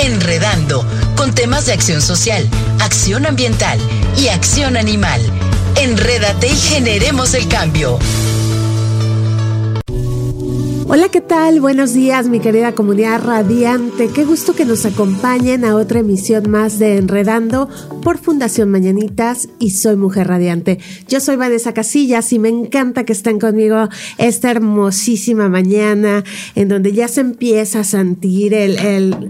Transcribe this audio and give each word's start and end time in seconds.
Enredando, 0.00 0.86
con 1.16 1.34
temas 1.34 1.66
de 1.66 1.72
acción 1.72 2.00
social, 2.00 2.48
acción 2.80 3.26
ambiental 3.26 3.78
y 4.16 4.28
acción 4.28 4.76
animal. 4.76 5.20
Enrédate 5.76 6.46
y 6.46 6.56
generemos 6.56 7.34
el 7.34 7.48
cambio. 7.48 7.98
Hola, 10.90 11.10
¿qué 11.10 11.20
tal? 11.20 11.60
Buenos 11.60 11.92
días, 11.92 12.28
mi 12.28 12.40
querida 12.40 12.72
comunidad 12.72 13.22
radiante. 13.22 14.08
Qué 14.08 14.24
gusto 14.24 14.54
que 14.54 14.64
nos 14.64 14.86
acompañen 14.86 15.66
a 15.66 15.76
otra 15.76 16.00
emisión 16.00 16.48
más 16.50 16.78
de 16.78 16.96
Enredando 16.96 17.68
por 18.02 18.16
Fundación 18.16 18.70
Mañanitas 18.70 19.50
y 19.58 19.72
soy 19.72 19.96
Mujer 19.96 20.28
Radiante. 20.28 20.78
Yo 21.06 21.20
soy 21.20 21.36
Vanessa 21.36 21.74
Casillas 21.74 22.32
y 22.32 22.38
me 22.38 22.48
encanta 22.48 23.04
que 23.04 23.12
estén 23.12 23.38
conmigo 23.38 23.90
esta 24.16 24.50
hermosísima 24.50 25.50
mañana 25.50 26.24
en 26.54 26.68
donde 26.68 26.94
ya 26.94 27.06
se 27.06 27.20
empieza 27.20 27.80
a 27.80 27.84
sentir 27.84 28.54
el, 28.54 28.78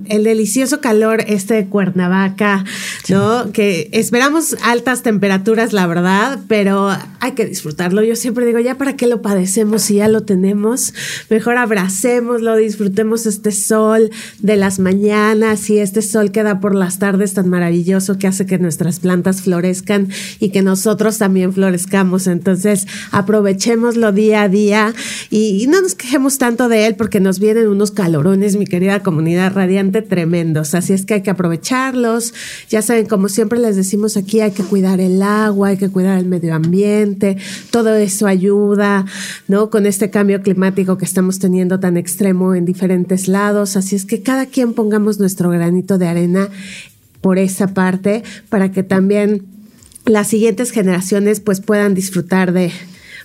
el, 0.07 0.23
delicioso 0.23 0.80
calor 0.80 1.25
este 1.27 1.55
de 1.55 1.66
Cuernavaca, 1.66 2.65
¿no? 3.09 3.51
Que 3.51 3.91
esperamos 3.93 4.57
altas 4.63 5.02
temperaturas, 5.02 5.73
la 5.73 5.88
verdad, 5.88 6.38
pero 6.47 6.88
hay 7.19 7.32
que 7.32 7.47
disfrutarlo. 7.47 8.04
Yo 8.04 8.15
siempre 8.15 8.47
digo, 8.47 8.60
ya 8.60 8.77
para 8.77 8.95
qué 8.95 9.09
lo 9.09 9.23
padecemos 9.23 9.82
si 9.82 9.97
ya 9.97 10.07
lo 10.07 10.23
tenemos. 10.23 10.95
Mejor 11.30 11.48
abracémoslo, 11.57 12.57
disfrutemos 12.57 13.27
este 13.27 13.52
sol 13.52 14.10
de 14.41 14.57
las 14.57 14.79
mañanas 14.79 15.71
y 15.71 15.79
este 15.79 16.02
sol 16.02 16.32
que 16.32 16.43
da 16.43 16.60
por 16.60 16.74
las 16.74 16.99
tardes 16.99 17.35
tan 17.35 17.49
maravilloso 17.49 18.18
que 18.18 18.27
hace 18.27 18.45
que 18.45 18.59
nuestras 18.59 19.01
plantas 19.01 19.43
florezcan 19.43 20.09
y 20.41 20.51
que 20.51 20.63
nosotros 20.63 21.19
también 21.19 21.52
florezcamos. 21.52 22.26
Entonces, 22.26 22.87
aprovechémoslo 23.13 24.13
día 24.13 24.43
a 24.43 24.49
día 24.49 24.95
y, 25.30 25.66
no 25.69 25.82
nos 25.82 25.95
quejemos 25.95 26.38
tanto 26.38 26.69
de 26.69 26.87
él 26.87 26.96
porque 26.96 27.21
nos 27.21 27.38
vienen 27.38 27.69
unos 27.69 27.91
calorones, 27.91 28.57
mi 28.57 28.66
querida 28.66 29.02
comunidad 29.02 29.52
radiante, 29.52 30.02
tremendos. 30.02 30.74
Así 30.74 30.93
es 30.93 31.04
que 31.04 31.15
hay 31.15 31.23
que 31.23 31.30
aprovecharlos. 31.30 32.32
Ya 32.69 32.82
saben, 32.82 33.07
como 33.07 33.29
siempre 33.29 33.59
les 33.59 33.76
decimos 33.76 34.16
aquí, 34.16 34.41
hay 34.41 34.52
que 34.52 34.63
cuidar 34.63 35.01
el 35.01 35.23
agua, 35.23 35.69
hay 35.69 35.76
que 35.76 35.91
cuidar 35.91 36.19
el 36.19 36.26
medio 36.26 36.54
ambiente. 36.54 37.37
Todo 37.71 37.95
eso 37.95 38.26
ayuda, 38.26 39.04
¿no? 39.46 39.71
Con 39.71 39.87
este 39.87 40.10
cambio 40.10 40.43
climático 40.43 40.96
que 40.96 41.04
estamos 41.04 41.38
teniendo 41.39 41.81
tan 41.81 41.97
extremo 41.97 42.55
en 42.55 42.65
diferentes 42.65 43.29
lados. 43.29 43.77
Así 43.77 43.97
es 43.97 44.05
que 44.05 44.23
cada 44.23 44.47
quien 44.47 44.73
pongamos 44.73 45.19
nuestro 45.19 45.51
granito 45.51 45.99
de 45.99 46.09
arena 46.09 46.49
por 47.21 47.39
esa 47.39 47.69
parte 47.75 48.23
para 48.49 48.71
que 48.71 48.83
también 48.83 49.47
las 50.05 50.29
siguientes 50.29 50.71
generaciones 50.71 51.41
pues 51.41 51.61
puedan 51.61 51.95
disfrutar 51.95 52.53
de, 52.53 52.73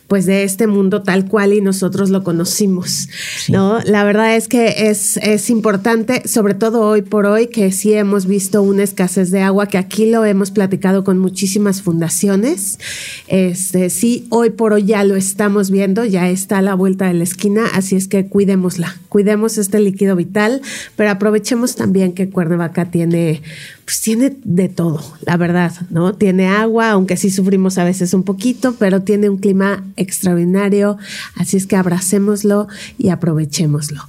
pues 0.07 0.25
de 0.25 0.43
este 0.43 0.67
mundo 0.67 1.01
tal 1.01 1.27
cual 1.27 1.53
y 1.53 1.61
nosotros 1.61 2.09
lo 2.09 2.23
conocimos, 2.23 3.09
¿no? 3.49 3.79
La 3.85 4.03
verdad 4.03 4.35
es 4.35 4.47
que 4.47 4.89
es, 4.89 5.17
es 5.17 5.49
importante, 5.49 6.27
sobre 6.27 6.53
todo 6.53 6.81
hoy 6.81 7.01
por 7.01 7.25
hoy, 7.25 7.47
que 7.47 7.71
sí 7.71 7.93
hemos 7.93 8.25
visto 8.25 8.61
una 8.61 8.83
escasez 8.83 9.31
de 9.31 9.41
agua, 9.41 9.67
que 9.67 9.77
aquí 9.77 10.09
lo 10.09 10.25
hemos 10.25 10.51
platicado 10.51 11.03
con 11.03 11.17
muchísimas 11.19 11.81
fundaciones. 11.81 12.79
Este, 13.27 13.89
sí, 13.89 14.27
hoy 14.29 14.49
por 14.49 14.73
hoy 14.73 14.85
ya 14.85 15.03
lo 15.03 15.15
estamos 15.15 15.71
viendo, 15.71 16.05
ya 16.05 16.29
está 16.29 16.59
a 16.59 16.61
la 16.61 16.75
vuelta 16.75 17.07
de 17.07 17.13
la 17.15 17.23
esquina, 17.23 17.65
así 17.73 17.95
es 17.95 18.07
que 18.07 18.27
cuidémosla, 18.27 18.97
cuidemos 19.13 19.59
este 19.59 19.79
líquido 19.79 20.15
vital, 20.15 20.59
pero 20.95 21.11
aprovechemos 21.11 21.75
también 21.75 22.13
que 22.13 22.31
Cuernavaca 22.31 22.85
tiene 22.85 23.43
pues 23.85 24.01
tiene 24.01 24.35
de 24.43 24.69
todo, 24.69 25.03
la 25.23 25.37
verdad, 25.37 25.71
¿no? 25.91 26.15
Tiene 26.15 26.47
agua, 26.47 26.89
aunque 26.89 27.15
sí 27.15 27.29
sufrimos 27.29 27.77
a 27.77 27.83
veces 27.83 28.15
un 28.15 28.23
poquito, 28.23 28.73
pero 28.79 29.03
tiene 29.03 29.29
un 29.29 29.37
clima 29.37 29.83
extraordinario, 29.97 30.97
así 31.35 31.57
es 31.57 31.67
que 31.67 31.75
abracémoslo 31.75 32.67
y 32.97 33.09
aprovechémoslo. 33.09 34.01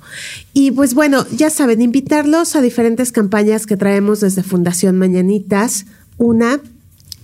Y 0.54 0.70
pues 0.70 0.94
bueno, 0.94 1.26
ya 1.36 1.50
saben, 1.50 1.82
invitarlos 1.82 2.56
a 2.56 2.62
diferentes 2.62 3.12
campañas 3.12 3.66
que 3.66 3.76
traemos 3.76 4.20
desde 4.20 4.42
Fundación 4.42 4.96
Mañanitas. 4.96 5.84
Una 6.16 6.60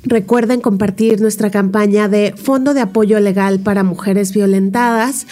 Recuerden 0.03 0.63
compartir 0.63 1.21
nuestra 1.21 1.51
campaña 1.51 2.09
de 2.09 2.33
Fondo 2.35 2.73
de 2.73 2.81
Apoyo 2.81 3.21
Legal 3.21 3.61
para 3.61 3.83
Mujeres 3.83 4.33
Violentadas, 4.33 5.27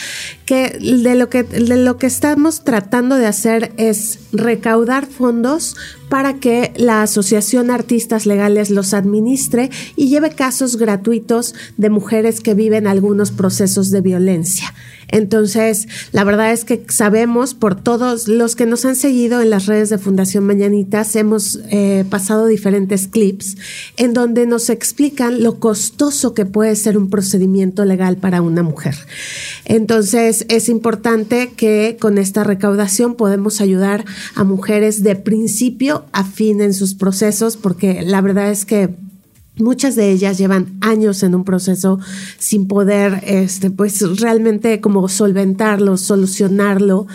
que 0.44 0.78
de 0.78 1.14
lo 1.14 1.30
que, 1.30 1.42
de 1.42 1.76
lo 1.78 1.96
que 1.96 2.06
estamos 2.06 2.64
tratando 2.64 3.16
de 3.16 3.26
hacer 3.26 3.72
es 3.78 4.18
recaudar 4.30 5.06
fondos 5.06 5.74
para 6.10 6.34
que 6.34 6.74
la 6.76 7.02
Asociación 7.02 7.70
Artistas 7.70 8.26
Legales 8.26 8.68
los 8.68 8.92
administre 8.92 9.70
y 9.96 10.08
lleve 10.08 10.30
casos 10.30 10.76
gratuitos 10.76 11.54
de 11.78 11.88
mujeres 11.88 12.40
que 12.40 12.52
viven 12.52 12.86
algunos 12.86 13.30
procesos 13.30 13.90
de 13.90 14.02
violencia. 14.02 14.74
Entonces, 15.08 15.88
la 16.12 16.24
verdad 16.24 16.52
es 16.52 16.64
que 16.64 16.84
sabemos 16.88 17.54
por 17.54 17.80
todos 17.80 18.28
los 18.28 18.56
que 18.56 18.66
nos 18.66 18.84
han 18.84 18.96
seguido 18.96 19.40
en 19.40 19.50
las 19.50 19.66
redes 19.66 19.88
de 19.90 19.98
Fundación 19.98 20.44
Mañanitas, 20.44 21.16
hemos 21.16 21.60
eh, 21.70 22.04
pasado 22.08 22.46
diferentes 22.46 23.08
clips 23.08 23.56
en 23.96 24.12
donde 24.12 24.46
nos 24.46 24.70
explican 24.70 25.42
lo 25.42 25.58
costoso 25.58 26.34
que 26.34 26.46
puede 26.46 26.76
ser 26.76 26.98
un 26.98 27.10
procedimiento 27.10 27.84
legal 27.84 28.16
para 28.18 28.42
una 28.42 28.62
mujer. 28.62 28.94
Entonces, 29.64 30.44
es 30.48 30.68
importante 30.68 31.52
que 31.56 31.96
con 31.98 32.18
esta 32.18 32.44
recaudación 32.44 33.14
podemos 33.14 33.60
ayudar 33.60 34.04
a 34.34 34.44
mujeres 34.44 35.02
de 35.02 35.16
principio 35.16 36.04
a 36.12 36.24
fin 36.24 36.60
en 36.60 36.74
sus 36.74 36.94
procesos, 36.94 37.56
porque 37.56 38.02
la 38.02 38.20
verdad 38.20 38.50
es 38.50 38.64
que 38.64 38.90
Muchas 39.58 39.96
de 39.96 40.10
ellas 40.12 40.38
llevan 40.38 40.78
años 40.80 41.22
en 41.22 41.34
un 41.34 41.44
proceso 41.44 41.98
sin 42.38 42.68
poder, 42.68 43.22
este, 43.26 43.70
pues 43.70 44.20
realmente 44.20 44.80
como 44.80 45.08
solventarlo, 45.08 45.96
solucionarlo, 45.96 47.06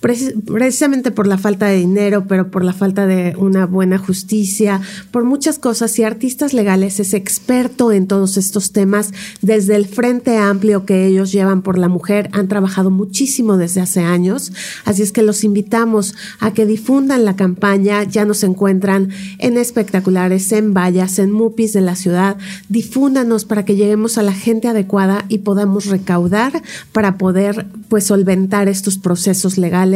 precisamente 0.00 1.10
por 1.10 1.26
la 1.26 1.36
falta 1.36 1.66
de 1.66 1.76
dinero, 1.76 2.24
pero 2.26 2.50
por 2.50 2.64
la 2.64 2.72
falta 2.72 3.06
de 3.06 3.34
una 3.36 3.66
buena 3.66 3.98
justicia, 3.98 4.80
por 5.10 5.24
muchas 5.24 5.58
cosas. 5.58 5.98
Y 5.98 6.04
Artistas 6.04 6.54
Legales 6.54 7.00
es 7.00 7.12
experto 7.12 7.92
en 7.92 8.06
todos 8.06 8.38
estos 8.38 8.72
temas 8.72 9.12
desde 9.42 9.76
el 9.76 9.86
frente 9.86 10.38
amplio 10.38 10.86
que 10.86 11.06
ellos 11.06 11.32
llevan 11.32 11.60
por 11.60 11.76
la 11.76 11.88
mujer. 11.88 12.30
Han 12.32 12.48
trabajado 12.48 12.90
muchísimo 12.90 13.58
desde 13.58 13.82
hace 13.82 14.00
años. 14.00 14.52
Así 14.86 15.02
es 15.02 15.12
que 15.12 15.22
los 15.22 15.44
invitamos 15.44 16.14
a 16.38 16.52
que 16.52 16.64
difundan 16.64 17.26
la 17.26 17.36
campaña. 17.36 18.04
Ya 18.04 18.24
nos 18.24 18.42
encuentran 18.42 19.10
en 19.38 19.58
espectaculares, 19.58 20.50
en 20.52 20.72
vallas, 20.72 21.18
en 21.18 21.30
mupis 21.30 21.74
de 21.74 21.82
la 21.82 21.94
ciudad. 21.94 22.38
Difúndanos 22.70 23.44
para 23.44 23.66
que 23.66 23.76
lleguemos 23.76 24.16
a 24.16 24.22
la 24.22 24.32
gente 24.32 24.68
adecuada 24.68 25.26
y 25.28 25.38
podamos 25.38 25.86
recaudar 25.86 26.62
para 26.92 27.18
poder 27.18 27.66
pues 27.88 28.04
solventar 28.04 28.68
estos 28.68 28.96
procesos 28.96 29.58
legales 29.58 29.89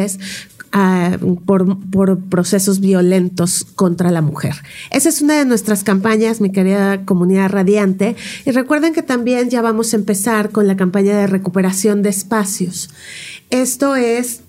Ah, 0.76 1.18
por, 1.46 1.78
por, 1.90 2.18
procesos 2.18 2.80
violentos 2.80 3.64
contra 3.76 4.10
la 4.10 4.22
mujer. 4.22 4.56
Esa 4.90 5.08
es 5.08 5.22
una 5.22 5.38
de 5.38 5.44
nuestras 5.44 5.84
campañas, 5.84 6.40
mi 6.40 6.50
querida 6.50 7.04
comunidad 7.04 7.50
radiante. 7.50 8.16
Y 8.44 8.50
recuerden 8.50 8.92
que 8.92 9.04
también 9.04 9.50
ya 9.50 9.62
vamos 9.62 9.92
a 9.92 9.96
empezar 9.96 10.50
con 10.50 10.66
la 10.66 10.76
campaña 10.76 11.16
de 11.16 11.28
recuperación 11.28 12.02
de 12.02 12.08
espacios. 12.08 12.90
Esto 13.50 13.94
es 13.94 14.40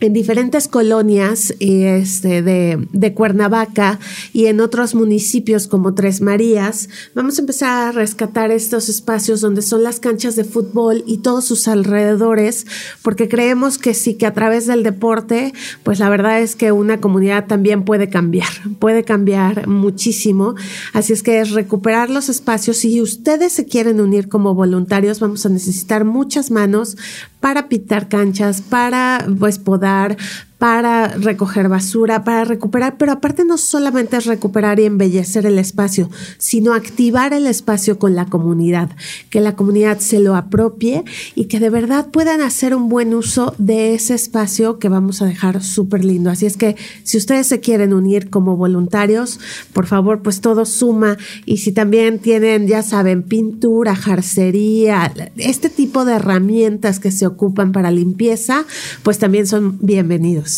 en 0.00 0.12
diferentes 0.12 0.66
colonias 0.66 1.54
este, 1.60 2.42
de, 2.42 2.88
de, 2.92 3.14
Cuernavaca 3.14 3.98
y 4.32 4.46
en 4.46 4.60
otros 4.60 4.94
municipios 4.94 5.68
como 5.68 5.94
Tres 5.94 6.20
Marías, 6.20 6.88
vamos 7.14 7.38
a 7.38 7.42
empezar 7.42 7.88
a 7.88 7.92
rescatar 7.92 8.50
estos 8.50 8.88
espacios 8.88 9.40
donde 9.40 9.62
son 9.62 9.82
las 9.82 10.00
canchas 10.00 10.36
de 10.36 10.44
fútbol 10.44 11.04
y 11.06 11.18
todos 11.18 11.44
sus 11.44 11.68
alrededores, 11.68 12.66
porque 13.02 13.28
creemos 13.28 13.78
que 13.78 13.94
sí, 13.94 14.14
que 14.14 14.26
a 14.26 14.32
través 14.32 14.66
del 14.66 14.82
deporte, 14.82 15.52
pues 15.82 15.98
la 15.98 16.08
verdad 16.08 16.40
es 16.40 16.56
que 16.56 16.72
una 16.72 17.00
comunidad 17.00 17.46
también 17.46 17.84
puede 17.84 18.08
cambiar, 18.08 18.48
puede 18.78 19.04
cambiar 19.04 19.66
muchísimo. 19.66 20.54
Así 20.92 21.12
es 21.12 21.22
que 21.22 21.40
es 21.40 21.50
recuperar 21.50 22.10
los 22.10 22.28
espacios. 22.28 22.78
Si 22.78 23.00
ustedes 23.00 23.52
se 23.52 23.66
quieren 23.66 24.00
unir 24.00 24.28
como 24.28 24.54
voluntarios, 24.54 25.20
vamos 25.20 25.44
a 25.44 25.48
necesitar 25.50 26.04
muchas 26.04 26.50
manos 26.50 26.96
para 27.40 27.68
pintar 27.68 28.08
canchas, 28.08 28.60
para 28.60 29.26
pues 29.38 29.58
poder 29.58 30.16
para 30.60 31.08
recoger 31.08 31.70
basura, 31.70 32.22
para 32.22 32.44
recuperar, 32.44 32.98
pero 32.98 33.12
aparte 33.12 33.46
no 33.46 33.56
solamente 33.56 34.18
es 34.18 34.26
recuperar 34.26 34.78
y 34.78 34.84
embellecer 34.84 35.46
el 35.46 35.58
espacio, 35.58 36.10
sino 36.36 36.74
activar 36.74 37.32
el 37.32 37.46
espacio 37.46 37.98
con 37.98 38.14
la 38.14 38.26
comunidad, 38.26 38.90
que 39.30 39.40
la 39.40 39.56
comunidad 39.56 40.00
se 40.00 40.20
lo 40.20 40.36
apropie 40.36 41.02
y 41.34 41.46
que 41.46 41.60
de 41.60 41.70
verdad 41.70 42.08
puedan 42.10 42.42
hacer 42.42 42.74
un 42.74 42.90
buen 42.90 43.14
uso 43.14 43.54
de 43.56 43.94
ese 43.94 44.12
espacio 44.12 44.78
que 44.78 44.90
vamos 44.90 45.22
a 45.22 45.24
dejar 45.24 45.62
súper 45.64 46.04
lindo. 46.04 46.28
Así 46.28 46.44
es 46.44 46.58
que 46.58 46.76
si 47.04 47.16
ustedes 47.16 47.46
se 47.46 47.60
quieren 47.60 47.94
unir 47.94 48.28
como 48.28 48.58
voluntarios, 48.58 49.40
por 49.72 49.86
favor, 49.86 50.20
pues 50.20 50.42
todo 50.42 50.66
suma 50.66 51.16
y 51.46 51.56
si 51.56 51.72
también 51.72 52.18
tienen, 52.18 52.66
ya 52.66 52.82
saben, 52.82 53.22
pintura, 53.22 53.96
jarcería, 53.96 55.10
este 55.38 55.70
tipo 55.70 56.04
de 56.04 56.16
herramientas 56.16 57.00
que 57.00 57.12
se 57.12 57.26
ocupan 57.26 57.72
para 57.72 57.90
limpieza, 57.90 58.66
pues 59.02 59.18
también 59.18 59.46
son 59.46 59.78
bienvenidos. 59.80 60.49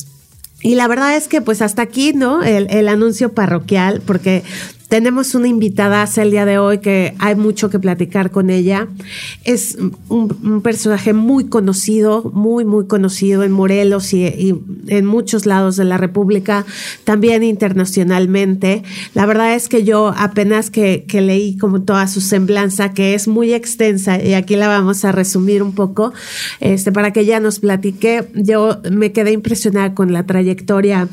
Y 0.62 0.76
la 0.76 0.86
verdad 0.88 1.16
es 1.16 1.28
que 1.28 1.40
pues 1.40 1.60
hasta 1.60 1.82
aquí, 1.82 2.12
¿no? 2.12 2.42
El, 2.42 2.68
el, 2.70 2.88
anuncio 2.88 3.32
parroquial, 3.32 4.00
porque 4.06 4.44
tenemos 4.92 5.34
una 5.34 5.48
invitada 5.48 6.06
el 6.16 6.32
día 6.32 6.44
de 6.44 6.58
hoy 6.58 6.80
que 6.80 7.14
hay 7.18 7.34
mucho 7.34 7.70
que 7.70 7.78
platicar 7.78 8.30
con 8.30 8.50
ella. 8.50 8.88
Es 9.42 9.78
un, 10.10 10.60
personaje 10.62 11.14
muy 11.14 11.46
conocido, 11.46 12.30
muy, 12.34 12.66
muy 12.66 12.86
conocido 12.86 13.42
en 13.42 13.52
Morelos 13.52 14.12
y, 14.12 14.54
en 14.88 15.06
muchos 15.06 15.46
lados 15.46 15.76
de 15.76 15.86
la 15.86 15.96
República, 15.96 16.66
también 17.04 17.42
internacionalmente. 17.42 18.82
La 19.14 19.24
verdad 19.24 19.54
es 19.54 19.70
que 19.70 19.82
yo 19.82 20.12
apenas 20.14 20.68
que, 20.68 21.06
que 21.08 21.22
leí 21.22 21.56
como 21.56 21.80
toda 21.80 22.06
su 22.06 22.20
semblanza, 22.20 22.92
que 22.92 23.14
es 23.14 23.28
muy 23.28 23.54
extensa, 23.54 24.22
y 24.22 24.34
aquí 24.34 24.56
la 24.56 24.68
vamos 24.68 25.06
a 25.06 25.12
resumir 25.12 25.62
un 25.62 25.74
poco, 25.74 26.12
este, 26.60 26.92
para 26.92 27.14
que 27.14 27.20
ella 27.20 27.40
nos 27.40 27.60
platique, 27.60 28.28
yo 28.34 28.82
me 28.90 29.12
quedé 29.12 29.32
impresionada 29.32 29.94
con 29.94 30.12
la 30.12 30.26
trayectoria 30.26 31.08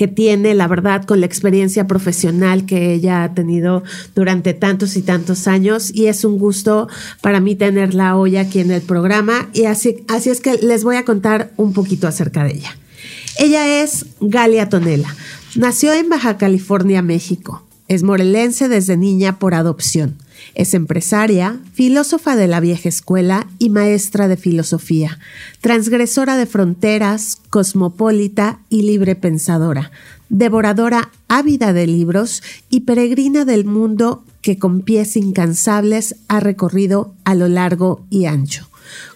que 0.00 0.08
tiene, 0.08 0.54
la 0.54 0.66
verdad, 0.66 1.04
con 1.04 1.20
la 1.20 1.26
experiencia 1.26 1.86
profesional 1.86 2.64
que 2.64 2.94
ella 2.94 3.22
ha 3.22 3.34
tenido 3.34 3.82
durante 4.14 4.54
tantos 4.54 4.96
y 4.96 5.02
tantos 5.02 5.46
años. 5.46 5.94
Y 5.94 6.06
es 6.06 6.24
un 6.24 6.38
gusto 6.38 6.88
para 7.20 7.38
mí 7.38 7.54
tenerla 7.54 8.16
hoy 8.16 8.38
aquí 8.38 8.60
en 8.60 8.70
el 8.70 8.80
programa. 8.80 9.50
Y 9.52 9.66
así, 9.66 10.02
así 10.08 10.30
es 10.30 10.40
que 10.40 10.54
les 10.54 10.84
voy 10.84 10.96
a 10.96 11.04
contar 11.04 11.52
un 11.58 11.74
poquito 11.74 12.08
acerca 12.08 12.44
de 12.44 12.52
ella. 12.52 12.74
Ella 13.38 13.82
es 13.82 14.06
Galia 14.22 14.70
Tonela. 14.70 15.14
Nació 15.54 15.92
en 15.92 16.08
Baja 16.08 16.38
California, 16.38 17.02
México. 17.02 17.62
Es 17.86 18.02
morelense 18.02 18.70
desde 18.70 18.96
niña 18.96 19.38
por 19.38 19.52
adopción. 19.52 20.16
Es 20.54 20.74
empresaria, 20.74 21.60
filósofa 21.72 22.36
de 22.36 22.48
la 22.48 22.60
vieja 22.60 22.88
escuela 22.88 23.46
y 23.58 23.70
maestra 23.70 24.28
de 24.28 24.36
filosofía, 24.36 25.18
transgresora 25.60 26.36
de 26.36 26.46
fronteras, 26.46 27.38
cosmopolita 27.50 28.60
y 28.68 28.82
libre 28.82 29.14
pensadora, 29.14 29.90
devoradora 30.28 31.10
ávida 31.28 31.72
de 31.72 31.86
libros 31.86 32.42
y 32.68 32.80
peregrina 32.80 33.44
del 33.44 33.64
mundo 33.64 34.24
que 34.42 34.58
con 34.58 34.82
pies 34.82 35.16
incansables 35.16 36.16
ha 36.28 36.40
recorrido 36.40 37.14
a 37.24 37.34
lo 37.34 37.48
largo 37.48 38.04
y 38.10 38.26
ancho. 38.26 38.70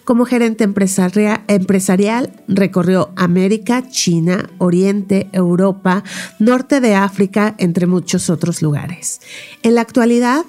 Como 0.04 0.26
gerente 0.26 0.64
empresarial, 0.64 2.32
recorrió 2.46 3.10
América, 3.16 3.88
China, 3.88 4.50
Oriente, 4.58 5.28
Europa, 5.32 6.04
Norte 6.38 6.80
de 6.80 6.94
África, 6.94 7.54
entre 7.58 7.86
muchos 7.86 8.28
otros 8.28 8.60
lugares. 8.60 9.20
En 9.62 9.74
la 9.74 9.80
actualidad, 9.80 10.44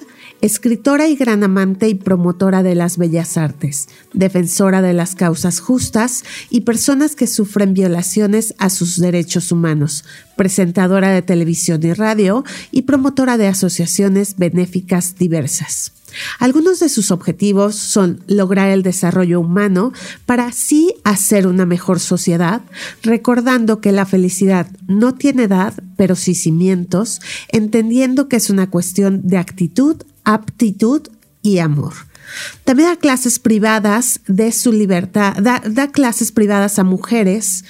escritora 0.45 1.07
y 1.07 1.15
gran 1.15 1.43
amante 1.43 1.89
y 1.89 1.95
promotora 1.95 2.61
de 2.61 2.75
las 2.75 2.99
bellas 2.99 3.35
artes, 3.35 3.87
defensora 4.13 4.83
de 4.83 4.93
las 4.93 5.15
causas 5.15 5.59
justas 5.59 6.23
y 6.51 6.61
personas 6.61 7.15
que 7.15 7.25
sufren 7.25 7.73
violaciones 7.73 8.53
a 8.59 8.69
sus 8.69 8.99
derechos 8.99 9.51
humanos, 9.51 10.05
presentadora 10.37 11.09
de 11.09 11.23
televisión 11.23 11.81
y 11.83 11.93
radio 11.93 12.43
y 12.69 12.83
promotora 12.83 13.39
de 13.39 13.47
asociaciones 13.47 14.37
benéficas 14.37 15.15
diversas. 15.15 15.93
Algunos 16.37 16.79
de 16.79 16.89
sus 16.89 17.09
objetivos 17.09 17.73
son 17.75 18.21
lograr 18.27 18.69
el 18.69 18.83
desarrollo 18.83 19.39
humano 19.39 19.93
para 20.27 20.45
así 20.45 20.93
hacer 21.03 21.47
una 21.47 21.65
mejor 21.65 21.99
sociedad, 21.99 22.61
recordando 23.01 23.81
que 23.81 23.91
la 23.91 24.05
felicidad 24.05 24.67
no 24.87 25.15
tiene 25.15 25.45
edad, 25.45 25.73
pero 25.97 26.15
sí 26.15 26.35
cimientos, 26.35 27.19
entendiendo 27.49 28.29
que 28.29 28.35
es 28.35 28.51
una 28.51 28.69
cuestión 28.69 29.27
de 29.27 29.37
actitud, 29.37 29.97
aptitud 30.25 31.07
y 31.41 31.59
amor. 31.59 31.93
También 32.63 32.89
da 32.89 32.95
clases 32.95 33.39
privadas 33.39 34.19
de 34.27 34.51
su 34.51 34.71
libertad, 34.71 35.35
da, 35.37 35.91
clases 35.91 36.31
privadas 36.31 36.79
a 36.79 36.83
mujeres 36.83 37.63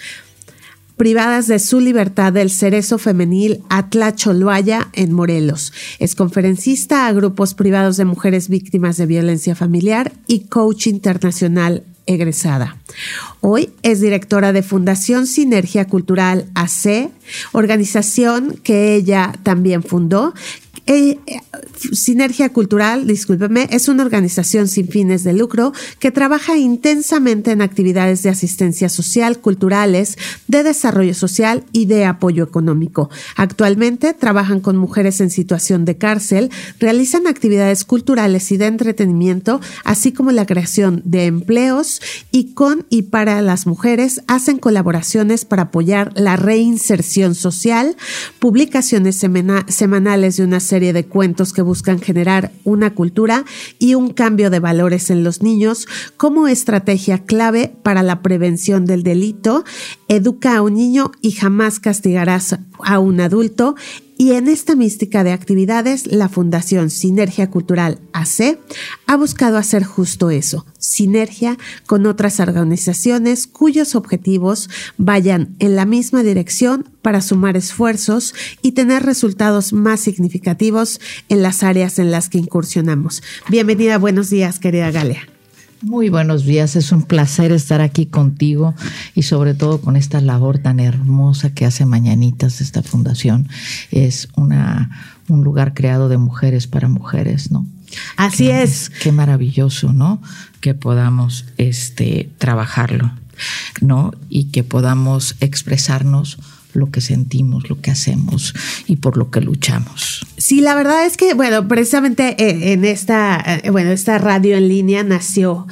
privadas 0.98 1.48
de 1.48 1.60
su 1.60 1.82
libertad 1.82 2.32
del 2.32 2.50
Cerezo 2.50 2.98
Femenil 2.98 3.64
Atlacholoaya 3.70 4.88
en 4.94 5.12
Morelos. 5.12 5.74
Es 6.00 6.16
conferencista 6.16 7.08
a 7.08 7.12
grupos 7.12 7.54
privados 7.54 7.98
de 7.98 8.06
mujeres 8.06 8.48
víctimas 8.48 8.96
de 8.96 9.06
violencia 9.06 9.56
familiar 9.56 10.14
y 10.26 10.46
coach 10.46 10.88
internacional 10.88 11.84
egresada. 12.06 12.78
Hoy 13.42 13.72
es 13.82 14.00
directora 14.00 14.54
de 14.54 14.64
Fundación 14.64 15.28
Sinergia 15.28 15.86
Cultural 15.86 16.46
AC, 16.56 17.10
organización 17.52 18.60
que 18.64 18.96
ella 18.96 19.34
también 19.44 19.84
fundó, 19.84 20.34
eh, 20.88 21.18
Sinergia 21.94 22.50
Cultural, 22.50 23.08
discúlpeme, 23.08 23.68
es 23.72 23.88
una 23.88 24.04
organización 24.04 24.68
sin 24.68 24.88
fines 24.88 25.24
de 25.24 25.34
lucro 25.34 25.74
que 26.00 26.12
trabaja 26.12 26.58
intensamente 26.58 27.52
en 27.52 27.64
actividades 27.64 28.22
de 28.22 28.30
asistencia 28.30 28.88
social, 28.90 29.40
culturales, 29.40 30.16
de 30.48 30.62
desarrollo 30.62 31.16
social 31.16 31.64
y 31.72 31.86
de 31.86 32.06
apoyo 32.06 32.44
económico. 32.44 33.10
Actualmente 33.36 34.14
trabajan 34.14 34.60
con 34.60 34.78
mujeres 34.78 35.22
en 35.22 35.32
situación 35.32 35.86
de 35.86 35.98
cárcel, 35.98 36.52
realizan 36.80 37.26
actividades 37.26 37.84
culturales 37.84 38.52
y 38.52 38.58
de 38.58 38.68
entretenimiento, 38.68 39.62
así 39.84 40.12
como 40.12 40.32
la 40.32 40.46
creación 40.46 41.02
de 41.04 41.26
empleos 41.26 42.00
y 42.32 42.54
con 42.54 42.86
y 42.90 43.04
para 43.04 43.42
las 43.42 43.66
mujeres 43.66 44.22
hacen 44.28 44.60
colaboraciones 44.60 45.46
para 45.46 45.64
apoyar 45.64 46.12
la 46.16 46.36
reinserción 46.36 47.34
social, 47.34 47.98
publicaciones 48.38 49.16
semanales 49.16 50.38
de 50.38 50.44
una 50.44 50.60
serie 50.60 50.75
serie 50.76 50.92
de 50.92 51.06
cuentos 51.06 51.54
que 51.54 51.62
buscan 51.62 52.02
generar 52.02 52.52
una 52.66 52.94
cultura 52.94 53.46
y 53.80 53.96
un 53.96 54.12
cambio 54.12 54.50
de 54.50 54.60
valores 54.60 55.10
en 55.10 55.24
los 55.24 55.42
niños 55.42 55.88
como 56.18 56.50
estrategia 56.50 57.20
clave 57.20 57.74
para 57.82 58.04
la 58.04 58.22
prevención 58.22 58.86
del 58.86 59.02
delito. 59.02 59.64
Educa 60.10 60.58
a 60.58 60.62
un 60.62 60.74
niño 60.74 61.14
y 61.22 61.32
jamás 61.32 61.80
castigarás 61.80 62.60
a 62.84 63.00
un 63.00 63.22
adulto 63.22 63.76
y 64.18 64.32
en 64.32 64.48
esta 64.48 64.76
mística 64.76 65.24
de 65.24 65.34
actividades, 65.34 66.08
la 66.08 66.30
Fundación 66.30 66.90
Sinergia 66.90 67.50
Cultural 67.50 68.00
AC 68.14 68.58
ha 69.08 69.18
buscado 69.18 69.58
hacer 69.58 69.84
justo 69.84 70.30
eso, 70.30 70.66
sinergia 70.78 71.58
con 71.86 72.06
otras 72.06 72.40
organizaciones 72.40 73.48
cuyos 73.48 73.94
objetivos 73.96 74.70
vayan 74.98 75.56
en 75.60 75.76
la 75.76 75.86
misma 75.86 76.24
dirección 76.24 76.90
para 77.02 77.22
sumar 77.22 77.58
esfuerzos 77.58 78.34
y 78.62 78.72
tener 78.72 79.04
resultados 79.04 79.74
más 79.74 80.00
significativos 80.00 81.02
en 81.28 81.42
las 81.42 81.64
áreas 81.64 82.00
en 82.00 82.12
las 82.12 82.30
que 82.30 82.38
incursionamos. 82.38 83.22
Bienvenida, 83.50 83.98
buenos 83.98 84.30
días, 84.30 84.60
querida 84.60 84.92
Galea. 84.92 85.35
Muy 85.86 86.10
buenos 86.10 86.46
días, 86.46 86.76
es 86.76 86.92
un 86.92 87.04
placer 87.04 87.52
estar 87.52 87.80
aquí 87.80 88.08
contigo 88.08 88.74
y 89.14 89.22
sobre 89.22 89.54
todo 89.54 89.82
con 89.82 89.96
esta 89.96 90.20
labor 90.20 90.58
tan 90.58 90.80
hermosa 90.80 91.52
que 91.52 91.64
hace 91.64 91.86
Mañanitas 91.86 92.60
esta 92.60 92.82
fundación. 92.82 93.48
Es 93.92 94.28
una, 94.36 94.90
un 95.30 95.44
lugar 95.44 95.76
creado 95.76 96.10
de 96.10 96.18
mujeres 96.18 96.66
para 96.66 96.90
mujeres, 96.90 97.52
¿no? 97.52 97.68
Así 98.18 98.50
es. 98.50 98.90
Qué 98.90 99.12
maravilloso, 99.12 99.94
¿no? 99.94 100.24
Que 100.60 100.74
podamos 100.74 101.46
este, 101.58 102.32
trabajarlo, 102.40 103.12
¿no? 103.80 104.12
Y 104.28 104.46
que 104.46 104.64
podamos 104.64 105.36
expresarnos 105.40 106.40
lo 106.76 106.92
que 106.92 107.02
sentimos, 107.02 107.70
lo 107.70 107.82
que 107.82 107.92
hacemos 107.92 108.54
y 108.88 108.98
por 108.98 109.18
lo 109.18 109.32
que 109.32 109.42
luchamos. 109.42 110.26
Sí, 110.38 110.62
la 110.62 110.76
verdad 110.76 111.06
es 111.06 111.18
que, 111.18 111.34
bueno, 111.34 111.68
precisamente 111.68 112.36
eh, 112.38 112.74
en 112.74 112.86
esta, 112.86 113.42
eh, 113.64 113.70
bueno, 113.70 113.92
esta 113.92 114.18
radio 114.18 114.58
en 114.58 114.68
línea 114.68 115.04
nació 115.04 115.68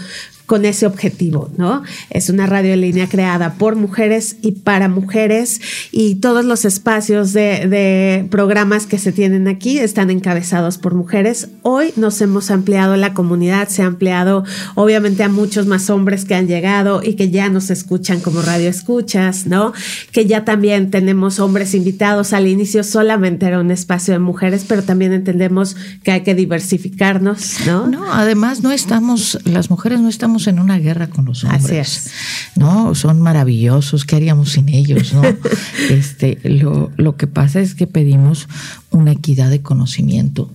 con 0.45 0.65
ese 0.65 0.85
objetivo, 0.85 1.49
¿no? 1.57 1.83
Es 2.09 2.29
una 2.29 2.45
radio 2.45 2.75
línea 2.75 3.07
creada 3.07 3.53
por 3.53 3.75
mujeres 3.75 4.37
y 4.41 4.51
para 4.51 4.89
mujeres 4.89 5.61
y 5.91 6.15
todos 6.15 6.43
los 6.43 6.65
espacios 6.65 7.33
de, 7.33 8.27
programas 8.29 8.85
que 8.85 8.97
se 8.97 9.11
tienen 9.11 9.47
aquí 9.47 9.77
están 9.79 10.09
encabezados 10.09 10.77
por 10.77 10.95
mujeres. 10.95 11.49
Hoy 11.61 11.93
nos 11.95 12.19
hemos 12.21 12.51
ampliado 12.51 12.95
la 12.97 13.13
comunidad, 13.13 13.69
se 13.69 13.83
ha 13.83 13.85
ampliado 13.85 14.43
obviamente 14.75 15.23
a 15.23 15.29
muchos 15.29 15.65
más 15.65 15.89
hombres 15.89 16.25
que 16.25 16.35
han 16.35 16.47
llegado 16.47 17.01
y 17.03 17.15
que 17.15 17.29
ya 17.29 17.49
nos 17.49 17.69
escuchan 17.69 18.19
como 18.19 18.41
radio 18.41 18.69
escuchas, 18.69 19.45
¿no? 19.45 19.73
Que 20.11 20.25
ya 20.25 20.45
también 20.45 20.91
tenemos 20.91 21.39
hombres 21.39 21.73
invitados. 21.73 22.33
Al 22.33 22.47
inicio 22.47 22.83
solamente 22.83 23.45
era 23.45 23.59
un 23.59 23.71
espacio 23.71 24.13
de 24.13 24.19
mujeres, 24.19 24.65
pero 24.67 24.83
también 24.83 25.13
entendemos 25.13 25.75
que 26.03 26.11
hay 26.11 26.21
que 26.21 26.35
diversificarnos, 26.35 27.57
¿no? 27.65 27.87
No, 27.87 28.11
además 28.11 28.61
no 28.61 28.71
estamos, 28.71 29.39
las 29.45 29.69
mujeres 29.69 29.99
no 29.99 30.09
estamos 30.09 30.32
estamos 30.33 30.47
en 30.47 30.59
una 30.59 30.79
guerra 30.79 31.07
con 31.07 31.25
los 31.25 31.43
hombres. 31.43 31.65
Así 31.65 31.75
es. 31.75 32.11
No, 32.55 32.95
son 32.95 33.21
maravillosos, 33.21 34.05
¿qué 34.05 34.15
haríamos 34.15 34.53
sin 34.53 34.69
ellos, 34.69 35.13
no? 35.13 35.21
este, 35.89 36.39
lo, 36.43 36.91
lo 36.97 37.17
que 37.17 37.27
pasa 37.27 37.59
es 37.61 37.75
que 37.75 37.85
pedimos 37.85 38.47
una 38.91 39.11
equidad 39.11 39.49
de 39.49 39.61
conocimiento 39.61 40.49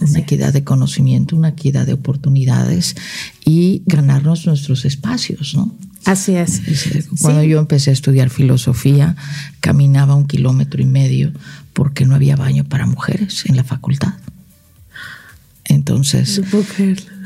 una 0.00 0.18
equidad 0.18 0.52
de 0.52 0.64
conocimiento, 0.64 1.36
una 1.36 1.50
equidad 1.50 1.86
de 1.86 1.92
oportunidades 1.92 2.96
y 3.44 3.82
ganarnos 3.86 4.46
nuestros 4.46 4.84
espacios, 4.84 5.54
¿no? 5.54 5.72
Así 6.04 6.34
es. 6.34 6.60
Cuando 7.20 7.44
yo 7.44 7.60
empecé 7.60 7.90
a 7.90 7.92
estudiar 7.92 8.28
filosofía, 8.28 9.14
caminaba 9.60 10.16
un 10.16 10.26
kilómetro 10.26 10.82
y 10.82 10.86
medio 10.86 11.30
porque 11.72 12.04
no 12.04 12.16
había 12.16 12.34
baño 12.34 12.64
para 12.64 12.86
mujeres 12.86 13.44
en 13.46 13.54
la 13.54 13.62
facultad. 13.62 14.14
Entonces, 15.64 16.40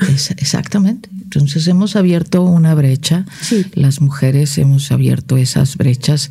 exactamente. 0.01 1.09
Entonces 1.23 1.67
hemos 1.67 1.97
abierto 1.97 2.43
una 2.43 2.75
brecha. 2.75 3.25
Las 3.75 4.01
mujeres 4.01 4.59
hemos 4.59 4.93
abierto 4.93 5.37
esas 5.37 5.77
brechas 5.77 6.31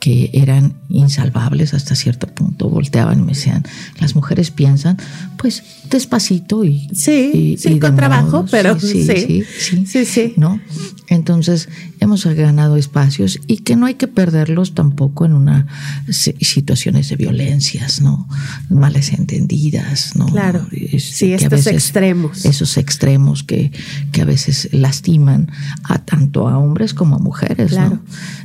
que 0.00 0.30
eran 0.32 0.74
insalvables 0.88 1.74
hasta 1.74 1.96
cierto 1.96 2.28
punto. 2.28 2.68
Volteaban 2.68 3.18
y 3.20 3.22
me 3.22 3.32
decían, 3.32 3.64
las 3.98 4.14
mujeres 4.14 4.50
piensan, 4.50 4.98
pues 5.36 5.62
despacito 5.90 6.64
y... 6.64 6.88
Sí, 6.94 7.56
sí, 7.58 7.80
con 7.80 7.96
trabajo, 7.96 8.46
pero 8.50 8.78
sí 8.78 9.04
sí, 9.04 9.44
sí 9.84 10.04
sí, 10.04 10.34
¿no? 10.36 10.60
Entonces 11.08 11.68
hemos 12.00 12.24
ganado 12.26 12.76
espacios 12.76 13.40
y 13.46 13.58
que 13.58 13.76
no 13.76 13.86
hay 13.86 13.94
que 13.94 14.06
perderlos 14.06 14.74
tampoco 14.74 15.24
en 15.24 15.32
una 15.32 15.66
situaciones 16.08 17.08
de 17.08 17.16
violencias, 17.16 18.00
¿no? 18.00 18.28
Males 18.68 19.12
entendidas, 19.12 20.14
¿no? 20.16 20.26
Claro. 20.26 20.66
sí, 20.98 21.32
estos 21.32 21.66
extremos. 21.66 22.44
Esos 22.44 22.76
extremos 22.76 23.05
que, 23.46 23.72
que 24.12 24.22
a 24.22 24.24
veces 24.24 24.68
lastiman 24.72 25.50
a 25.84 25.98
tanto 25.98 26.48
a 26.48 26.58
hombres 26.58 26.92
como 26.92 27.16
a 27.16 27.18
mujeres, 27.18 27.70
claro. 27.70 28.00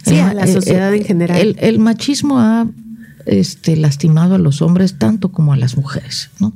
Sí, 0.06 0.20
a 0.20 0.34
la 0.34 0.48
sociedad 0.48 0.94
en 0.94 1.04
general. 1.04 1.56
El, 1.60 1.80
machismo 1.80 2.40
ha 2.40 2.68
este, 3.26 3.76
lastimado 3.76 4.36
a 4.36 4.38
los 4.38 4.62
hombres 4.62 4.98
tanto 4.98 5.32
como 5.32 5.54
a 5.54 5.58
las 5.58 5.78
mujeres, 5.78 6.30
¿no? 6.40 6.54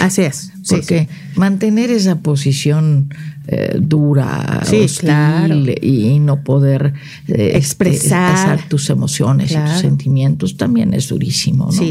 Así 0.00 0.22
es. 0.22 0.52
Porque 0.68 1.08
mantener 1.34 1.90
esa 1.90 2.20
posición 2.20 3.08
eh, 3.50 3.78
dura, 3.80 4.60
hostil 4.60 5.74
y 5.80 6.18
no 6.18 6.42
poder 6.42 6.92
eh, 7.28 7.52
expresar 7.54 8.68
tus 8.68 8.90
emociones 8.90 9.52
y 9.52 9.54
tus 9.54 9.80
sentimientos 9.80 10.58
también 10.58 10.92
es 10.92 11.08
durísimo. 11.08 11.70
¿no? 11.72 11.82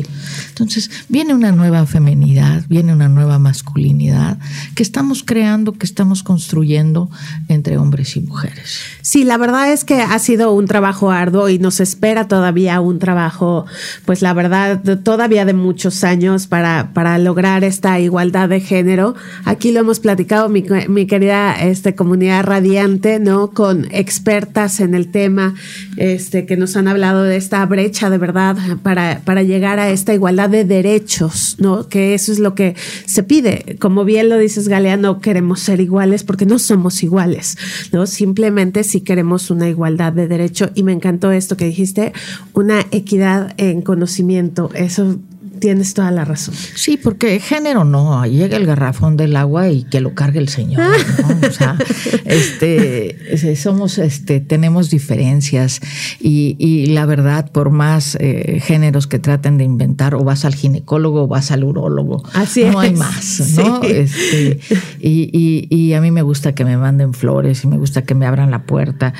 Entonces 0.49 0.91
viene 1.09 1.33
una 1.33 1.51
nueva 1.51 1.87
femenidad, 1.87 2.63
viene 2.69 2.93
una 2.93 3.09
nueva 3.09 3.39
masculinidad 3.39 4.37
que 4.75 4.83
estamos 4.83 5.23
creando, 5.23 5.73
que 5.73 5.87
estamos 5.87 6.21
construyendo 6.21 7.09
entre 7.47 7.79
hombres 7.79 8.15
y 8.17 8.19
mujeres. 8.19 8.77
Sí, 9.01 9.23
la 9.23 9.37
verdad 9.37 9.73
es 9.73 9.83
que 9.83 9.99
ha 10.03 10.19
sido 10.19 10.53
un 10.53 10.67
trabajo 10.67 11.09
arduo 11.09 11.49
y 11.49 11.57
nos 11.57 11.79
espera 11.79 12.27
todavía 12.27 12.79
un 12.81 12.99
trabajo, 12.99 13.65
pues 14.05 14.21
la 14.21 14.33
verdad, 14.33 14.79
todavía 15.03 15.43
de 15.43 15.53
muchos 15.53 16.03
años 16.03 16.45
para, 16.45 16.93
para 16.93 17.17
lograr 17.17 17.63
esta 17.63 17.99
igualdad 17.99 18.47
de 18.47 18.61
género. 18.67 19.15
Aquí 19.45 19.71
lo 19.71 19.79
hemos 19.79 19.99
platicado, 19.99 20.49
mi, 20.49 20.63
querida 21.07 21.53
este, 21.53 21.95
comunidad 21.95 22.43
radiante, 22.43 23.19
¿no? 23.19 23.51
Con 23.51 23.87
expertas 23.91 24.79
en 24.79 24.93
el 24.93 25.09
tema, 25.09 25.55
este, 25.95 26.45
que 26.45 26.57
nos 26.57 26.75
han 26.75 26.87
hablado 26.87 27.23
de 27.23 27.37
esta 27.37 27.65
brecha 27.65 28.09
de 28.09 28.17
verdad 28.17 28.57
para, 28.83 29.21
para 29.23 29.43
llegar 29.43 29.79
a 29.79 29.89
esta 29.89 30.13
igualdad 30.13 30.49
de 30.49 30.65
derechos, 30.65 31.55
¿no? 31.59 31.87
Que 31.87 32.13
eso 32.13 32.31
es 32.31 32.39
lo 32.39 32.53
que 32.53 32.75
se 33.05 33.23
pide. 33.23 33.77
Como 33.79 34.05
bien 34.05 34.29
lo 34.29 34.37
dices, 34.37 34.67
Galea, 34.67 34.97
no 34.97 35.21
queremos 35.21 35.61
ser 35.61 35.79
iguales 35.79 36.23
porque 36.23 36.45
no 36.45 36.59
somos 36.59 37.01
iguales, 37.03 37.57
¿no? 37.91 38.05
Simplemente 38.05 38.83
si 38.83 39.01
queremos 39.01 39.49
una 39.49 39.69
igualdad 39.69 40.13
de 40.13 40.27
derecho. 40.27 40.69
Y 40.75 40.83
me 40.83 40.91
encantó 40.91 41.31
esto 41.31 41.57
que 41.57 41.65
dijiste, 41.65 42.13
una 42.53 42.85
equidad 42.91 43.53
en 43.57 43.81
conocimiento. 43.81 44.69
Eso 44.73 45.17
Tienes 45.59 45.93
toda 45.93 46.11
la 46.11 46.25
razón. 46.25 46.53
Sí, 46.75 46.97
porque 46.97 47.39
género 47.39 47.83
no, 47.83 48.25
llega 48.25 48.57
el 48.57 48.65
garrafón 48.65 49.17
del 49.17 49.35
agua 49.35 49.69
y 49.69 49.83
que 49.83 50.01
lo 50.01 50.13
cargue 50.13 50.39
el 50.39 50.49
señor, 50.49 50.81
¿no? 51.21 51.47
O 51.47 51.51
sea, 51.51 51.77
este, 52.25 53.55
somos, 53.55 53.97
este, 53.97 54.39
tenemos 54.39 54.89
diferencias 54.89 55.79
y, 56.19 56.87
la 56.87 57.05
verdad, 57.05 57.51
por 57.51 57.69
más 57.69 58.17
eh, 58.19 58.61
géneros 58.63 59.07
que 59.07 59.19
traten 59.19 59.57
de 59.57 59.63
inventar, 59.63 60.15
o 60.15 60.23
vas 60.23 60.45
al 60.45 60.55
ginecólogo 60.55 61.23
o 61.23 61.27
vas 61.27 61.51
al 61.51 61.63
urólogo, 61.63 62.23
Así 62.33 62.63
no 62.65 62.79
hay 62.79 62.93
más, 62.93 63.53
¿no? 63.55 63.81
Este, 63.83 64.59
y, 64.99 65.67
y, 65.69 65.93
a 65.93 66.01
mí 66.01 66.11
me 66.11 66.21
gusta 66.21 66.53
que 66.53 66.65
me 66.65 66.77
manden 66.77 67.13
flores 67.13 67.63
y 67.63 67.67
me 67.67 67.77
gusta 67.77 68.03
que 68.03 68.15
me 68.15 68.25
abran 68.25 68.51
la 68.51 68.63
puerta 68.63 69.13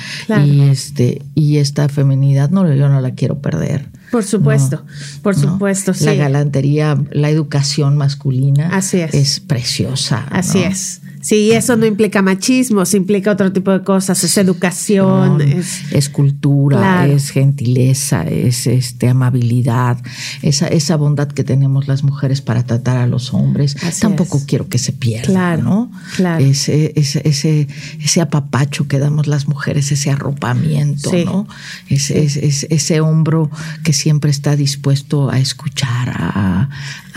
y 0.44 0.62
este, 0.62 1.22
y 1.34 1.58
esta 1.58 1.88
feminidad 1.88 2.50
no, 2.50 2.72
yo 2.72 2.88
no 2.88 3.00
la 3.00 3.12
quiero 3.12 3.40
perder. 3.40 3.88
Por 4.10 4.24
supuesto, 4.24 4.84
por 5.22 5.36
supuesto, 5.36 5.94
sí. 5.94 6.04
La 6.04 6.14
galantería, 6.14 6.96
la 7.10 7.30
educación 7.30 7.96
masculina 7.96 8.70
Así 8.74 9.00
es. 9.00 9.14
es 9.14 9.40
preciosa. 9.40 10.26
Así 10.30 10.60
es. 10.60 11.02
Sí, 11.20 11.52
eso 11.52 11.76
no 11.76 11.86
implica 11.86 12.22
machismo, 12.22 12.84
se 12.86 12.96
implica 12.96 13.32
otro 13.32 13.52
tipo 13.52 13.70
de 13.72 13.82
cosas, 13.82 14.22
es 14.22 14.36
educación, 14.38 15.40
es, 15.40 16.08
cultura, 16.08 17.06
es 17.06 17.30
gentileza, 17.30 18.22
es 18.22 18.66
este 18.66 19.08
amabilidad, 19.08 19.98
esa, 20.42 20.68
esa 20.68 20.96
bondad 20.96 21.28
que 21.28 21.44
tenemos 21.44 21.88
las 21.88 22.04
mujeres 22.04 22.40
para 22.40 22.64
tratar 22.64 22.96
a 22.98 23.06
los 23.06 23.34
hombres. 23.34 23.76
Tampoco 24.00 24.42
quiero 24.46 24.68
que 24.68 24.78
se 24.78 24.92
pierda, 24.92 25.26
claro, 25.26 25.62
¿no? 25.62 25.92
Claro. 26.16 26.44
Ese, 26.44 26.92
ese, 26.96 27.22
ese, 27.24 27.68
ese, 28.02 28.20
apapacho 28.20 28.86
que 28.86 28.98
damos 28.98 29.26
las 29.26 29.48
mujeres, 29.48 29.90
ese 29.90 30.10
arropamiento, 30.10 31.10
¿no? 31.24 31.48
Ese, 31.88 32.24
ese, 32.24 33.00
hombro 33.00 33.50
que 33.82 33.92
siempre 33.92 34.30
está 34.30 34.56
dispuesto 34.56 35.30
a 35.30 35.38
escuchar, 35.38 36.10
a, 36.10 36.68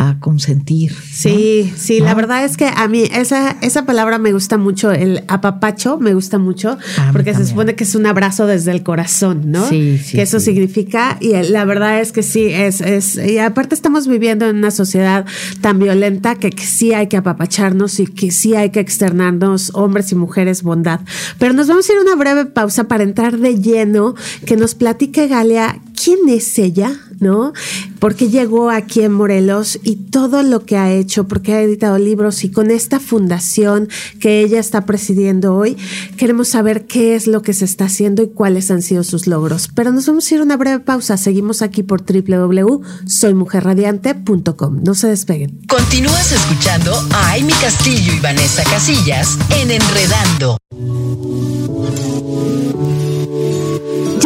a 0.02 0.20
consentir. 0.20 0.96
Sí, 1.12 1.72
sí, 1.76 2.00
la 2.00 2.16
verdad 2.16 2.44
es 2.44 2.58
que 2.58 2.66
a 2.66 2.88
mí 2.88 3.04
esa, 3.14 3.52
esa 3.62 3.86
palabra 3.86 4.18
me 4.18 4.34
gusta 4.34 4.58
mucho, 4.58 4.92
el 4.92 5.24
apapacho 5.28 6.00
me 6.00 6.16
gusta 6.16 6.40
mucho, 6.40 6.78
porque 7.14 7.36
se 7.36 7.46
supone 7.46 7.76
que 7.76 7.84
es 7.84 7.94
un 7.94 8.08
abrazo 8.08 8.48
desde 8.48 8.72
el 8.72 8.82
corazón, 8.82 9.52
¿no? 9.52 9.68
Sí, 9.68 10.00
sí. 10.00 10.18
Que 10.18 10.24
eso 10.24 10.40
significa, 10.40 11.18
y 11.20 11.34
la 11.50 11.66
verdad 11.66 12.00
es 12.00 12.12
que 12.12 12.24
sí, 12.24 12.48
es, 12.48 12.82
es, 12.82 13.16
y 13.16 13.38
aparte 13.38 13.76
estamos 13.76 14.08
viviendo 14.08 14.48
en 14.48 14.56
una 14.56 14.72
sociedad 14.72 15.26
tan 15.62 15.78
violenta 15.78 16.36
que, 16.36 16.52
sí 16.62 16.94
hay 16.94 17.08
que 17.08 17.18
apapacharnos 17.18 18.00
y 18.00 18.08
que 18.08 18.32
sí 18.32 18.56
hay 18.56 18.72
que 18.72 18.80
externarnos, 18.80 19.72
hombres 19.76 20.12
y 20.12 20.16
mujeres, 20.16 20.64
bondad. 20.64 21.02
Pero 21.38 21.54
nos 21.54 21.68
vamos 21.68 21.88
a 21.88 21.94
ir 21.94 22.00
a 22.00 22.02
una 22.02 22.16
breve 22.16 22.46
pausa 22.46 22.86
para 22.86 23.04
entrar 23.04 23.38
de 23.38 23.60
lleno, 23.60 24.16
que 24.46 24.58
nos 24.58 24.74
platique 24.74 25.28
Galia 25.28 25.80
quién 26.04 26.28
es 26.30 26.58
ella, 26.58 27.00
¿no? 27.20 27.54
Porque 28.00 28.30
llegó 28.30 28.72
aquí 28.72 29.02
en 29.02 29.12
Morelos 29.12 29.80
y 29.84 29.98
todo 29.98 30.42
lo 30.42 30.66
que 30.66 30.78
ha 30.78 30.92
hecho, 30.92 31.28
porque 31.28 31.54
ha 31.54 31.62
editado 31.62 32.00
libros 32.00 32.44
y 32.44 32.50
con 32.52 32.72
esta 32.72 33.00
fundación 33.00 33.88
que 34.20 34.42
ella 34.42 34.60
está 34.60 34.86
presidiendo 34.86 35.56
hoy, 35.56 35.78
queremos 36.18 36.48
saber 36.50 36.88
qué 36.88 37.16
es 37.16 37.28
lo 37.28 37.44
que 37.44 37.54
se 37.54 37.66
está 37.66 37.86
haciendo 37.86 38.24
y 38.24 38.30
cuáles 38.30 38.72
han 38.72 38.82
sido 38.82 39.04
sus 39.04 39.28
logros. 39.28 39.70
Pero 39.76 39.92
nos 39.92 40.08
vamos 40.08 40.32
a 40.32 40.36
ir 40.36 40.42
a 40.42 40.44
una 40.44 40.58
breve 40.58 40.80
pausa. 40.80 41.18
Seguimos 41.18 41.62
aquí 41.62 41.84
por 41.84 42.04
www.soymujerradiante.com. 42.04 44.84
No 44.84 44.96
se 44.96 45.08
despeguen. 45.08 45.60
Continúas 45.68 46.32
escuchando 46.32 46.96
a 47.14 47.34
Amy 47.34 47.54
Castillo 47.62 48.12
y 48.14 48.20
Vanessa 48.20 48.64
Casillas 48.64 49.38
en 49.52 49.70
Enredando. 49.72 50.58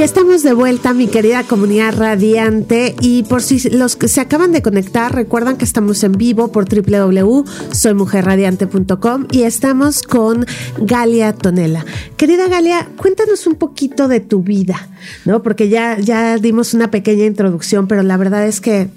Estamos 0.06 0.44
de 0.44 0.54
vuelta, 0.54 0.94
mi 0.94 1.08
querida 1.08 1.44
comunidad 1.46 1.98
radiante. 1.98 2.94
Y 3.02 3.24
por 3.24 3.42
si 3.42 3.72
los 3.72 3.96
que 3.96 4.08
se 4.08 4.22
acaban 4.22 4.52
de 4.52 4.62
conectar, 4.62 5.16
recuerdan 5.16 5.58
que 5.58 5.66
estamos 5.66 6.04
en 6.04 6.12
vivo 6.12 6.52
por 6.52 6.68
www.soymujerradiante.com 6.70 9.26
y 9.32 9.42
estamos 9.42 10.04
con 10.04 10.46
Galia 10.78 11.34
Tonela. 11.34 11.84
Querida 12.18 12.48
Galia, 12.48 12.88
cuéntanos 12.98 13.48
un 13.48 13.56
poquito 13.56 14.08
de 14.08 14.20
tu 14.20 14.44
vida, 14.44 14.90
¿no? 15.26 15.42
Porque 15.42 15.70
ya, 15.70 16.00
ya 16.00 16.38
dimos 16.38 16.76
una 16.76 16.92
pequeña 16.92 17.26
introducción, 17.26 17.88
pero 17.88 18.04
la 18.04 18.18
verdad 18.18 18.46
es 18.46 18.62
que 18.62 18.90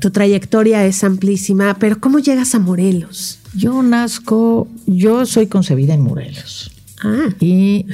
tu 0.00 0.10
trayectoria 0.10 0.84
es 0.84 1.02
amplísima. 1.02 1.78
Pero 1.78 1.98
¿cómo 1.98 2.18
llegas 2.18 2.54
a 2.54 2.58
Morelos? 2.58 3.38
Yo 3.54 3.82
nazco, 3.82 4.68
yo 4.86 5.24
soy 5.24 5.46
concebida 5.46 5.94
en 5.94 6.02
Morelos. 6.02 6.72
Ah. 7.02 7.30
Y 7.40 7.86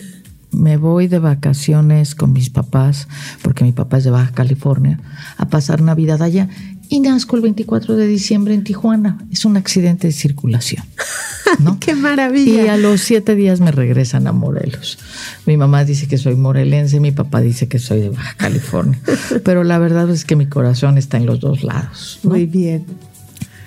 me 0.51 0.77
voy 0.77 1.09
de 1.09 1.19
vacaciones 1.19 2.15
con 2.15 2.33
mis 2.33 2.51
papás, 2.51 3.09
porque 3.43 3.65
mi 3.65 3.73
papá 3.73 3.99
es 3.99 4.05
de 4.05 4.11
Baja 4.11 4.33
California, 4.33 5.01
a 5.37 5.49
pasar 5.49 5.83
Navidad 5.83 6.23
allá. 6.23 6.49
Y 6.91 7.01
nazco 7.01 7.37
el 7.37 7.43
24 7.43 7.97
de 7.97 8.07
diciembre 8.07 8.55
en 8.55 8.65
Tijuana. 8.65 9.19
Es 9.31 9.45
un 9.45 9.59
accidente 9.59 10.07
de 10.07 10.13
circulación. 10.13 10.85
¿no? 11.59 11.79
¡Qué 11.79 11.95
maravilla! 11.95 12.65
Y 12.65 12.69
a 12.69 12.77
los 12.77 13.01
siete 13.01 13.35
días 13.35 13.61
me 13.61 13.73
regresan 13.73 14.27
a 14.27 14.33
Morelos. 14.33 14.99
Mi 15.47 15.57
mamá 15.57 15.85
dice 15.85 16.09
que 16.09 16.19
soy 16.19 16.35
morelense, 16.35 17.01
mi 17.01 17.13
papá 17.13 17.41
dice 17.41 17.69
que 17.69 17.79
soy 17.79 18.01
de 18.01 18.11
Baja 18.11 18.35
California. 18.37 18.99
Pero 19.45 19.65
la 19.65 19.79
verdad 19.79 20.09
es 20.11 20.25
que 20.25 20.37
mi 20.37 20.47
corazón 20.47 20.99
está 20.99 21.17
en 21.17 21.27
los 21.27 21.41
dos 21.41 21.63
lados. 21.63 22.21
Muy 22.23 22.47
bien. 22.47 22.87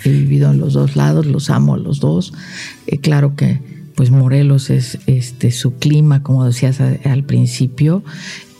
He 0.03 0.09
vivido 0.09 0.51
en 0.51 0.59
los 0.59 0.73
dos 0.73 0.95
lados, 0.95 1.25
los 1.27 1.49
amo 1.49 1.75
a 1.75 1.77
los 1.77 1.99
dos. 1.99 2.33
Eh, 2.87 2.99
claro 2.99 3.35
que 3.35 3.61
pues 4.01 4.09
Morelos 4.09 4.71
es 4.71 4.97
este 5.05 5.51
su 5.51 5.75
clima, 5.75 6.23
como 6.23 6.43
decías 6.43 6.81
al 6.81 7.23
principio, 7.23 8.03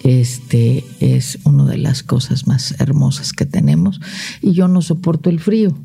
este 0.03 0.85
es 0.99 1.39
una 1.45 1.65
de 1.65 1.79
las 1.79 2.03
cosas 2.03 2.45
más 2.45 2.75
hermosas 2.77 3.33
que 3.33 3.47
tenemos 3.47 3.99
y 4.43 4.51
yo 4.51 4.67
no 4.67 4.83
soporto 4.83 5.31
el 5.31 5.39
frío. 5.39 5.75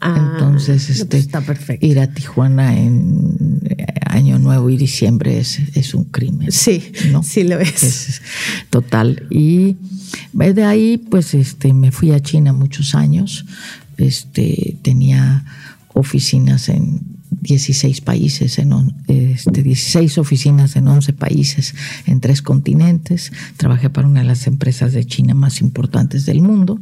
Ah, 0.00 0.32
Entonces, 0.32 0.86
pues 0.86 0.98
este, 0.98 1.18
está 1.18 1.42
perfecto. 1.42 1.86
ir 1.86 2.00
a 2.00 2.12
Tijuana 2.12 2.76
en 2.76 3.60
eh, 3.66 3.86
Año 4.04 4.40
Nuevo 4.40 4.68
y 4.68 4.76
diciembre 4.76 5.38
es, 5.38 5.60
es 5.76 5.94
un 5.94 6.06
crimen. 6.06 6.50
Sí, 6.50 6.82
¿no? 7.12 7.22
sí 7.22 7.44
lo 7.44 7.60
es. 7.60 8.20
Total. 8.68 9.28
Y 9.30 9.76
de 10.32 10.64
ahí, 10.64 10.98
pues, 10.98 11.34
este, 11.34 11.72
me 11.72 11.92
fui 11.92 12.10
a 12.10 12.18
China 12.18 12.52
muchos 12.52 12.96
años. 12.96 13.46
Este, 13.96 14.76
tenía 14.82 15.44
oficinas 15.92 16.68
en 16.68 17.13
16 17.40 18.00
países, 18.00 18.58
en 18.58 18.72
este, 19.08 19.62
16 19.62 20.18
oficinas 20.18 20.76
en 20.76 20.88
11 20.88 21.12
países, 21.12 21.74
en 22.06 22.20
tres 22.20 22.42
continentes. 22.42 23.32
Trabajé 23.56 23.90
para 23.90 24.08
una 24.08 24.20
de 24.20 24.26
las 24.26 24.46
empresas 24.46 24.92
de 24.92 25.04
China 25.04 25.34
más 25.34 25.60
importantes 25.60 26.26
del 26.26 26.42
mundo 26.42 26.80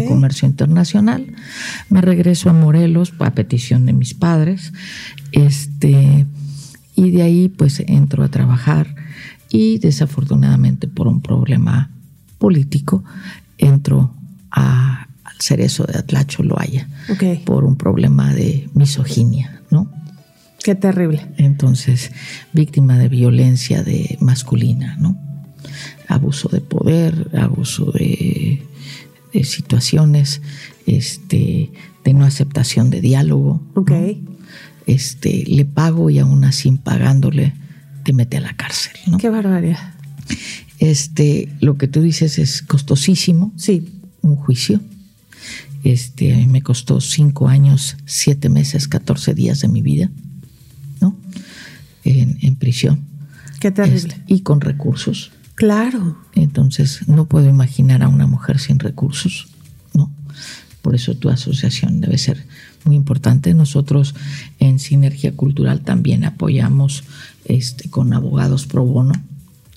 comercio 0.00 0.48
internacional. 0.48 1.26
Me 1.90 2.00
regreso 2.00 2.50
a 2.50 2.52
Morelos 2.52 3.12
a 3.18 3.34
petición 3.34 3.86
de 3.86 3.92
mis 3.92 4.14
padres. 4.14 4.72
Este, 5.32 6.26
y 6.94 7.10
de 7.10 7.22
ahí 7.22 7.48
pues 7.48 7.80
entro 7.86 8.24
a 8.24 8.28
trabajar 8.28 8.94
y 9.50 9.78
desafortunadamente 9.78 10.88
por 10.88 11.08
un 11.08 11.20
problema 11.20 11.90
político 12.38 13.04
entro 13.58 14.14
a, 14.50 15.08
al 15.24 15.36
cerezo 15.40 15.84
de 15.84 15.98
Atlacho 15.98 16.42
Loaya 16.42 16.88
por 17.44 17.64
un 17.64 17.76
problema 17.76 18.34
de 18.34 18.68
misoginia, 18.74 19.61
¿no? 19.72 19.90
Qué 20.62 20.76
terrible. 20.76 21.26
Entonces, 21.38 22.12
víctima 22.52 22.96
de 22.98 23.08
violencia 23.08 23.82
de 23.82 24.16
masculina, 24.20 24.96
¿no? 25.00 25.18
Abuso 26.06 26.48
de 26.48 26.60
poder, 26.60 27.30
abuso 27.36 27.90
de 27.90 28.62
situaciones 29.42 30.42
este, 30.86 31.72
de 32.04 32.14
no 32.14 32.24
aceptación 32.24 32.90
de 32.90 33.00
diálogo. 33.00 33.62
Este, 34.86 35.44
le 35.46 35.64
pago 35.64 36.10
y 36.10 36.18
aún 36.18 36.44
así 36.44 36.70
pagándole 36.72 37.54
te 38.04 38.12
mete 38.12 38.36
a 38.36 38.40
la 38.40 38.54
cárcel. 38.56 38.92
¿no? 39.06 39.18
Qué 39.18 39.30
barbaridad. 39.30 39.94
Este, 40.78 41.48
lo 41.60 41.78
que 41.78 41.88
tú 41.88 42.02
dices 42.02 42.38
es 42.38 42.62
costosísimo. 42.62 43.52
Sí. 43.56 44.00
Un 44.22 44.36
juicio. 44.36 44.80
Este, 45.82 46.32
a 46.32 46.36
mí 46.36 46.46
me 46.46 46.62
costó 46.62 47.00
cinco 47.00 47.48
años, 47.48 47.96
siete 48.06 48.48
meses, 48.48 48.88
catorce 48.88 49.34
días 49.34 49.60
de 49.60 49.68
mi 49.68 49.82
vida, 49.82 50.10
¿no? 51.00 51.16
En, 52.04 52.56
prisión. 52.56 53.00
Qué 53.60 53.70
terrible. 53.70 54.16
y 54.26 54.40
con 54.40 54.60
recursos. 54.60 55.32
Claro. 55.54 56.18
Entonces, 56.34 57.08
no 57.08 57.26
puedo 57.26 57.48
imaginar 57.48 58.02
a 58.02 58.08
una 58.08 58.26
mujer 58.26 58.58
sin 58.58 58.78
recursos, 58.78 59.48
¿no? 59.94 60.10
Por 60.82 60.94
eso 60.94 61.16
tu 61.16 61.28
asociación 61.28 62.00
debe 62.00 62.18
ser 62.18 62.44
muy 62.84 62.96
importante. 62.96 63.54
Nosotros 63.54 64.14
en 64.58 64.78
Sinergia 64.78 65.34
Cultural 65.36 65.80
también 65.80 66.24
apoyamos 66.24 67.04
este, 67.44 67.90
con 67.90 68.12
abogados 68.12 68.66
pro 68.66 68.84
bono. 68.84 69.14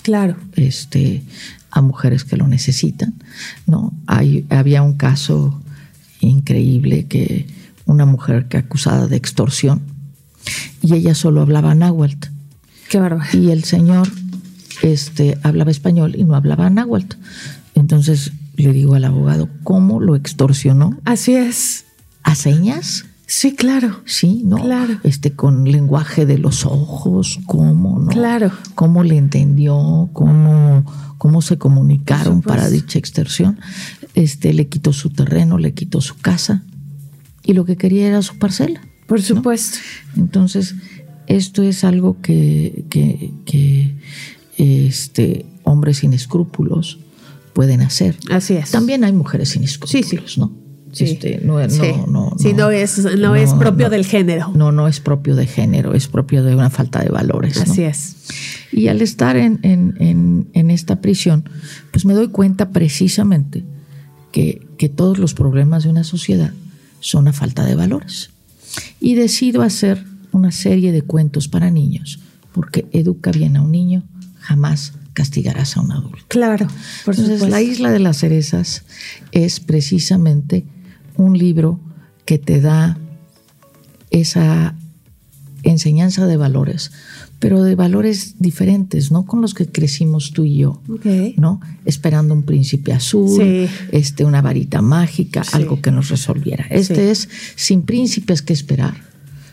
Claro. 0.02 0.38
Este, 0.56 1.24
a 1.72 1.82
mujeres 1.82 2.24
que 2.24 2.38
lo 2.38 2.48
necesitan, 2.48 3.16
¿no? 3.68 3.94
Hay, 4.08 4.46
había 4.50 4.82
un 4.82 4.94
caso 4.94 5.62
increíble 6.26 7.06
que 7.08 7.48
una 7.86 8.06
mujer 8.06 8.48
que 8.48 8.58
acusada 8.58 9.08
de 9.08 9.16
extorsión 9.16 9.82
y 10.82 10.94
ella 10.94 11.16
solo 11.16 11.42
hablaba 11.42 11.76
náhuatl. 11.76 12.30
Qué 12.90 13.00
bárbaro. 13.00 13.30
Y 13.34 13.52
el 13.52 13.64
señor 13.64 14.08
este, 14.82 15.38
hablaba 15.44 15.72
español 15.72 16.16
y 16.16 16.24
no 16.24 16.36
hablaba 16.36 16.70
náhuatl. 16.70 17.18
Entonces 17.74 18.32
le 18.56 18.72
digo 18.72 18.96
al 18.96 19.06
abogado, 19.06 19.50
¿cómo 19.64 20.00
lo 20.00 20.16
extorsionó? 20.16 20.98
Así 21.04 21.36
es. 21.36 21.86
¿A 22.24 22.36
señas? 22.36 23.06
Sí, 23.28 23.56
claro. 23.56 24.02
Sí, 24.06 24.44
¿no? 24.46 24.58
Claro. 24.58 25.00
Este, 25.04 25.32
con 25.32 25.70
lenguaje 25.70 26.26
de 26.26 26.38
los 26.38 26.66
ojos, 26.66 27.40
¿cómo, 27.46 28.00
no? 28.00 28.08
Claro. 28.08 28.52
¿Cómo 28.76 29.04
le 29.04 29.18
entendió? 29.18 30.10
¿Cómo, 30.14 30.86
cómo 31.18 31.42
se 31.42 31.58
comunicaron 31.58 32.42
para 32.42 32.70
dicha 32.70 33.00
extorsión? 33.00 33.60
Este, 34.14 34.54
le 34.54 34.68
quitó 34.68 34.94
su 34.94 35.10
terreno, 35.10 35.58
le 35.58 35.74
quitó 35.74 36.02
su 36.02 36.16
casa 36.18 36.64
y 37.44 37.54
lo 37.54 37.66
que 37.66 37.78
quería 37.78 38.08
era 38.08 38.22
su 38.22 38.38
parcela. 38.38 38.82
Por 39.08 39.22
supuesto. 39.22 39.78
Entonces, 40.16 40.76
esto 41.28 41.64
es 41.64 41.84
algo 41.84 42.22
que, 42.22 42.86
que 42.90 43.96
este, 44.58 45.46
hombres 45.64 45.98
sin 45.98 46.14
escrúpulos 46.14 47.00
pueden 47.54 47.82
hacer. 47.82 48.18
Así 48.30 48.54
es. 48.56 48.72
También 48.72 49.04
hay 49.04 49.14
mujeres 49.14 49.50
sin 49.50 49.64
escrúpulos, 49.64 50.38
¿no? 50.38 50.52
Este, 50.98 51.40
no, 51.44 51.60
no, 51.60 52.08
no, 52.08 52.36
sí, 52.38 52.54
no, 52.54 52.72
es, 52.72 53.04
no, 53.18 53.36
es 53.36 53.54
propio 53.54 53.90
del 53.90 54.06
género. 54.06 54.52
No, 54.56 54.72
no 54.72 54.88
es 54.88 55.00
propio 55.00 55.36
de 55.36 55.46
género, 55.46 55.94
es 55.94 56.08
propio 56.08 56.44
de 56.44 56.56
una 56.56 56.70
falta 56.70 57.02
de 57.02 57.10
valores. 57.10 57.58
Así 57.58 57.84
es. 57.84 58.16
Y 58.72 58.88
al 58.88 59.02
estar 59.02 59.36
en, 59.36 59.60
en, 59.64 60.48
en, 60.54 60.72
esta 60.72 61.02
prisión, 61.02 61.50
pues 61.92 62.06
me 62.06 62.14
doy 62.14 62.30
cuenta 62.30 62.70
precisamente 62.70 63.64
que, 64.32 64.66
que 64.78 64.90
todos 64.90 65.18
los 65.18 65.34
problemas 65.34 65.84
de 65.84 65.90
una 65.90 66.04
sociedad 66.04 66.52
son 67.00 67.28
a 67.28 67.34
falta 67.34 67.66
de 67.66 67.76
valores. 67.76 68.32
Y 69.00 69.16
decido 69.16 69.62
hacer 69.62 70.04
una 70.32 70.52
serie 70.52 70.92
de 70.92 71.02
cuentos 71.02 71.48
para 71.48 71.72
niños, 71.72 72.20
porque 72.52 72.86
educa 72.92 73.32
bien 73.32 73.58
a 73.58 73.62
un 73.62 73.72
niño 73.72 74.04
jamás 74.40 74.94
castigarás 75.14 75.78
a 75.78 75.82
un 75.82 75.92
adulto. 75.92 76.26
Claro. 76.28 76.68
Por 77.04 77.16
Entonces, 77.16 77.50
La 77.50 77.62
Isla 77.62 77.90
de 77.90 78.00
las 78.00 78.20
Cerezas 78.20 78.84
es 79.32 79.60
precisamente 79.60 80.66
un 81.18 81.38
libro 81.38 81.80
que 82.26 82.38
te 82.38 82.62
da 82.62 82.98
esa 84.10 84.76
enseñanza 85.64 86.28
de 86.28 86.38
valores, 86.38 86.92
pero 87.40 87.64
de 87.64 87.76
valores 87.76 88.36
diferentes, 88.40 89.12
no 89.12 89.26
con 89.26 89.42
los 89.42 89.54
que 89.54 89.68
crecimos 89.68 90.32
tú 90.32 90.44
y 90.44 90.58
yo, 90.58 90.82
¿no? 91.38 91.60
Esperando 91.86 92.34
un 92.34 92.44
príncipe 92.44 92.94
azul, 92.94 93.68
este, 93.92 94.26
una 94.26 94.42
varita 94.42 94.82
mágica, 94.82 95.44
algo 95.52 95.82
que 95.82 95.92
nos 95.92 96.10
resolviera. 96.10 96.66
Este 96.70 97.12
es 97.12 97.30
sin 97.56 97.82
príncipes 97.82 98.42
que 98.42 98.54
esperar, 98.54 98.96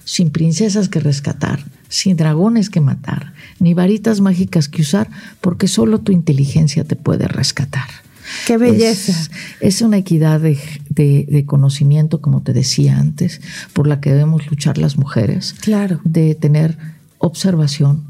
sin 0.05 0.31
princesas 0.31 0.89
que 0.89 1.01
rescatar, 1.01 1.65
sin 1.89 2.17
dragones 2.17 2.71
que 2.71 2.81
matar, 2.81 3.33
ni 3.59 3.75
varitas 3.75 4.21
mágicas 4.21 4.69
que 4.69 4.83
usar, 4.83 5.11
porque 5.41 5.69
solo 5.69 6.01
tu 6.01 6.13
inteligencia 6.13 6.85
te 6.85 6.97
puede 6.97 7.27
rescatar. 7.27 7.89
¡Qué 8.47 8.57
belleza! 8.57 9.31
Es, 9.61 9.83
una 9.83 9.99
equidad 9.99 10.41
de, 10.41 11.45
conocimiento, 11.47 12.21
como 12.21 12.43
te 12.43 12.53
decía 12.53 12.99
antes, 12.99 13.41
por 13.73 13.87
la 13.87 14.01
que 14.01 14.11
debemos 14.11 14.49
luchar 14.51 14.79
las 14.79 14.97
mujeres. 14.97 15.55
Claro. 15.61 16.01
De 16.05 16.35
tener 16.35 16.77
observación, 17.19 18.05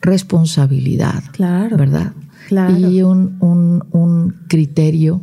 responsabilidad. 0.00 1.22
Claro. 1.32 1.76
¿Verdad? 1.76 2.12
Claro. 2.48 2.76
Y 2.76 3.02
un, 3.02 3.36
un 3.40 4.36
criterio 4.48 5.22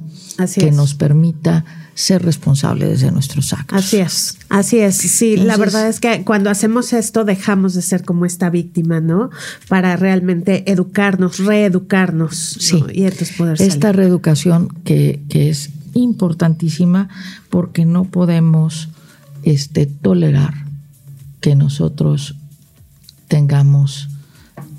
que 0.56 0.72
nos 0.72 0.96
permita 0.96 1.66
ser 1.94 2.24
responsables 2.24 3.02
de 3.02 3.12
nuestros 3.12 3.54
actos. 3.54 3.78
Así 3.78 3.98
es, 3.98 4.38
así 4.50 4.80
es. 4.80 4.96
Sí, 4.96 5.38
la 5.38 5.58
verdad 5.58 5.88
es 5.88 6.00
que 6.00 6.24
cuando 6.24 6.50
hacemos 6.50 6.94
esto 6.94 7.26
dejamos 7.26 7.74
de 7.74 7.82
ser 7.82 8.04
como 8.04 8.26
esta 8.26 8.50
víctima, 8.50 9.02
¿no? 9.02 9.30
Para 9.68 9.96
realmente 9.98 10.70
educarnos, 10.72 11.40
reeducarnos. 11.40 12.36
Sí. 12.36 12.84
Y 12.94 13.04
entonces 13.04 13.32
poder 13.38 13.62
Esta 13.62 13.92
reeducación 13.92 14.70
que, 14.84 15.22
es 15.30 15.72
importantísima 15.94 17.10
porque 17.50 17.86
no 17.86 18.06
podemos 18.06 18.90
este, 19.44 19.86
tolerar 19.86 20.54
que 21.42 21.56
nosotros 21.56 22.36
tengamos 23.28 24.08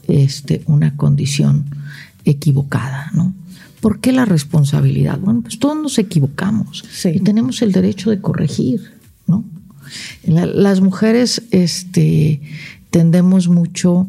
este, 0.08 0.62
una 0.66 0.96
condición 0.96 1.66
equivocada, 2.24 3.10
¿no? 3.12 3.34
¿Por 3.82 3.98
qué 3.98 4.12
la 4.12 4.24
responsabilidad? 4.24 5.18
Bueno, 5.18 5.42
pues 5.42 5.58
todos 5.58 5.76
nos 5.76 5.98
equivocamos 5.98 6.84
y 7.04 7.18
tenemos 7.18 7.62
el 7.62 7.72
derecho 7.72 8.10
de 8.10 8.20
corregir, 8.20 8.92
¿no? 9.26 9.44
las 10.24 10.80
mujeres 10.80 11.42
este, 11.50 12.40
tendemos 12.90 13.48
mucho 13.48 14.06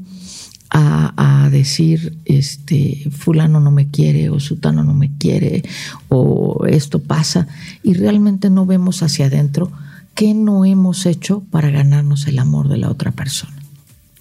a, 0.70 1.50
decir, 1.52 2.18
este, 2.26 3.10
fulano 3.12 3.60
no 3.60 3.72
me 3.72 3.90
quiere 3.90 4.30
o 4.30 4.40
sutano 4.40 4.84
no 4.84 4.94
me 4.94 5.18
quiere 5.18 5.64
o 6.10 6.66
esto 6.68 7.00
pasa 7.00 7.48
y 7.84 7.94
realmente 7.94 8.50
no 8.50 8.66
vemos 8.66 9.04
hacia 9.04 9.26
adentro 9.26 9.72
qué 10.14 10.36
no 10.36 10.66
hemos 10.66 11.06
hecho 11.08 11.44
para 11.52 11.72
ganarnos 11.72 12.28
el 12.28 12.38
amor 12.38 12.70
de 12.70 12.78
la 12.78 12.90
otra 12.90 13.12
persona. 13.12 13.56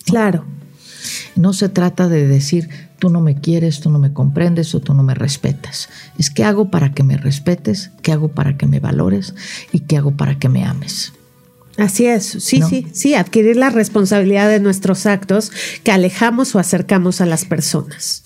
Claro. 0.05 0.45
No 1.37 1.53
se 1.53 1.69
trata 1.69 2.09
de 2.09 2.27
decir, 2.27 2.69
tú 2.99 3.11
no 3.11 3.21
me 3.21 3.41
quieres, 3.41 3.81
tú 3.81 3.91
no 3.91 3.99
me 3.99 4.13
comprendes 4.13 4.75
o 4.75 4.81
tú 4.81 4.95
no 4.95 5.03
me 5.03 5.15
respetas. 5.15 5.89
Es 6.19 6.31
qué 6.31 6.45
hago 6.45 6.71
para 6.71 6.93
que 6.93 7.03
me 7.03 7.17
respetes, 7.17 7.91
qué 8.03 8.13
hago 8.13 8.29
para 8.29 8.57
que 8.57 8.67
me 8.67 8.81
valores 8.81 9.35
y 9.73 9.81
qué 9.81 9.97
hago 9.97 10.13
para 10.13 10.39
que 10.39 10.49
me 10.49 10.65
ames. 10.65 11.13
Así 11.79 12.07
es, 12.07 12.25
sí, 12.25 12.61
sí, 12.69 12.87
sí, 12.93 13.15
adquirir 13.15 13.57
la 13.57 13.71
responsabilidad 13.71 14.49
de 14.49 14.61
nuestros 14.61 15.07
actos 15.07 15.51
que 15.83 15.91
alejamos 15.91 16.55
o 16.55 16.59
acercamos 16.59 17.21
a 17.21 17.27
las 17.27 17.45
personas. 17.45 18.25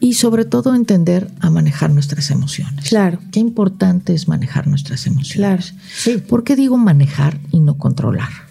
Y 0.00 0.14
sobre 0.14 0.44
todo 0.44 0.74
entender 0.74 1.30
a 1.40 1.50
manejar 1.50 1.90
nuestras 1.90 2.30
emociones. 2.30 2.88
Claro. 2.88 3.18
Qué 3.32 3.40
importante 3.40 4.14
es 4.14 4.28
manejar 4.28 4.68
nuestras 4.68 5.06
emociones. 5.06 5.36
Claro. 5.36 5.62
Sí. 5.92 6.18
¿Por 6.18 6.44
qué 6.44 6.56
digo 6.56 6.76
manejar 6.76 7.38
y 7.50 7.60
no 7.60 7.78
controlar? 7.78 8.47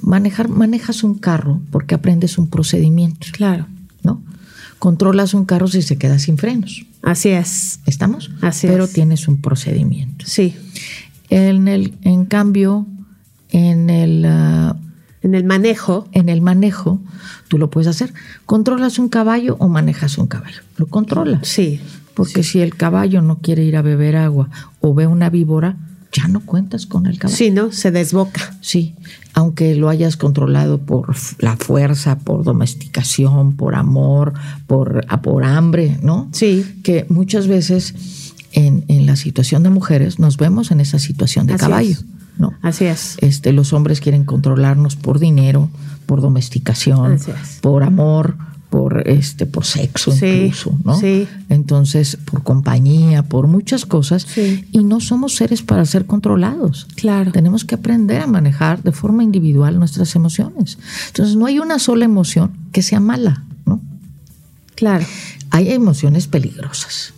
Manejar, 0.00 0.48
manejas 0.48 1.04
un 1.04 1.14
carro 1.14 1.60
porque 1.70 1.94
aprendes 1.94 2.38
un 2.38 2.48
procedimiento. 2.48 3.26
Claro. 3.32 3.66
¿No? 4.02 4.22
Controlas 4.78 5.34
un 5.34 5.44
carro 5.44 5.68
si 5.68 5.82
se 5.82 5.96
queda 5.96 6.18
sin 6.18 6.38
frenos. 6.38 6.84
Así 7.02 7.30
es. 7.30 7.80
¿Estamos? 7.86 8.30
Así 8.40 8.66
Pero 8.66 8.84
es. 8.84 8.92
tienes 8.92 9.28
un 9.28 9.40
procedimiento. 9.40 10.24
Sí. 10.26 10.56
En, 11.30 11.68
el, 11.68 11.94
en 12.02 12.26
cambio, 12.26 12.86
en 13.50 13.90
el, 13.90 14.24
uh, 14.26 14.76
en 15.22 15.34
el 15.34 15.44
manejo. 15.44 16.08
En 16.12 16.28
el 16.28 16.42
manejo, 16.42 17.00
tú 17.48 17.58
lo 17.58 17.70
puedes 17.70 17.88
hacer. 17.88 18.12
¿Controlas 18.46 18.98
un 18.98 19.08
caballo 19.08 19.56
o 19.58 19.68
manejas 19.68 20.18
un 20.18 20.26
caballo? 20.26 20.60
Lo 20.76 20.86
controlas. 20.86 21.48
Sí. 21.48 21.80
Porque 22.14 22.42
sí. 22.42 22.52
si 22.52 22.60
el 22.60 22.76
caballo 22.76 23.22
no 23.22 23.38
quiere 23.38 23.64
ir 23.64 23.76
a 23.76 23.82
beber 23.82 24.16
agua 24.16 24.50
o 24.80 24.94
ve 24.94 25.06
una 25.06 25.30
víbora, 25.30 25.76
ya 26.14 26.28
no 26.28 26.40
cuentas 26.40 26.86
con 26.86 27.06
el 27.06 27.18
caballo. 27.18 27.36
Sí, 27.36 27.50
¿no? 27.50 27.72
Se 27.72 27.90
desboca. 27.90 28.56
Sí, 28.60 28.94
aunque 29.34 29.74
lo 29.74 29.88
hayas 29.88 30.16
controlado 30.16 30.78
por 30.78 31.14
la 31.38 31.56
fuerza, 31.56 32.18
por 32.18 32.44
domesticación, 32.44 33.56
por 33.56 33.74
amor, 33.74 34.32
por, 34.66 35.04
por 35.22 35.44
hambre, 35.44 35.98
¿no? 36.02 36.28
Sí. 36.32 36.80
Que 36.84 37.04
muchas 37.08 37.48
veces 37.48 38.32
en, 38.52 38.84
en 38.88 39.06
la 39.06 39.16
situación 39.16 39.64
de 39.64 39.70
mujeres 39.70 40.18
nos 40.18 40.36
vemos 40.36 40.70
en 40.70 40.80
esa 40.80 40.98
situación 40.98 41.46
de 41.46 41.54
Así 41.54 41.60
caballo. 41.60 41.90
Es. 41.90 42.04
¿no? 42.38 42.54
Así 42.62 42.84
es. 42.84 43.16
Este, 43.20 43.52
los 43.52 43.72
hombres 43.72 44.00
quieren 44.00 44.24
controlarnos 44.24 44.96
por 44.96 45.18
dinero, 45.18 45.68
por 46.06 46.20
domesticación, 46.20 47.18
por 47.60 47.82
amor, 47.82 48.36
por 48.74 49.06
este, 49.08 49.46
por 49.46 49.64
sexo 49.64 50.10
Sí, 50.10 50.26
incluso, 50.26 50.76
¿no? 50.82 50.98
sí. 50.98 51.28
Entonces, 51.48 52.16
por 52.24 52.42
compañía, 52.42 53.22
por 53.22 53.46
muchas 53.46 53.86
cosas, 53.86 54.26
Sí. 54.28 54.64
y 54.72 54.82
no 54.82 54.98
somos 54.98 55.36
seres 55.36 55.62
para 55.62 55.86
ser 55.86 56.06
controlados. 56.06 56.88
Claro. 56.96 57.30
Tenemos 57.30 57.64
que 57.64 57.76
aprender 57.76 58.20
a 58.20 58.26
manejar 58.26 58.82
de 58.82 58.90
forma 58.90 59.22
individual 59.22 59.78
nuestras 59.78 60.16
emociones. 60.16 60.76
Entonces, 61.06 61.36
no 61.36 61.46
hay 61.46 61.60
una 61.60 61.78
sola 61.78 62.04
emoción 62.04 62.50
que 62.72 62.82
sea 62.82 62.98
mala, 62.98 63.44
¿no? 63.64 63.80
Claro. 64.74 65.06
Hay 65.50 65.70
emociones 65.70 66.26
peligrosas. 66.26 67.12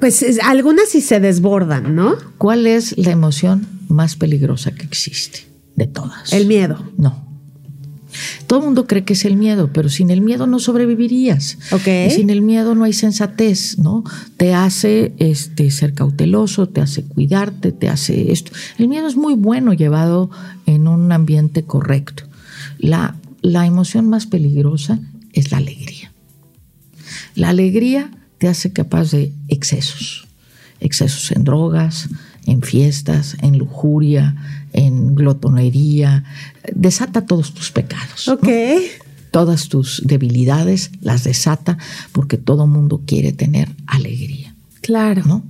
Pues 0.00 0.22
es- 0.22 0.40
algunas 0.42 0.88
sí 0.88 1.02
se 1.02 1.20
desbordan, 1.20 1.94
¿no? 1.94 2.14
¿Cuál 2.38 2.66
es 2.66 2.96
la 2.96 3.10
emoción 3.10 3.66
más 3.88 4.16
peligrosa 4.16 4.70
que 4.70 4.84
existe 4.86 5.46
de 5.74 5.86
todas? 5.86 6.32
El 6.32 6.46
miedo. 6.46 6.82
No. 6.96 7.25
Todo 8.46 8.60
el 8.60 8.64
mundo 8.66 8.86
cree 8.86 9.04
que 9.04 9.14
es 9.14 9.24
el 9.24 9.36
miedo, 9.36 9.70
pero 9.72 9.88
sin 9.88 10.10
el 10.10 10.20
miedo 10.20 10.46
no 10.46 10.58
sobrevivirías. 10.58 11.58
Ok. 11.72 11.88
Y 12.08 12.10
sin 12.10 12.30
el 12.30 12.42
miedo 12.42 12.74
no 12.74 12.84
hay 12.84 12.92
sensatez, 12.92 13.78
¿no? 13.78 14.04
Te 14.36 14.54
hace 14.54 15.12
este, 15.18 15.70
ser 15.70 15.94
cauteloso, 15.94 16.68
te 16.68 16.80
hace 16.80 17.02
cuidarte, 17.04 17.72
te 17.72 17.88
hace 17.88 18.32
esto. 18.32 18.52
El 18.78 18.88
miedo 18.88 19.06
es 19.06 19.16
muy 19.16 19.34
bueno 19.34 19.72
llevado 19.72 20.30
en 20.66 20.88
un 20.88 21.12
ambiente 21.12 21.64
correcto. 21.64 22.24
La, 22.78 23.16
la 23.42 23.66
emoción 23.66 24.08
más 24.08 24.26
peligrosa 24.26 25.00
es 25.32 25.50
la 25.50 25.58
alegría. 25.58 26.12
La 27.34 27.50
alegría 27.50 28.10
te 28.38 28.48
hace 28.48 28.72
capaz 28.72 29.10
de 29.10 29.32
excesos. 29.48 30.26
Excesos 30.80 31.32
en 31.32 31.44
drogas, 31.44 32.08
en 32.46 32.62
fiestas, 32.62 33.36
en 33.42 33.58
lujuria, 33.58 34.36
en 34.72 35.14
glotonería. 35.14 36.24
Desata 36.74 37.26
todos 37.26 37.54
tus 37.54 37.70
pecados. 37.70 38.24
¿no? 38.26 38.34
Ok. 38.34 38.48
Todas 39.30 39.68
tus 39.68 40.02
debilidades 40.04 40.90
las 41.00 41.24
desata 41.24 41.78
porque 42.12 42.38
todo 42.38 42.66
mundo 42.66 43.02
quiere 43.06 43.32
tener 43.32 43.68
alegría. 43.86 44.54
Claro. 44.80 45.22
¿no? 45.26 45.44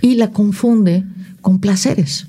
Y 0.00 0.14
la 0.14 0.30
confunde 0.30 1.04
con 1.40 1.60
placeres. 1.60 2.26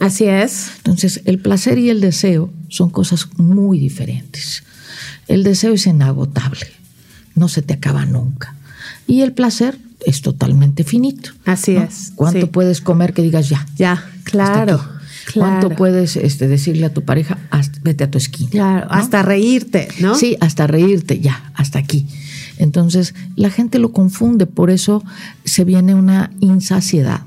Así 0.00 0.24
es. 0.24 0.72
Entonces, 0.78 1.22
el 1.24 1.38
placer 1.38 1.78
y 1.78 1.88
el 1.88 2.00
deseo 2.00 2.52
son 2.68 2.90
cosas 2.90 3.28
muy 3.36 3.78
diferentes. 3.78 4.64
El 5.28 5.44
deseo 5.44 5.74
es 5.74 5.86
inagotable, 5.86 6.66
no 7.34 7.48
se 7.48 7.62
te 7.62 7.74
acaba 7.74 8.04
nunca. 8.04 8.54
Y 9.06 9.22
el 9.22 9.32
placer 9.32 9.78
es 10.04 10.22
totalmente 10.22 10.84
finito. 10.84 11.30
Así 11.44 11.72
¿no? 11.72 11.84
es, 11.84 12.12
¿Cuánto 12.14 12.40
sí. 12.40 12.46
puedes 12.46 12.80
comer 12.80 13.14
que 13.14 13.22
digas 13.22 13.48
ya? 13.48 13.66
Ya, 13.76 14.10
claro. 14.24 14.82
Claro. 15.24 15.60
¿Cuánto 15.60 15.76
puedes 15.76 16.16
este, 16.16 16.48
decirle 16.48 16.86
a 16.86 16.92
tu 16.94 17.02
pareja, 17.04 17.38
"Haz- 17.50 17.80
vete 17.82 18.04
a 18.04 18.10
tu 18.10 18.18
esquina? 18.18 18.50
Claro, 18.50 18.86
¿no? 18.86 18.92
hasta 18.92 19.22
reírte, 19.22 19.88
¿no? 20.00 20.14
Sí, 20.14 20.36
hasta 20.40 20.66
reírte, 20.66 21.20
ya, 21.20 21.50
hasta 21.54 21.78
aquí. 21.78 22.06
Entonces, 22.58 23.14
la 23.36 23.50
gente 23.50 23.78
lo 23.78 23.92
confunde, 23.92 24.46
por 24.46 24.70
eso 24.70 25.02
se 25.44 25.64
viene 25.64 25.94
una 25.94 26.30
insaciedad 26.40 27.22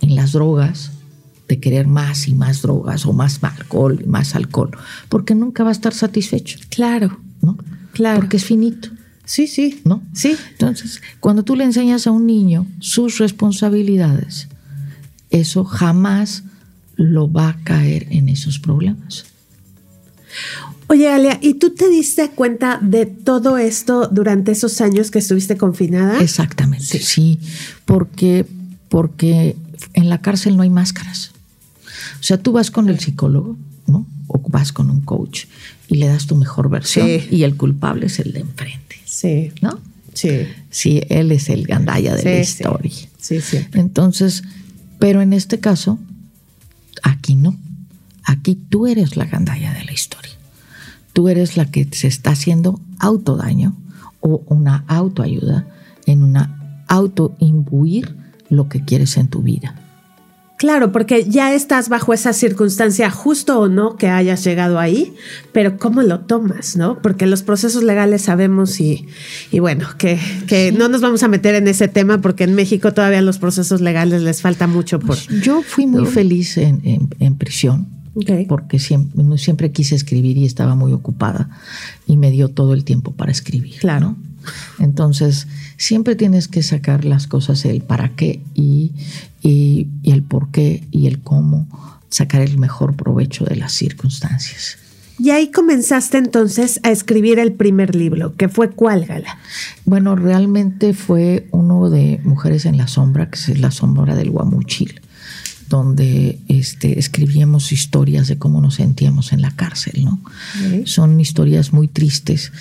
en 0.00 0.14
las 0.14 0.32
drogas, 0.32 0.90
de 1.48 1.58
querer 1.60 1.86
más 1.86 2.28
y 2.28 2.34
más 2.34 2.60
drogas, 2.60 3.06
o 3.06 3.14
más 3.14 3.42
alcohol 3.42 4.00
y 4.04 4.06
más 4.06 4.34
alcohol, 4.34 4.70
porque 5.08 5.34
nunca 5.34 5.62
va 5.64 5.70
a 5.70 5.72
estar 5.72 5.94
satisfecho, 5.94 6.58
Claro. 6.68 7.18
¿no? 7.40 7.56
Claro. 7.94 8.20
Porque 8.20 8.36
es 8.36 8.44
finito, 8.44 8.90
Sí, 9.24 9.46
sí. 9.46 9.80
¿no? 9.84 10.02
Sí. 10.12 10.36
Entonces, 10.52 11.00
cuando 11.20 11.42
tú 11.44 11.54
le 11.56 11.64
enseñas 11.64 12.06
a 12.06 12.10
un 12.12 12.26
niño 12.26 12.66
sus 12.80 13.18
responsabilidades, 13.18 14.48
eso 15.30 15.64
jamás 15.64 16.44
lo 16.98 17.30
va 17.32 17.48
a 17.48 17.56
caer 17.64 18.06
en 18.10 18.28
esos 18.28 18.58
problemas. 18.58 19.24
Oye, 20.88 21.08
Alia, 21.10 21.38
¿y 21.42 21.54
tú 21.54 21.70
te 21.74 21.88
diste 21.88 22.30
cuenta 22.30 22.78
de 22.82 23.06
todo 23.06 23.56
esto 23.58 24.08
durante 24.08 24.52
esos 24.52 24.80
años 24.80 25.10
que 25.10 25.18
estuviste 25.18 25.56
confinada? 25.56 26.20
Exactamente, 26.20 26.98
sí, 27.00 27.38
porque, 27.84 28.46
porque 28.88 29.56
en 29.94 30.08
la 30.08 30.18
cárcel 30.20 30.56
no 30.56 30.62
hay 30.62 30.70
máscaras. 30.70 31.32
O 32.20 32.22
sea, 32.22 32.38
tú 32.38 32.52
vas 32.52 32.70
con 32.70 32.88
el 32.88 32.98
psicólogo, 33.00 33.56
¿no? 33.86 34.06
O 34.26 34.40
vas 34.48 34.72
con 34.72 34.90
un 34.90 35.00
coach 35.02 35.44
y 35.88 35.96
le 35.96 36.06
das 36.08 36.26
tu 36.26 36.36
mejor 36.36 36.68
versión 36.70 37.06
Sí. 37.06 37.28
y 37.30 37.42
el 37.44 37.56
culpable 37.56 38.06
es 38.06 38.18
el 38.18 38.32
de 38.32 38.40
enfrente, 38.40 38.96
Sí. 39.04 39.52
¿no? 39.62 39.78
Sí. 40.14 40.30
Sí, 40.70 41.02
él 41.10 41.32
es 41.32 41.48
el 41.48 41.64
gandalla 41.66 42.14
de 42.14 42.24
la 42.24 42.34
Sí, 42.44 42.50
historia. 42.50 42.92
Sí, 43.20 43.40
sí. 43.40 43.58
Entonces, 43.72 44.42
pero 44.98 45.20
en 45.22 45.32
este 45.32 45.60
caso, 45.60 45.98
aquí 47.02 47.34
no. 47.34 47.56
Aquí 48.24 48.54
tú 48.54 48.86
eres 48.86 49.16
la 49.16 49.24
gandalla 49.24 49.72
de 49.72 49.84
la 49.84 49.92
historia. 49.92 50.32
Tú 51.12 51.28
eres 51.28 51.56
la 51.56 51.70
que 51.70 51.88
se 51.92 52.06
está 52.06 52.30
haciendo 52.30 52.80
autodaño 52.98 53.74
o 54.20 54.42
una 54.46 54.84
autoayuda 54.86 55.66
en 56.06 56.22
una 56.22 56.84
autoimbuir 56.88 58.16
lo 58.48 58.68
que 58.68 58.84
quieres 58.84 59.16
en 59.16 59.28
tu 59.28 59.42
vida. 59.42 59.74
Claro, 60.58 60.90
porque 60.90 61.24
ya 61.24 61.54
estás 61.54 61.88
bajo 61.88 62.12
esa 62.12 62.32
circunstancia, 62.32 63.10
justo 63.10 63.60
o 63.60 63.68
no 63.68 63.94
que 63.96 64.08
hayas 64.08 64.42
llegado 64.42 64.80
ahí, 64.80 65.14
pero 65.52 65.78
¿cómo 65.78 66.02
lo 66.02 66.20
tomas, 66.20 66.76
no? 66.76 66.98
Porque 67.00 67.26
los 67.26 67.44
procesos 67.44 67.84
legales 67.84 68.22
sabemos 68.22 68.80
y, 68.80 69.06
y 69.52 69.60
bueno, 69.60 69.86
que, 69.98 70.18
que 70.48 70.72
no 70.72 70.88
nos 70.88 71.00
vamos 71.00 71.22
a 71.22 71.28
meter 71.28 71.54
en 71.54 71.68
ese 71.68 71.86
tema 71.86 72.20
porque 72.20 72.42
en 72.42 72.54
México 72.54 72.92
todavía 72.92 73.22
los 73.22 73.38
procesos 73.38 73.80
legales 73.80 74.22
les 74.22 74.42
falta 74.42 74.66
mucho 74.66 74.98
por... 74.98 75.16
Yo 75.42 75.62
fui 75.62 75.86
muy 75.86 76.06
feliz 76.06 76.56
en, 76.58 76.80
en- 76.82 77.08
en 77.20 77.36
prisión. 77.36 77.86
Porque 78.48 78.80
siempre, 78.80 79.38
siempre 79.38 79.70
quise 79.70 79.94
escribir 79.94 80.36
y 80.38 80.44
estaba 80.44 80.74
muy 80.74 80.92
ocupada 80.92 81.50
y 82.04 82.16
me 82.16 82.32
dio 82.32 82.48
todo 82.48 82.74
el 82.74 82.82
tiempo 82.82 83.12
para 83.12 83.30
escribir. 83.30 83.76
Claro. 83.78 84.16
¿no? 84.18 84.28
Entonces, 84.80 85.46
siempre 85.76 86.16
tienes 86.16 86.48
que 86.48 86.62
sacar 86.62 87.04
las 87.04 87.26
cosas, 87.26 87.64
el 87.64 87.82
para 87.82 88.10
qué 88.16 88.40
y, 88.54 88.92
y- 89.42 89.88
y 90.02 90.12
el 90.12 90.22
por 90.22 90.50
qué 90.50 90.84
y 90.90 91.06
el 91.06 91.20
cómo, 91.20 91.66
sacar 92.10 92.40
el 92.42 92.58
mejor 92.58 92.96
provecho 92.96 93.44
de 93.44 93.56
las 93.56 93.72
circunstancias. 93.72 94.78
Y 95.20 95.30
ahí 95.30 95.50
comenzaste 95.50 96.16
entonces 96.16 96.78
a 96.84 96.90
escribir 96.92 97.40
el 97.40 97.52
primer 97.52 97.96
libro, 97.96 98.36
que 98.36 98.48
fue 98.48 98.70
¿cuál, 98.70 99.04
Gala? 99.04 99.36
Bueno, 99.84 100.14
realmente 100.14 100.94
fue 100.94 101.48
uno 101.50 101.90
de 101.90 102.20
Mujeres 102.22 102.66
en 102.66 102.76
la 102.76 102.86
Sombra, 102.86 103.28
que 103.28 103.38
es 103.52 103.58
la 103.58 103.72
sombra 103.72 104.14
del 104.14 104.30
Guamuchil, 104.30 105.00
donde 105.68 106.38
este, 106.48 106.98
escribíamos 107.00 107.72
historias 107.72 108.28
de 108.28 108.38
cómo 108.38 108.60
nos 108.60 108.76
sentíamos 108.76 109.32
en 109.32 109.42
la 109.42 109.50
cárcel, 109.50 110.04
¿no? 110.04 110.20
Son 110.86 111.18
historias 111.20 111.72
muy 111.72 111.88
tristes 111.88 112.52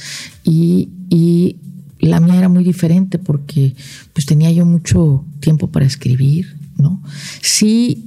y, 0.44 0.90
y 1.10 1.58
la 2.00 2.20
mía 2.20 2.36
era 2.38 2.50
muy 2.50 2.64
diferente 2.64 3.18
porque 3.20 3.76
pues 4.14 4.26
tenía 4.26 4.52
yo 4.52 4.66
mucho 4.66 5.24
tiempo 5.40 5.68
para 5.68 5.86
escribir, 5.86 6.57
¿no? 6.78 7.02
Sí, 7.42 8.06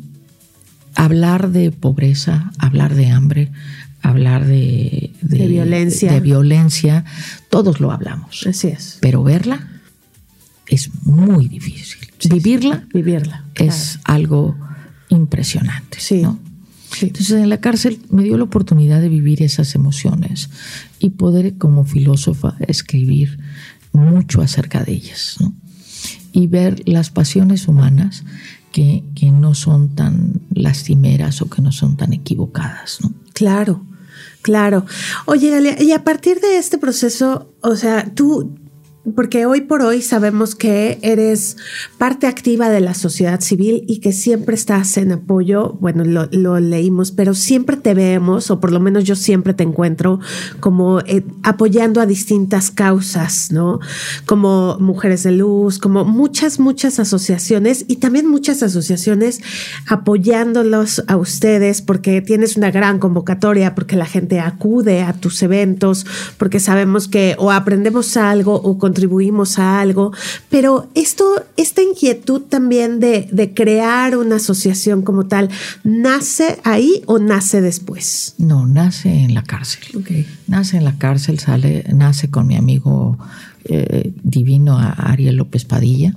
hablar 0.94 1.50
de 1.50 1.70
pobreza, 1.72 2.52
hablar 2.58 2.94
de 2.94 3.08
hambre, 3.08 3.50
hablar 4.02 4.46
de, 4.46 5.12
De 5.22 5.46
violencia. 5.46 6.12
de 6.12 6.20
violencia, 6.20 7.04
todos 7.50 7.80
lo 7.80 7.92
hablamos 7.92 8.46
Así 8.46 8.68
es. 8.68 8.98
pero 9.00 9.22
verla 9.22 9.66
es 10.66 10.90
muy 11.04 11.48
difícil. 11.48 11.98
Vivirla 12.30 12.86
Vivirla. 12.94 13.44
es 13.56 13.98
algo 14.04 14.56
impresionante. 15.08 15.98
Sí. 16.00 16.22
¿no? 16.22 16.38
Entonces 17.00 17.30
en 17.32 17.48
la 17.48 17.60
cárcel 17.60 18.00
me 18.10 18.22
dio 18.22 18.36
la 18.36 18.44
oportunidad 18.44 19.00
de 19.00 19.08
vivir 19.08 19.42
esas 19.42 19.74
emociones 19.74 20.50
y 20.98 21.10
poder 21.10 21.56
como 21.56 21.84
filósofa 21.84 22.56
escribir 22.66 23.38
mucho 23.92 24.42
acerca 24.42 24.82
de 24.84 24.92
ellas 24.92 25.36
¿no? 25.40 25.54
y 26.32 26.46
ver 26.46 26.82
las 26.88 27.10
pasiones 27.10 27.68
humanas 27.68 28.24
que, 28.72 29.04
que, 29.14 29.30
no 29.30 29.54
son 29.54 29.94
tan 29.94 30.40
lastimeras 30.54 31.42
o 31.42 31.50
que 31.50 31.62
no 31.62 31.72
son 31.72 31.96
tan 31.96 32.12
equivocadas. 32.12 32.98
¿no? 33.02 33.12
Claro. 33.32 33.82
Claro. 34.42 34.86
Oye, 35.26 35.76
y 35.80 35.92
a 35.92 36.02
partir 36.02 36.40
de 36.40 36.56
este 36.56 36.78
proceso, 36.78 37.52
o 37.60 37.76
sea, 37.76 38.06
tú, 38.14 38.58
porque 39.14 39.46
hoy 39.46 39.62
por 39.62 39.80
hoy 39.80 40.02
sabemos 40.02 40.54
que 40.54 40.98
eres 41.00 41.56
parte 41.96 42.26
activa 42.26 42.68
de 42.68 42.80
la 42.80 42.92
sociedad 42.92 43.40
civil 43.40 43.84
y 43.88 44.00
que 44.00 44.12
siempre 44.12 44.54
estás 44.54 44.98
en 44.98 45.12
apoyo, 45.12 45.78
bueno, 45.80 46.04
lo, 46.04 46.60
leímos, 46.60 47.10
pero 47.10 47.32
siempre 47.34 47.78
te 47.78 47.94
vemos, 47.94 48.50
o 48.50 48.60
por 48.60 48.72
lo 48.72 48.80
menos 48.80 49.04
yo 49.04 49.16
siempre 49.16 49.54
te 49.54 49.62
encuentro 49.62 50.20
como 50.60 51.00
eh, 51.00 51.24
apoyando 51.42 52.02
a 52.02 52.06
distintas 52.06 52.70
causas, 52.70 53.50
¿no? 53.50 53.80
Como 54.26 54.76
Mujeres 54.78 55.22
de 55.22 55.32
Luz, 55.32 55.78
como 55.78 56.04
muchas, 56.04 56.60
muchas 56.60 57.00
asociaciones 57.00 57.86
y 57.88 57.96
también 57.96 58.26
muchas 58.26 58.62
asociaciones 58.62 59.40
apoyándolos 59.88 61.04
a 61.06 61.16
ustedes 61.16 61.80
porque 61.80 62.20
tienes 62.20 62.58
una 62.58 62.70
gran 62.70 62.98
convocatoria, 62.98 63.74
porque 63.74 63.96
la 63.96 64.06
gente 64.06 64.40
acude 64.40 65.02
a 65.02 65.14
tus 65.14 65.42
eventos, 65.42 66.04
porque 66.36 66.60
sabemos 66.60 67.08
que 67.08 67.34
o 67.38 67.50
aprendemos 67.50 68.18
algo 68.18 68.60
o 68.60 68.78
contribuimos 68.90 69.60
a 69.60 69.80
algo, 69.80 70.12
pero 70.48 70.88
esto, 70.96 71.24
esta 71.56 71.80
inquietud 71.80 72.42
también 72.42 72.98
de, 72.98 73.28
de 73.30 73.54
crear 73.54 74.16
una 74.16 74.36
asociación 74.36 75.02
como 75.02 75.26
tal, 75.26 75.48
¿nace 75.84 76.58
ahí 76.64 77.02
o 77.06 77.20
nace 77.20 77.60
después? 77.60 78.34
No, 78.38 78.66
nace 78.66 79.08
en 79.08 79.34
la 79.34 79.44
cárcel. 79.44 79.84
Okay. 80.00 80.26
Nace 80.48 80.76
en 80.76 80.84
la 80.84 80.98
cárcel, 80.98 81.38
sale, 81.38 81.84
nace 81.94 82.30
con 82.30 82.48
mi 82.48 82.56
amigo 82.56 83.16
eh, 83.64 84.12
divino 84.24 84.76
Ariel 84.76 85.36
López 85.36 85.64
Padilla. 85.64 86.16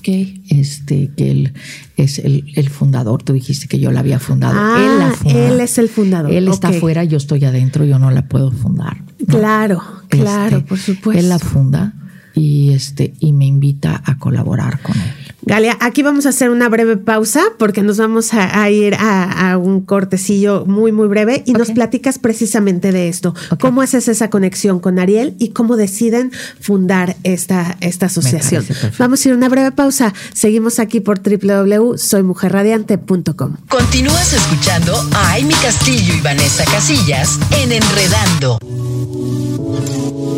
Okay. 0.00 0.42
Este, 0.48 1.10
que 1.16 1.30
él 1.30 1.52
es 1.96 2.18
el, 2.18 2.52
el, 2.56 2.68
fundador. 2.70 3.22
Tú 3.22 3.34
dijiste 3.34 3.68
que 3.68 3.78
yo 3.78 3.92
la 3.92 4.00
había 4.00 4.18
fundado. 4.18 4.54
Ah, 4.56 4.78
él, 4.78 4.98
la 4.98 5.10
funda. 5.12 5.48
él 5.48 5.60
es 5.60 5.78
el 5.78 5.88
fundador. 5.88 6.32
Él 6.32 6.48
está 6.48 6.68
afuera, 6.68 7.04
yo 7.04 7.18
estoy 7.18 7.44
adentro, 7.44 7.84
yo 7.84 7.98
no 7.98 8.10
la 8.10 8.26
puedo 8.26 8.50
fundar. 8.50 8.96
¿no? 9.18 9.26
Claro, 9.26 9.82
claro, 10.08 10.58
Este, 10.58 10.68
por 10.68 10.78
supuesto. 10.78 11.20
Él 11.20 11.28
la 11.28 11.38
funda 11.38 11.94
y, 12.40 12.72
este, 12.72 13.12
y 13.20 13.34
me 13.34 13.44
invita 13.44 14.02
a 14.04 14.18
colaborar 14.18 14.80
con 14.80 14.96
él. 14.96 15.12
Galia, 15.42 15.76
aquí 15.80 16.02
vamos 16.02 16.24
a 16.26 16.30
hacer 16.30 16.50
una 16.50 16.68
breve 16.68 16.96
pausa 16.96 17.42
porque 17.58 17.82
nos 17.82 17.98
vamos 17.98 18.32
a, 18.34 18.62
a 18.62 18.70
ir 18.70 18.94
a, 18.94 19.52
a, 19.52 19.58
un 19.58 19.82
cortecillo 19.82 20.64
muy, 20.66 20.92
muy 20.92 21.08
breve 21.08 21.42
y 21.46 21.50
okay. 21.50 21.54
nos 21.54 21.72
platicas 21.72 22.18
precisamente 22.18 22.92
de 22.92 23.08
esto. 23.08 23.34
Okay. 23.46 23.58
¿Cómo 23.58 23.82
haces 23.82 24.08
esa 24.08 24.30
conexión 24.30 24.80
con 24.80 24.98
Ariel 24.98 25.36
y 25.38 25.50
cómo 25.50 25.76
deciden 25.76 26.32
fundar 26.60 27.16
esta, 27.24 27.76
esta 27.80 28.06
asociación? 28.06 28.64
Vamos 28.98 29.22
a 29.24 29.28
ir 29.28 29.34
a 29.34 29.36
una 29.36 29.50
breve 29.50 29.72
pausa. 29.72 30.14
Seguimos 30.32 30.78
aquí 30.78 31.00
por 31.00 31.20
www.soymujerradiante.com. 31.20 33.56
Continúas 33.68 34.32
escuchando 34.32 34.94
a 35.14 35.34
Amy 35.34 35.52
Castillo 35.62 36.14
y 36.14 36.20
Vanessa 36.20 36.64
Casillas 36.64 37.38
en 37.62 37.72
Enredando. 37.72 38.58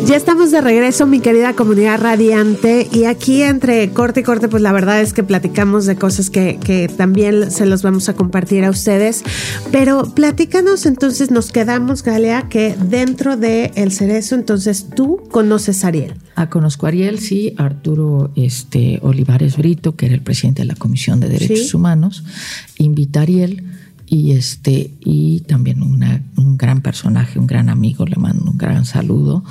Ya 0.05 0.17
estamos 0.17 0.51
de 0.51 0.59
regreso, 0.59 1.07
mi 1.07 1.21
querida 1.21 1.53
comunidad 1.53 1.99
radiante, 1.99 2.89
y 2.91 3.05
aquí 3.05 3.41
entre 3.41 3.89
corte 3.91 4.19
y 4.19 4.23
corte, 4.23 4.49
pues 4.49 4.61
la 4.61 4.73
verdad 4.73 4.99
es 5.01 5.13
que 5.13 5.23
platicamos 5.23 5.85
de 5.85 5.95
cosas 5.95 6.29
que, 6.29 6.59
que 6.61 6.89
también 6.89 7.49
se 7.49 7.65
los 7.65 7.83
vamos 7.83 8.09
a 8.09 8.13
compartir 8.13 8.65
a 8.65 8.69
ustedes. 8.69 9.23
Pero 9.71 10.13
platícanos, 10.13 10.85
entonces 10.85 11.31
nos 11.31 11.51
quedamos, 11.51 12.03
Galea, 12.03 12.49
que 12.49 12.75
dentro 12.89 13.37
de 13.37 13.71
El 13.75 13.93
Cerezo, 13.93 14.35
entonces 14.35 14.89
tú 14.93 15.21
conoces 15.31 15.85
a 15.85 15.87
Ariel. 15.87 16.15
Ah, 16.35 16.49
conozco 16.49 16.85
a 16.85 16.89
Ariel, 16.89 17.19
sí, 17.19 17.53
Arturo 17.57 18.31
este, 18.35 18.99
Olivares 19.03 19.55
Brito, 19.55 19.95
que 19.95 20.07
era 20.07 20.15
el 20.15 20.21
presidente 20.21 20.63
de 20.63 20.67
la 20.67 20.75
Comisión 20.75 21.21
de 21.21 21.29
Derechos 21.29 21.69
¿Sí? 21.69 21.75
Humanos, 21.77 22.25
invita 22.77 23.21
a 23.21 23.23
Ariel 23.23 23.63
y 24.13 24.33
este 24.33 24.91
y 25.03 25.39
también 25.39 25.81
una, 25.81 26.21
un 26.37 26.55
gran 26.55 26.81
personaje, 26.81 27.39
un 27.39 27.47
gran 27.47 27.67
amigo, 27.67 28.05
le 28.05 28.15
mando 28.17 28.51
un 28.51 28.59
gran 28.59 28.85
saludo, 28.85 29.43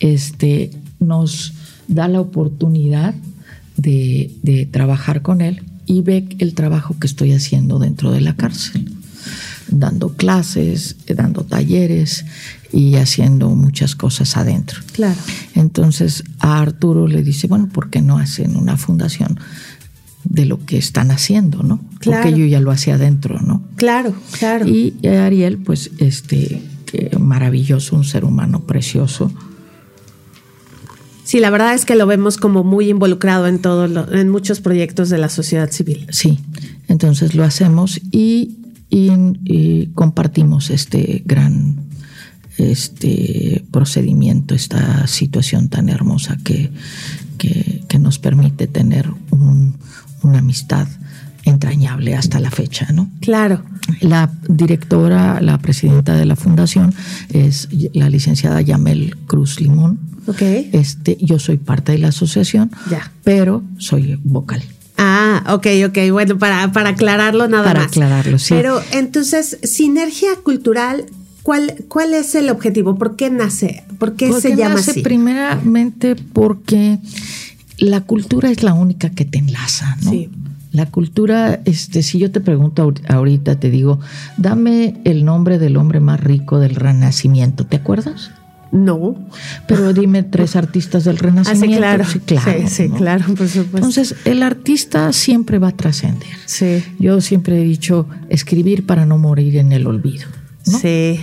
este 0.00 0.70
nos 1.00 1.52
da 1.86 2.08
la 2.08 2.22
oportunidad 2.22 3.14
de, 3.76 4.34
de 4.42 4.64
trabajar 4.64 5.20
con 5.20 5.42
él 5.42 5.62
y 5.84 6.00
ve 6.00 6.26
el 6.38 6.54
trabajo 6.54 6.96
que 6.98 7.06
estoy 7.06 7.32
haciendo 7.32 7.78
dentro 7.78 8.10
de 8.10 8.22
la 8.22 8.34
cárcel, 8.36 8.90
dando 9.68 10.14
clases, 10.14 10.96
dando 11.14 11.44
talleres 11.44 12.24
y 12.72 12.94
haciendo 12.94 13.50
muchas 13.50 13.94
cosas 13.94 14.38
adentro. 14.38 14.80
Claro. 14.92 15.20
Entonces 15.54 16.24
a 16.38 16.62
Arturo 16.62 17.06
le 17.06 17.22
dice, 17.22 17.48
bueno, 17.48 17.68
¿por 17.68 17.90
qué 17.90 18.00
no 18.00 18.16
hacen 18.16 18.56
una 18.56 18.78
fundación? 18.78 19.38
de 20.28 20.44
lo 20.44 20.64
que 20.64 20.76
están 20.76 21.12
haciendo, 21.12 21.62
¿no? 21.62 21.80
Claro. 22.00 22.24
Porque 22.24 22.36
yo 22.36 22.46
ya 22.46 22.58
lo 22.58 22.72
hacía 22.72 22.94
adentro, 22.94 23.40
¿no? 23.40 23.62
Claro, 23.76 24.14
claro. 24.38 24.66
Y 24.66 24.94
Ariel, 25.06 25.58
pues, 25.58 25.90
este, 25.98 26.62
maravilloso, 27.18 27.96
un 27.96 28.04
ser 28.04 28.24
humano 28.24 28.64
precioso. 28.66 29.30
Sí, 31.24 31.40
la 31.40 31.50
verdad 31.50 31.74
es 31.74 31.84
que 31.84 31.96
lo 31.96 32.06
vemos 32.06 32.36
como 32.36 32.62
muy 32.62 32.88
involucrado 32.88 33.48
en 33.48 33.58
todo, 33.58 33.88
lo, 33.88 34.12
en 34.12 34.28
muchos 34.28 34.60
proyectos 34.60 35.10
de 35.10 35.18
la 35.18 35.28
sociedad 35.28 35.70
civil. 35.70 36.06
Sí, 36.10 36.38
entonces 36.88 37.34
lo 37.34 37.44
hacemos 37.44 38.00
y, 38.12 38.58
y, 38.90 39.10
y 39.44 39.86
compartimos 39.94 40.70
este 40.70 41.22
gran 41.24 41.86
este 42.58 43.64
procedimiento, 43.70 44.54
esta 44.54 45.06
situación 45.06 45.68
tan 45.68 45.88
hermosa 45.88 46.38
que, 46.42 46.70
que, 47.36 47.84
que 47.86 47.98
nos 47.98 48.18
permite 48.18 48.66
tener 48.66 49.10
un, 49.30 49.76
una 50.22 50.38
amistad 50.38 50.88
entrañable 51.46 52.14
hasta 52.14 52.40
la 52.40 52.50
fecha, 52.50 52.88
¿no? 52.92 53.08
Claro. 53.20 53.62
La 54.00 54.30
directora, 54.48 55.40
la 55.40 55.58
presidenta 55.58 56.14
de 56.14 56.26
la 56.26 56.36
fundación 56.36 56.92
es 57.32 57.68
la 57.94 58.10
licenciada 58.10 58.60
Yamel 58.60 59.16
Cruz 59.26 59.60
Limón. 59.60 59.98
Ok. 60.26 60.42
Este, 60.42 61.16
yo 61.20 61.38
soy 61.38 61.56
parte 61.56 61.92
de 61.92 61.98
la 61.98 62.08
asociación, 62.08 62.70
ya. 62.90 63.12
pero 63.22 63.62
soy 63.78 64.20
vocal. 64.24 64.62
Ah, 64.98 65.54
ok, 65.54 65.66
ok. 65.88 66.10
Bueno, 66.10 66.38
para, 66.38 66.72
para 66.72 66.90
aclararlo 66.90 67.48
nada 67.48 67.64
para 67.64 67.80
más. 67.80 67.92
Para 67.92 68.06
aclararlo, 68.06 68.38
sí. 68.38 68.54
Pero 68.54 68.82
entonces, 68.92 69.58
sinergia 69.62 70.30
cultural 70.42 71.06
¿Cuál, 71.42 71.76
¿Cuál, 71.86 72.12
es 72.12 72.34
el 72.34 72.50
objetivo? 72.50 72.98
¿Por 72.98 73.14
qué 73.14 73.30
nace? 73.30 73.84
¿Por 74.00 74.16
qué 74.16 74.26
porque 74.26 74.48
se 74.48 74.56
llama 74.56 74.74
nace 74.74 74.90
así? 74.90 75.02
Primeramente 75.02 76.16
porque 76.16 76.98
la 77.78 78.00
cultura 78.00 78.50
es 78.50 78.64
la 78.64 78.74
única 78.74 79.10
que 79.10 79.24
te 79.24 79.38
enlaza, 79.38 79.96
¿no? 80.02 80.10
Sí. 80.10 80.28
La 80.76 80.84
cultura, 80.84 81.60
este, 81.64 82.02
si 82.02 82.18
yo 82.18 82.30
te 82.30 82.42
pregunto 82.42 82.92
ahorita, 83.08 83.58
te 83.58 83.70
digo, 83.70 83.98
dame 84.36 85.00
el 85.04 85.24
nombre 85.24 85.58
del 85.58 85.78
hombre 85.78 86.00
más 86.00 86.20
rico 86.20 86.58
del 86.58 86.74
Renacimiento, 86.74 87.64
¿te 87.64 87.76
acuerdas? 87.76 88.30
No. 88.72 89.16
Pero 89.66 89.94
dime 89.94 90.22
tres 90.22 90.54
artistas 90.54 91.04
del 91.04 91.16
Renacimiento. 91.16 91.86
Ah, 91.86 92.04
sí, 92.04 92.04
claro. 92.04 92.04
Sí, 92.04 92.18
claro, 92.20 92.68
sí, 92.68 92.68
sí 92.68 92.88
¿no? 92.90 92.96
claro, 92.96 93.24
por 93.34 93.48
supuesto. 93.48 93.78
Entonces, 93.78 94.16
el 94.26 94.42
artista 94.42 95.14
siempre 95.14 95.58
va 95.58 95.68
a 95.68 95.72
trascender. 95.72 96.28
Sí. 96.44 96.84
Yo 96.98 97.22
siempre 97.22 97.58
he 97.58 97.64
dicho, 97.64 98.06
escribir 98.28 98.84
para 98.84 99.06
no 99.06 99.16
morir 99.16 99.56
en 99.56 99.72
el 99.72 99.86
olvido. 99.86 100.26
¿no? 100.66 100.78
Sí. 100.78 101.20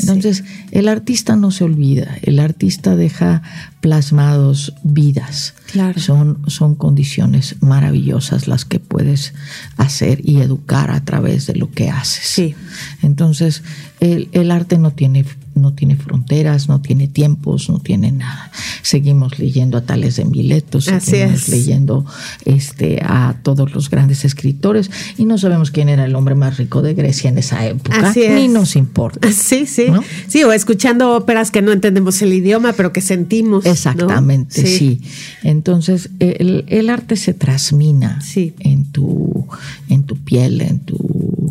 Entonces, 0.00 0.44
sí. 0.46 0.59
El 0.70 0.88
artista 0.88 1.36
no 1.36 1.50
se 1.50 1.64
olvida, 1.64 2.16
el 2.22 2.38
artista 2.38 2.96
deja 2.96 3.42
plasmados 3.80 4.74
vidas. 4.82 5.54
Claro. 5.70 6.00
Son, 6.00 6.42
son 6.48 6.74
condiciones 6.74 7.56
maravillosas 7.60 8.48
las 8.48 8.64
que 8.64 8.80
puedes 8.80 9.34
hacer 9.76 10.20
y 10.24 10.40
educar 10.40 10.90
a 10.90 11.04
través 11.04 11.46
de 11.46 11.54
lo 11.54 11.70
que 11.70 11.90
haces. 11.90 12.24
Sí. 12.24 12.54
Entonces, 13.02 13.62
el, 14.00 14.28
el 14.32 14.50
arte 14.50 14.78
no 14.78 14.92
tiene 14.92 15.24
no 15.60 15.72
tiene 15.74 15.96
fronteras, 15.96 16.68
no 16.68 16.80
tiene 16.80 17.08
tiempos, 17.08 17.68
no 17.68 17.78
tiene 17.78 18.12
nada. 18.12 18.50
Seguimos 18.82 19.38
leyendo 19.38 19.78
a 19.78 19.82
Tales 19.82 20.16
de 20.16 20.24
Mileto, 20.24 20.80
seguimos 20.80 21.48
leyendo 21.48 22.04
este, 22.44 23.00
a 23.02 23.36
todos 23.42 23.72
los 23.72 23.90
grandes 23.90 24.24
escritores 24.24 24.90
y 25.16 25.24
no 25.24 25.38
sabemos 25.38 25.70
quién 25.70 25.88
era 25.88 26.04
el 26.04 26.14
hombre 26.14 26.34
más 26.34 26.56
rico 26.56 26.82
de 26.82 26.94
Grecia 26.94 27.30
en 27.30 27.38
esa 27.38 27.66
época, 27.66 28.10
Así 28.10 28.22
es. 28.22 28.34
ni 28.34 28.48
nos 28.48 28.76
importa. 28.76 29.28
Sí, 29.40 29.66
sí. 29.66 29.86
¿no? 29.90 30.04
Sí, 30.28 30.44
o 30.44 30.52
escuchando 30.52 31.16
óperas 31.16 31.50
que 31.50 31.62
no 31.62 31.72
entendemos 31.72 32.20
el 32.22 32.32
idioma, 32.32 32.72
pero 32.74 32.92
que 32.92 33.00
sentimos. 33.00 33.64
Exactamente, 33.64 34.60
¿no? 34.60 34.68
sí. 34.68 34.76
sí. 34.76 35.00
Entonces, 35.42 36.10
el, 36.18 36.64
el, 36.68 36.90
arte 36.90 37.16
se 37.16 37.34
trasmina 37.34 38.20
sí. 38.20 38.54
en, 38.60 38.84
tu, 38.84 39.46
en 39.88 40.04
tu 40.04 40.16
piel, 40.16 40.60
en 40.60 40.80
tu, 40.80 40.96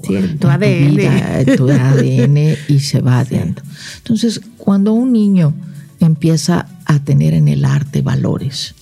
en 0.09 0.37
tu 0.37 0.47
ADN. 0.47 0.95
Vida, 0.95 1.41
en 1.41 1.55
tu 1.55 1.69
ADN 1.69 2.55
y 2.67 2.79
se 2.79 3.01
va 3.01 3.19
adentro. 3.19 3.65
Entonces, 3.97 4.41
cuando 4.57 4.93
un 4.93 5.11
niño 5.11 5.53
empieza 5.99 6.67
a 6.85 6.99
tener 6.99 7.33
en 7.33 7.47
el 7.47 7.65
arte 7.65 8.01
valores, 8.01 8.75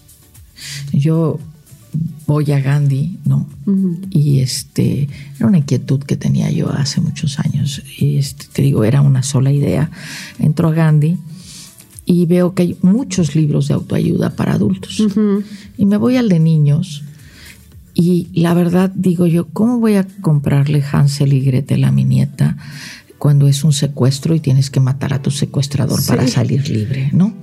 yo 0.91 1.39
voy 2.25 2.51
a 2.51 2.59
Gandhi, 2.59 3.17
¿no? 3.25 3.47
Y 4.09 4.39
este, 4.39 5.07
era 5.37 5.47
una 5.47 5.59
inquietud 5.59 6.01
que 6.03 6.17
tenía 6.17 6.51
yo 6.51 6.69
hace 6.71 7.01
muchos 7.01 7.39
años. 7.39 7.81
Y 7.97 8.17
este, 8.17 8.45
te 8.51 8.61
digo, 8.61 8.83
era 8.83 9.01
una 9.01 9.23
sola 9.23 9.51
idea. 9.51 9.89
Entro 10.39 10.69
a 10.69 10.73
Gandhi 10.73 11.17
y 12.05 12.25
veo 12.25 12.53
que 12.53 12.63
hay 12.63 12.77
muchos 12.81 13.35
libros 13.35 13.67
de 13.67 13.73
autoayuda 13.73 14.31
para 14.31 14.53
adultos. 14.53 15.03
Y 15.77 15.85
me 15.85 15.97
voy 15.97 16.17
al 16.17 16.29
de 16.29 16.39
niños. 16.39 17.03
Y 17.99 18.27
la 18.33 18.53
verdad 18.53 18.91
digo 18.93 19.25
yo, 19.25 19.47
¿cómo 19.47 19.79
voy 19.79 19.95
a 19.95 20.05
comprarle 20.21 20.83
Hansel 20.83 21.33
y 21.33 21.41
Gretel 21.41 21.83
a 21.83 21.91
mi 21.91 22.03
nieta? 22.03 22.55
Cuando 23.17 23.47
es 23.47 23.63
un 23.63 23.73
secuestro 23.73 24.35
y 24.35 24.39
tienes 24.39 24.69
que 24.69 24.79
matar 24.79 25.13
a 25.13 25.21
tu 25.21 25.31
secuestrador 25.31 25.99
para 26.05 26.27
salir 26.27 26.69
libre, 26.69 27.09
¿no? 27.13 27.33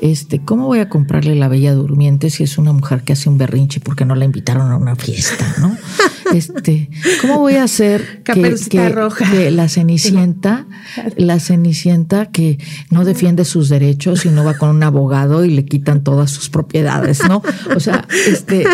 Este, 0.00 0.40
¿cómo 0.40 0.66
voy 0.66 0.80
a 0.80 0.88
comprarle 0.88 1.34
la 1.34 1.48
Bella 1.48 1.74
Durmiente 1.74 2.30
si 2.30 2.42
es 2.42 2.58
una 2.58 2.72
mujer 2.72 3.02
que 3.02 3.12
hace 3.12 3.28
un 3.28 3.38
berrinche 3.38 3.80
porque 3.80 4.04
no 4.04 4.14
la 4.14 4.24
invitaron 4.24 4.70
a 4.70 4.76
una 4.76 4.96
fiesta, 4.96 5.54
¿no? 5.58 5.76
Este, 6.32 6.88
¿cómo 7.20 7.40
voy 7.40 7.56
a 7.56 7.64
hacer 7.64 8.22
que, 8.22 8.88
roja. 8.88 9.26
la 9.50 9.68
Cenicienta, 9.68 10.66
la 11.16 11.38
Cenicienta 11.40 12.26
que 12.26 12.58
no 12.90 13.04
defiende 13.04 13.44
sus 13.44 13.68
derechos 13.68 14.24
y 14.24 14.30
no 14.30 14.42
va 14.42 14.56
con 14.56 14.70
un 14.70 14.82
abogado 14.82 15.44
y 15.44 15.50
le 15.50 15.66
quitan 15.66 16.02
todas 16.02 16.30
sus 16.30 16.48
propiedades, 16.48 17.20
¿no? 17.28 17.42
O 17.76 17.80
sea, 17.80 18.06
este, 18.26 18.64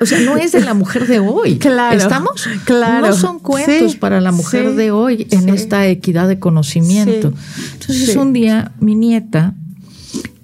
o 0.00 0.06
sea, 0.06 0.20
no 0.20 0.38
es 0.38 0.52
de 0.52 0.60
la 0.60 0.72
mujer 0.72 1.06
de 1.06 1.18
hoy. 1.18 1.58
Claro. 1.58 1.98
¿Estamos? 1.98 2.48
Claro. 2.64 3.08
No 3.08 3.12
son 3.12 3.38
cuentos 3.40 3.96
para 3.96 4.20
la 4.20 4.32
mujer 4.32 4.74
de 4.74 4.90
hoy 4.90 5.26
en 5.30 5.50
esta 5.50 5.86
equidad 5.92 6.28
de 6.28 6.38
conocimiento. 6.38 7.32
Entonces, 7.72 8.16
un 8.16 8.32
día 8.32 8.72
mi 8.80 8.94
nieta 8.94 9.54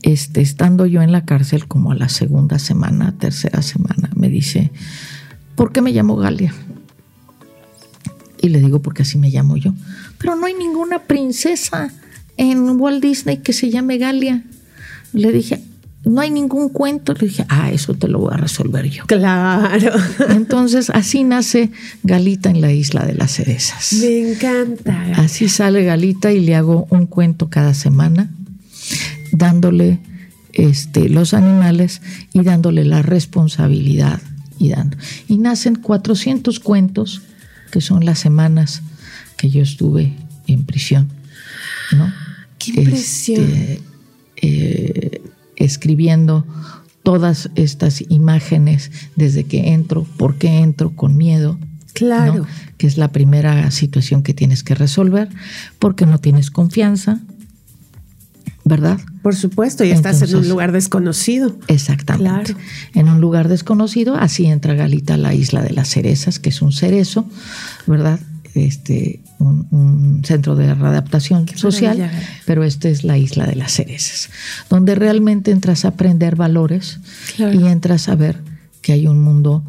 este, 0.03 0.41
estando 0.41 0.87
yo 0.87 1.03
en 1.03 1.13
la 1.13 1.25
cárcel 1.25 1.67
como 1.67 1.93
a 1.93 1.95
la 1.95 2.09
segunda 2.09 2.59
semana, 2.59 3.15
tercera 3.19 3.63
semana, 3.63 4.11
me 4.15 4.29
dice, 4.29 4.71
¿por 5.55 5.73
qué 5.73 5.83
me 5.83 5.93
llamo 5.93 6.17
Galia? 6.17 6.55
Y 8.41 8.49
le 8.51 8.61
digo, 8.61 8.81
porque 8.81 9.03
así 9.03 9.19
me 9.19 9.31
llamo 9.31 9.57
yo. 9.57 9.75
Pero 10.19 10.37
no 10.37 10.47
hay 10.47 10.55
ninguna 10.55 11.01
princesa 11.01 11.93
en 12.37 12.81
Walt 12.81 13.03
Disney 13.03 13.39
que 13.39 13.53
se 13.53 13.71
llame 13.71 13.99
Galia. 13.99 14.45
Le 15.13 15.33
dije, 15.33 15.63
no 16.05 16.21
hay 16.21 16.31
ningún 16.31 16.69
cuento. 16.69 17.15
Le 17.15 17.29
dije, 17.29 17.45
ah, 17.49 17.71
eso 17.71 17.95
te 17.95 18.09
lo 18.09 18.21
voy 18.21 18.35
a 18.35 18.37
resolver 18.37 18.89
yo. 18.89 19.05
Claro. 19.07 19.93
Entonces, 20.29 20.91
así 20.91 21.25
nace 21.25 21.71
Galita 22.03 22.51
en 22.51 22.61
la 22.61 22.73
isla 22.73 23.05
de 23.05 23.15
las 23.15 23.33
cerezas. 23.33 23.95
Me 23.95 24.33
encanta. 24.33 25.13
Así 25.17 25.49
sale 25.49 25.85
Galita 25.85 26.33
y 26.33 26.41
le 26.41 26.55
hago 26.55 26.87
un 26.91 27.07
cuento 27.07 27.49
cada 27.49 27.75
semana, 27.75 28.31
dándole 29.33 29.99
este, 30.53 31.09
los 31.09 31.35
animales 31.35 32.01
y 32.33 32.43
dándole 32.43 32.85
la 32.85 33.03
responsabilidad 33.03 34.21
y 34.59 34.71
dando. 34.71 34.97
Y 35.29 35.39
nacen 35.39 35.77
400 35.77 36.61
cuentos, 36.61 37.23
que 37.71 37.81
son 37.81 38.05
las 38.05 38.19
semanas 38.19 38.83
que 39.37 39.51
yo 39.51 39.63
estuve 39.63 40.15
en 40.47 40.65
prisión. 40.65 41.09
¿no? 41.93 42.13
¡Qué 42.59 42.73
impresión! 42.73 43.45
Este, 43.45 43.83
eh, 44.37 45.23
escribiendo 45.59 46.47
todas 47.03 47.51
estas 47.55 48.03
imágenes 48.09 48.91
desde 49.17 49.45
que 49.45 49.73
entro, 49.73 50.05
por 50.17 50.37
qué 50.37 50.59
entro 50.59 50.91
con 50.91 51.17
miedo. 51.17 51.59
Claro. 51.95 52.47
Que 52.77 52.87
es 52.87 52.97
la 52.97 53.09
primera 53.13 53.71
situación 53.71 54.23
que 54.23 54.35
tienes 54.35 54.63
que 54.63 54.75
resolver, 54.75 55.29
porque 55.79 56.07
no 56.07 56.19
tienes 56.19 56.51
confianza, 56.51 57.21
¿verdad? 58.65 59.01
Por 59.23 59.35
supuesto, 59.35 59.85
y 59.85 59.91
estás 59.91 60.23
en 60.23 60.37
un 60.37 60.49
lugar 60.49 60.73
desconocido. 60.73 61.57
Exactamente. 61.67 62.55
En 62.95 63.09
un 63.09 63.21
lugar 63.21 63.49
desconocido, 63.49 64.15
así 64.15 64.47
entra 64.47 64.75
Galita 64.75 65.15
a 65.15 65.17
la 65.17 65.35
isla 65.35 65.63
de 65.63 65.71
las 65.71 65.89
cerezas, 65.89 66.39
que 66.39 66.51
es 66.51 66.63
un 66.63 66.73
cerezo, 66.73 67.27
¿verdad? 67.87 68.21
Este, 68.55 69.21
un, 69.39 70.23
centro 70.25 70.57
de 70.57 70.75
readaptación 70.75 71.47
social, 71.55 72.11
pero 72.45 72.65
esta 72.65 72.89
es 72.89 73.05
la 73.05 73.17
isla 73.17 73.47
de 73.47 73.55
las 73.55 73.73
cerezas, 73.73 74.31
donde 74.69 74.95
realmente 74.95 75.51
entras 75.51 75.85
a 75.85 75.89
aprender 75.89 76.35
valores 76.35 76.99
y 77.39 77.67
entras 77.67 78.09
a 78.09 78.17
ver 78.17 78.43
que 78.83 78.93
hay 78.93 79.07
un 79.07 79.21
mundo 79.21 79.63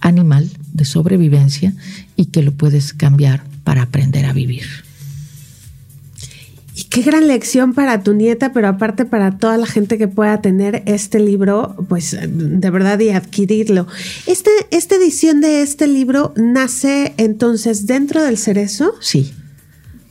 animal 0.00 0.48
de 0.72 0.84
sobrevivencia 0.84 1.72
y 2.16 2.26
que 2.26 2.42
lo 2.42 2.52
puedes 2.52 2.92
cambiar 2.92 3.42
para 3.64 3.82
aprender 3.82 4.26
a 4.26 4.32
vivir. 4.32 4.87
Y 6.78 6.84
qué 6.84 7.02
gran 7.02 7.26
lección 7.26 7.74
para 7.74 8.04
tu 8.04 8.14
nieta, 8.14 8.52
pero 8.52 8.68
aparte 8.68 9.04
para 9.04 9.36
toda 9.36 9.56
la 9.56 9.66
gente 9.66 9.98
que 9.98 10.06
pueda 10.06 10.40
tener 10.40 10.84
este 10.86 11.18
libro, 11.18 11.74
pues 11.88 12.16
de 12.22 12.70
verdad 12.70 13.00
y 13.00 13.10
adquirirlo. 13.10 13.88
Este, 14.28 14.50
esta 14.70 14.94
edición 14.94 15.40
de 15.40 15.62
este 15.62 15.88
libro 15.88 16.32
nace 16.36 17.14
entonces 17.16 17.88
dentro 17.88 18.22
del 18.22 18.38
cerezo. 18.38 18.94
Sí. 19.00 19.32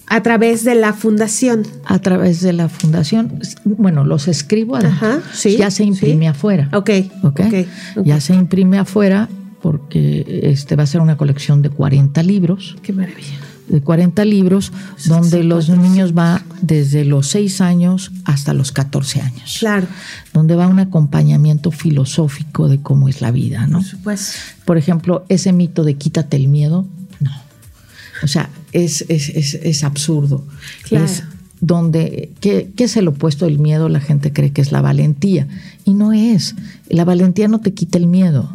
A 0.08 0.22
través 0.24 0.66
de 0.66 0.76
la 0.76 0.92
fundación. 0.92 1.66
A 1.86 2.00
través 2.00 2.42
de 2.42 2.52
la 2.52 2.68
fundación. 2.68 3.40
Bueno, 3.64 4.04
los 4.04 4.28
escribo 4.28 4.76
Ajá, 4.76 5.22
sí, 5.32 5.56
ya 5.56 5.72
se 5.72 5.86
imprime 5.86 6.28
afuera. 6.28 6.68
ok. 6.74 6.90
Okay. 7.24 7.66
Ya 8.04 8.20
se 8.20 8.34
imprime 8.36 8.78
afuera 8.78 9.30
porque 9.62 10.42
este 10.44 10.76
va 10.76 10.84
a 10.84 10.88
ser 10.88 11.00
una 11.00 11.16
colección 11.16 11.62
de 11.62 11.70
40 11.70 12.22
libros. 12.24 12.76
Qué 12.82 12.92
maravilla 12.92 13.38
de 13.68 13.82
40 13.82 14.24
libros, 14.26 14.72
donde 15.06 15.44
los 15.44 15.70
niños 15.70 16.18
va 16.18 16.44
desde 16.62 17.06
los 17.06 17.28
6 17.28 17.62
años 17.62 18.12
hasta 18.26 18.54
los 18.54 18.72
14 18.72 19.22
años. 19.22 19.58
Claro. 19.60 19.88
Donde 20.34 20.56
va 20.56 20.68
un 20.68 20.80
acompañamiento 20.80 21.72
filosófico 21.72 22.70
de 22.70 22.82
cómo 22.82 23.10
es 23.10 23.22
la 23.22 23.32
vida, 23.32 23.68
¿no? 23.68 23.80
Por 23.80 23.88
supuesto. 23.88 24.38
Por 24.66 24.78
ejemplo, 24.78 25.26
ese 25.30 25.54
mito 25.54 25.84
de 25.84 25.96
quítate 25.96 26.38
el 26.38 26.48
miedo, 26.48 26.88
no. 27.20 27.32
O 28.24 28.28
sea, 28.28 28.50
es, 28.72 29.06
es, 29.10 29.30
es, 29.30 29.54
es 29.56 29.84
absurdo. 29.84 30.46
Claro. 30.84 31.06
Es 31.06 31.24
donde, 31.60 32.32
¿qué, 32.40 32.72
¿qué 32.76 32.86
es 32.86 32.98
el 32.98 33.08
opuesto 33.08 33.46
del 33.46 33.60
miedo? 33.60 33.90
La 33.90 34.00
gente 34.00 34.32
cree 34.32 34.52
que 34.52 34.62
es 34.62 34.72
la 34.72 34.82
valentía. 34.82 35.48
Y 35.86 35.94
no 35.94 36.14
es. 36.14 36.56
La 36.90 37.06
valentía 37.06 37.48
no 37.48 37.60
te 37.60 37.74
quita 37.74 37.98
el 37.98 38.08
miedo, 38.08 38.50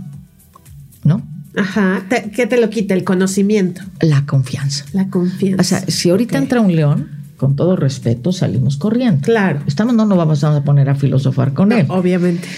¿no? 1.04 1.22
Ajá, 1.56 2.04
¿qué 2.34 2.46
te 2.46 2.60
lo 2.60 2.70
quita? 2.70 2.94
El 2.94 3.04
conocimiento. 3.04 3.82
La 4.00 4.24
confianza. 4.24 4.84
La 4.92 5.08
confianza. 5.08 5.60
O 5.60 5.64
sea, 5.64 5.80
si 5.86 6.10
ahorita 6.10 6.38
entra 6.38 6.60
un 6.60 6.74
león, 6.74 7.08
con 7.36 7.56
todo 7.56 7.74
respeto, 7.74 8.32
salimos 8.32 8.76
corriendo. 8.76 9.22
Claro. 9.22 9.62
Estamos, 9.66 9.94
no 9.94 10.06
nos 10.06 10.16
vamos 10.16 10.44
a 10.44 10.62
poner 10.62 10.88
a 10.88 10.94
filosofar 10.94 11.52
con 11.52 11.72
él. 11.72 11.86
Obviamente. 11.88 12.48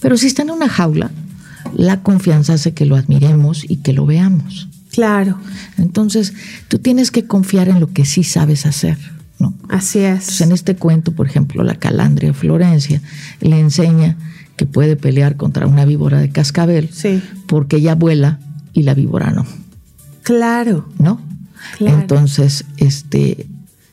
Pero 0.00 0.16
si 0.16 0.28
está 0.28 0.42
en 0.42 0.50
una 0.50 0.68
jaula, 0.68 1.10
la 1.74 2.02
confianza 2.02 2.54
hace 2.54 2.72
que 2.72 2.86
lo 2.86 2.96
admiremos 2.96 3.68
y 3.68 3.78
que 3.78 3.92
lo 3.92 4.06
veamos. 4.06 4.68
Claro. 4.92 5.38
Entonces, 5.76 6.34
tú 6.68 6.78
tienes 6.78 7.10
que 7.10 7.26
confiar 7.26 7.68
en 7.68 7.80
lo 7.80 7.92
que 7.92 8.04
sí 8.04 8.24
sabes 8.24 8.64
hacer. 8.64 8.96
¿no? 9.38 9.54
Así 9.68 10.00
es. 10.00 10.40
en 10.40 10.52
este 10.52 10.76
cuento, 10.76 11.12
por 11.12 11.26
ejemplo, 11.26 11.62
la 11.62 11.74
calandria 11.74 12.32
Florencia 12.32 13.02
le 13.40 13.58
enseña 13.58 14.16
que 14.58 14.66
puede 14.66 14.96
pelear 14.96 15.36
contra 15.36 15.66
una 15.66 15.86
víbora 15.86 16.18
de 16.18 16.28
cascabel 16.28 16.90
sí. 16.92 17.22
porque 17.46 17.76
ella 17.76 17.94
vuela 17.94 18.40
y 18.74 18.82
la 18.82 18.92
víbora 18.92 19.30
no. 19.30 19.46
Claro. 20.22 20.86
¿No? 20.98 21.22
Claro. 21.78 22.00
Entonces, 22.00 22.66
este... 22.76 23.46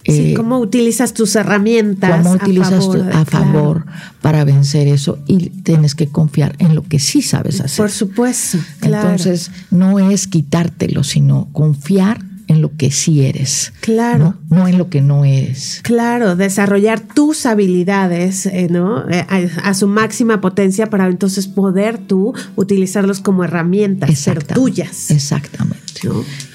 Sí, 0.04 0.32
eh, 0.32 0.34
¿Cómo 0.36 0.60
utilizas 0.60 1.14
tus 1.14 1.36
herramientas? 1.36 2.22
¿Cómo 2.22 2.36
utilizas 2.36 2.74
a 2.74 2.80
favor, 2.82 3.12
a 3.12 3.26
favor 3.26 3.86
para 4.22 4.44
vencer 4.44 4.88
eso? 4.88 5.18
Y 5.26 5.50
tienes 5.50 5.96
que 5.96 6.08
confiar 6.08 6.56
en 6.60 6.76
lo 6.76 6.84
que 6.84 7.00
sí 7.00 7.24
sabes 7.24 7.60
hacer. 7.62 7.78
Por 7.78 7.90
supuesto. 7.90 8.60
Claro. 8.82 9.10
Entonces, 9.10 9.50
no 9.72 10.00
es 10.00 10.28
quitártelo, 10.28 11.04
sino 11.04 11.48
confiar 11.54 12.20
en 12.48 12.62
lo 12.62 12.76
que 12.76 12.92
sí 12.92 13.26
eres. 13.26 13.74
Claro. 13.82 14.36
No, 14.50 14.68
en 14.68 14.78
lo 14.78 14.90
que 14.90 15.02
no 15.02 15.26
eres. 15.26 15.80
Claro, 15.84 16.36
desarrollar 16.36 17.00
tus 17.00 17.46
habilidades, 17.46 18.46
eh, 18.46 18.68
¿no? 18.70 19.10
Eh, 19.10 19.26
a, 19.28 19.74
su 19.74 19.88
máxima 19.88 20.42
potencia 20.42 20.90
para 20.90 21.08
entonces 21.08 21.48
poder 21.48 21.98
tú 21.98 22.34
utilizarlos 22.56 23.20
como 23.20 23.44
herramientas, 23.44 24.18
ser 24.18 24.44
tuyas. 24.44 25.12
Exactamente. 25.12 25.86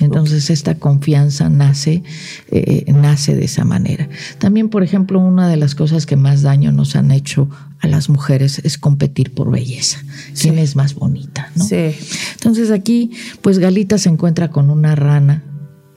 Entonces 0.00 0.50
esta 0.50 0.76
confianza 0.76 1.48
nace, 1.48 2.02
eh, 2.50 2.84
nace 2.92 3.34
de 3.34 3.44
esa 3.44 3.64
manera. 3.64 4.08
También, 4.38 4.68
por 4.68 4.82
ejemplo, 4.82 5.18
una 5.18 5.48
de 5.48 5.56
las 5.56 5.74
cosas 5.74 6.06
que 6.06 6.16
más 6.16 6.42
daño 6.42 6.70
nos 6.70 6.94
han 6.94 7.10
hecho 7.10 7.48
a 7.80 7.88
las 7.88 8.08
mujeres 8.08 8.60
es 8.62 8.78
competir 8.78 9.32
por 9.32 9.50
belleza. 9.50 9.98
¿Quién 10.40 10.58
es 10.58 10.76
más 10.76 10.94
bonita? 10.94 11.50
¿no? 11.56 11.64
Sí. 11.64 11.94
Entonces 12.34 12.70
aquí, 12.70 13.10
pues 13.40 13.58
Galita 13.58 13.98
se 13.98 14.10
encuentra 14.10 14.50
con 14.50 14.70
una 14.70 14.94
rana 14.94 15.42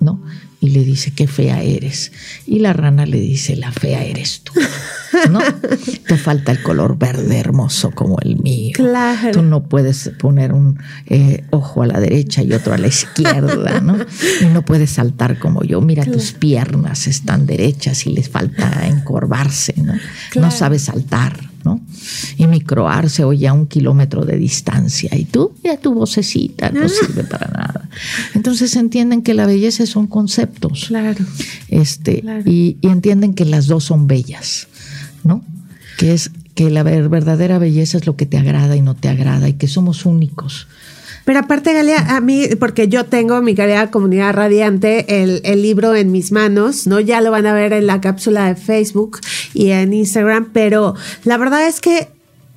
¿no? 0.03 0.21
Y 0.59 0.69
le 0.69 0.83
dice, 0.85 1.11
qué 1.11 1.27
fea 1.27 1.61
eres. 1.61 2.11
Y 2.45 2.59
la 2.59 2.71
rana 2.71 3.05
le 3.05 3.19
dice, 3.19 3.57
la 3.57 3.71
fea 3.71 4.03
eres 4.05 4.41
tú, 4.43 4.53
¿no? 5.29 5.39
Te 6.07 6.17
falta 6.17 6.53
el 6.53 6.61
color 6.61 6.97
verde 6.97 7.37
hermoso 7.37 7.91
como 7.91 8.17
el 8.21 8.37
mío. 8.37 8.71
Claro. 8.73 9.31
Tú 9.31 9.41
no 9.41 9.63
puedes 9.63 10.12
poner 10.19 10.54
un 10.54 10.79
eh, 11.08 11.43
ojo 11.49 11.83
a 11.83 11.87
la 11.87 11.99
derecha 11.99 12.43
y 12.43 12.54
otro 12.54 12.73
a 12.73 12.77
la 12.77 12.87
izquierda, 12.87 13.81
¿no? 13.81 13.97
Y 14.41 14.45
no 14.45 14.63
puedes 14.63 14.91
saltar 14.91 15.37
como 15.37 15.63
yo. 15.63 15.81
Mira, 15.81 16.06
tus 16.06 16.31
piernas 16.31 17.08
están 17.08 17.45
derechas 17.45 18.06
y 18.06 18.12
les 18.12 18.29
falta 18.29 18.87
encorvarse, 18.87 19.73
¿no? 19.77 19.93
No 20.35 20.49
sabes 20.49 20.83
saltar. 20.83 21.52
¿No? 21.63 21.81
Y 22.37 22.47
mi 22.47 22.61
croar 22.61 23.09
se 23.09 23.23
oye 23.23 23.47
a 23.47 23.53
un 23.53 23.67
kilómetro 23.67 24.25
de 24.25 24.37
distancia 24.37 25.09
y 25.15 25.25
tú, 25.25 25.53
ya 25.63 25.77
tu 25.77 25.93
vocecita 25.93 26.69
no 26.71 26.85
ah. 26.85 26.89
sirve 26.89 27.23
para 27.23 27.47
nada. 27.47 27.89
Entonces 28.33 28.75
entienden 28.75 29.21
que 29.21 29.33
la 29.33 29.45
belleza 29.45 29.85
son 29.85 30.07
conceptos. 30.07 30.85
Claro. 30.87 31.23
Este, 31.69 32.23
Y, 32.45 32.77
y 32.81 32.87
entienden 32.87 33.33
que 33.33 33.45
las 33.45 33.67
dos 33.67 33.85
son 33.85 34.07
bellas, 34.07 34.67
¿no? 35.23 35.43
Que 35.97 36.13
es 36.13 36.31
que 36.55 36.69
la 36.69 36.83
verdadera 36.83 37.57
belleza 37.57 37.97
es 37.97 38.05
lo 38.05 38.15
que 38.15 38.25
te 38.25 38.37
agrada 38.37 38.75
y 38.75 38.81
no 38.81 38.95
te 38.95 39.09
agrada 39.09 39.49
y 39.49 39.53
que 39.53 39.67
somos 39.67 40.05
únicos. 40.05 40.67
Pero 41.26 41.40
aparte, 41.40 41.74
Galia, 41.74 42.15
a 42.15 42.21
mí, 42.21 42.48
porque 42.60 42.88
yo 42.88 43.06
tengo 43.06 43.42
mi 43.42 43.56
querida 43.56 43.92
comunidad 43.92 44.34
radiante, 44.34 45.24
el, 45.24 45.42
el, 45.46 45.62
libro 45.62 45.96
en 45.96 46.12
mis 46.12 46.32
manos, 46.32 46.86
¿no? 46.86 47.00
Ya 47.00 47.21
lo 47.21 47.32
van 47.32 47.46
a 47.46 47.54
ver 47.54 47.71
en 47.74 47.88
la 47.88 48.02
cápsula 48.02 48.48
de 48.48 48.56
Facebook 48.56 49.19
y 49.54 49.71
en 49.71 49.94
Instagram, 49.94 50.50
pero 50.52 50.96
la 51.24 51.38
verdad 51.38 51.67
es 51.67 51.80
que 51.80 52.10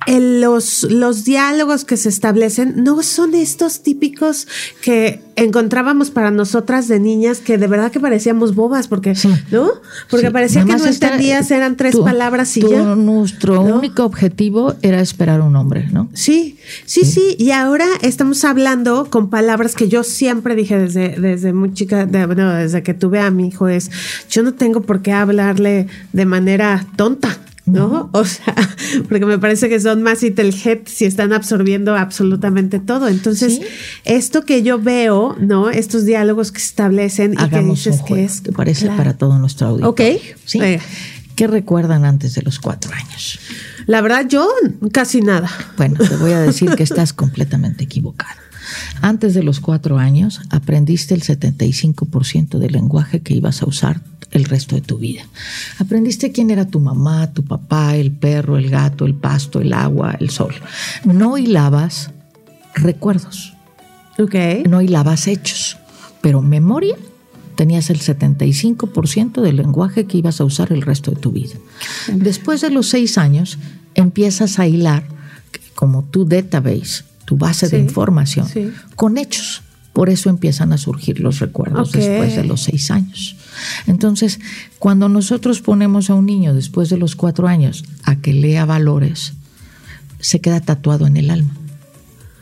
los, 0.07 0.83
los 0.83 1.25
diálogos 1.25 1.83
que 1.83 1.97
se 1.97 2.09
establecen 2.09 2.83
no 2.83 3.03
son 3.03 3.35
estos 3.35 3.83
típicos 3.83 4.47
que 4.81 5.21
encontrábamos 5.35 6.11
para 6.11 6.31
nosotras 6.31 6.87
de 6.87 6.99
niñas 6.99 7.39
que 7.39 7.57
de 7.57 7.67
verdad 7.67 7.91
que 7.91 7.99
parecíamos 7.99 8.55
bobas 8.55 8.87
porque 8.87 9.13
no 9.51 9.69
porque 10.09 10.31
parecía 10.31 10.65
que 10.65 10.75
no 10.75 10.85
entendías 10.85 11.51
eran 11.51 11.75
tres 11.75 11.95
palabras 11.97 12.55
y 12.57 12.61
ya 12.61 12.95
nuestro 12.95 13.61
único 13.61 14.03
objetivo 14.03 14.75
era 14.81 14.99
esperar 14.99 15.41
un 15.41 15.55
hombre 15.55 15.89
no 15.91 16.09
sí, 16.13 16.57
sí 16.85 17.05
sí. 17.05 17.35
y 17.37 17.51
ahora 17.51 17.85
estamos 18.01 18.43
hablando 18.45 19.09
con 19.11 19.29
palabras 19.29 19.75
que 19.75 19.89
yo 19.89 20.03
siempre 20.03 20.55
dije 20.55 20.79
desde 20.79 21.19
desde 21.19 21.53
muy 21.53 21.73
chica 21.73 22.05
bueno, 22.05 22.53
desde 22.53 22.81
que 22.81 22.93
tuve 22.93 23.19
a 23.19 23.29
mi 23.29 23.49
hijo 23.49 23.67
es 23.67 23.91
yo 24.29 24.41
no 24.41 24.53
tengo 24.53 24.81
por 24.81 25.01
qué 25.01 25.11
hablarle 25.11 25.87
de 26.13 26.25
manera 26.25 26.87
tonta 26.95 27.37
¿no? 27.67 28.09
O 28.13 28.25
sea, 28.25 28.55
porque 29.09 29.25
me 29.25 29.37
parece 29.37 29.69
que 29.69 29.79
son 29.79 30.01
más 30.01 30.23
inteligentes 30.23 31.01
y 31.01 31.05
están 31.05 31.33
absorbiendo 31.33 31.95
absolutamente 31.95 32.79
todo. 32.79 33.07
Entonces, 33.07 33.61
esto 34.05 34.43
que 34.43 34.63
yo 34.63 34.79
veo, 34.79 35.35
¿no? 35.39 35.69
Estos 35.69 36.05
diálogos 36.05 36.51
que 36.51 36.59
se 36.59 36.67
establecen 36.67 37.33
y 37.33 37.49
que 37.49 37.61
dices 37.61 38.01
que 38.01 38.23
es. 38.23 38.41
¿Te 38.41 38.51
parece 38.51 38.87
para 38.87 39.17
todo 39.17 39.37
nuestro 39.37 39.67
auditorio? 39.67 40.15
Ok. 40.15 40.21
¿Sí? 40.45 40.59
¿Qué 41.35 41.45
recuerdan 41.45 42.03
antes 42.03 42.33
de 42.33 42.41
los 42.41 42.57
cuatro 42.57 42.91
años? 42.93 43.39
La 43.85 44.01
verdad, 44.01 44.25
yo 44.27 44.49
casi 44.91 45.21
nada. 45.21 45.49
Bueno, 45.77 45.99
te 45.99 46.15
voy 46.15 46.31
a 46.31 46.39
decir 46.39 46.71
que 46.71 46.83
estás 46.83 47.13
completamente 47.13 47.83
equivocada. 47.83 48.37
Antes 49.01 49.33
de 49.33 49.43
los 49.43 49.59
cuatro 49.59 49.97
años, 49.97 50.41
aprendiste 50.49 51.13
el 51.13 51.21
75% 51.21 52.57
del 52.57 52.73
lenguaje 52.73 53.21
que 53.21 53.33
ibas 53.35 53.61
a 53.61 53.67
usar 53.67 54.01
el 54.37 54.45
resto 54.45 54.75
de 54.75 54.81
tu 54.81 54.97
vida. 54.97 55.23
Aprendiste 55.79 56.31
quién 56.31 56.49
era 56.49 56.65
tu 56.65 56.79
mamá, 56.79 57.33
tu 57.33 57.43
papá, 57.43 57.95
el 57.95 58.11
perro, 58.11 58.57
el 58.57 58.69
gato, 58.69 59.05
el 59.05 59.15
pasto, 59.15 59.59
el 59.59 59.73
agua, 59.73 60.15
el 60.19 60.29
sol. 60.29 60.55
No 61.03 61.37
hilabas 61.37 62.11
recuerdos. 62.75 63.53
Okay. 64.17 64.63
No 64.63 64.81
hilabas 64.81 65.27
hechos, 65.27 65.77
pero 66.21 66.41
memoria 66.41 66.95
tenías 67.55 67.89
el 67.89 67.99
75% 67.99 69.41
del 69.41 69.57
lenguaje 69.57 70.05
que 70.05 70.17
ibas 70.17 70.39
a 70.39 70.45
usar 70.45 70.71
el 70.71 70.81
resto 70.81 71.11
de 71.11 71.17
tu 71.17 71.31
vida. 71.31 71.55
Después 72.13 72.61
de 72.61 72.69
los 72.69 72.87
seis 72.87 73.17
años, 73.17 73.57
empiezas 73.95 74.59
a 74.59 74.67
hilar 74.67 75.03
como 75.75 76.03
tu 76.03 76.25
database, 76.25 77.03
tu 77.25 77.37
base 77.37 77.67
de 77.67 77.79
información, 77.79 78.47
con 78.95 79.17
hechos. 79.17 79.63
Por 79.97 80.11
eso 80.11 80.29
empiezan 80.29 80.73
a 80.73 80.77
surgir 80.77 81.21
los 81.21 81.39
recuerdos 81.39 81.91
después 81.91 82.35
de 82.35 82.43
los 82.43 82.61
seis 82.61 82.91
años. 82.91 83.35
Entonces, 83.87 84.39
cuando 84.77 85.09
nosotros 85.09 85.59
ponemos 85.59 86.11
a 86.11 86.13
un 86.13 86.27
niño 86.27 86.53
después 86.53 86.91
de 86.91 86.97
los 86.97 87.15
cuatro 87.15 87.47
años 87.47 87.83
a 88.03 88.17
que 88.17 88.31
lea 88.31 88.63
valores, 88.65 89.33
se 90.19 90.39
queda 90.39 90.59
tatuado 90.59 91.07
en 91.07 91.17
el 91.17 91.31
alma. 91.31 91.51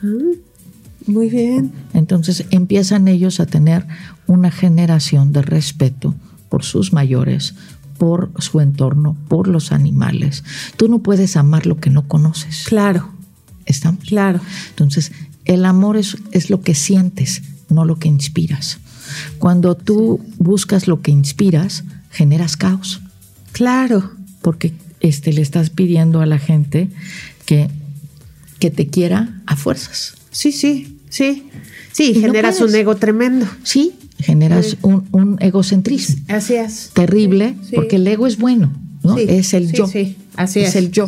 Ah, 0.02 0.34
muy 1.06 1.30
bien. 1.30 1.72
Entonces 1.94 2.44
empiezan 2.50 3.08
ellos 3.08 3.40
a 3.40 3.46
tener 3.46 3.86
una 4.26 4.50
generación 4.50 5.32
de 5.32 5.40
respeto 5.40 6.14
por 6.50 6.62
sus 6.62 6.92
mayores, 6.92 7.54
por 7.96 8.32
su 8.38 8.60
entorno, 8.60 9.16
por 9.28 9.48
los 9.48 9.72
animales. 9.72 10.44
Tú 10.76 10.88
no 10.88 10.98
puedes 10.98 11.38
amar 11.38 11.64
lo 11.64 11.78
que 11.78 11.88
no 11.88 12.06
conoces. 12.06 12.66
Claro. 12.68 13.12
¿Estamos? 13.64 14.04
Claro. 14.04 14.42
Entonces, 14.68 15.10
el 15.46 15.64
amor 15.64 15.96
es, 15.96 16.16
es 16.32 16.50
lo 16.50 16.60
que 16.60 16.74
sientes, 16.74 17.42
no 17.68 17.84
lo 17.84 17.98
que 17.98 18.08
inspiras. 18.08 18.78
Cuando 19.38 19.76
tú 19.76 20.20
buscas 20.38 20.88
lo 20.88 21.00
que 21.00 21.10
inspiras, 21.10 21.84
generas 22.10 22.56
caos. 22.56 23.00
Claro. 23.52 24.10
Porque 24.42 24.74
este, 25.00 25.32
le 25.32 25.42
estás 25.42 25.70
pidiendo 25.70 26.20
a 26.20 26.26
la 26.26 26.38
gente 26.38 26.88
que, 27.44 27.68
que 28.58 28.70
te 28.70 28.88
quiera 28.88 29.40
a 29.46 29.56
fuerzas. 29.56 30.14
Sí, 30.30 30.52
sí, 30.52 30.98
sí. 31.08 31.48
Sí, 31.92 32.14
generas 32.14 32.60
un 32.60 32.74
ego 32.74 32.96
tremendo. 32.96 33.46
Sí, 33.62 33.94
generas 34.18 34.76
un, 34.82 35.38
egocentrismo. 35.40 36.16
Así 36.28 36.54
es. 36.54 36.90
Terrible, 36.92 37.56
porque 37.74 37.96
el 37.96 38.06
ego 38.06 38.26
es 38.26 38.36
bueno, 38.36 38.72
¿no? 39.02 39.16
es 39.16 39.54
el 39.54 39.72
yo. 39.72 39.86
Sí, 39.86 40.16
así 40.36 40.60
es. 40.60 40.70
Es 40.70 40.76
el 40.76 40.90
yo 40.90 41.06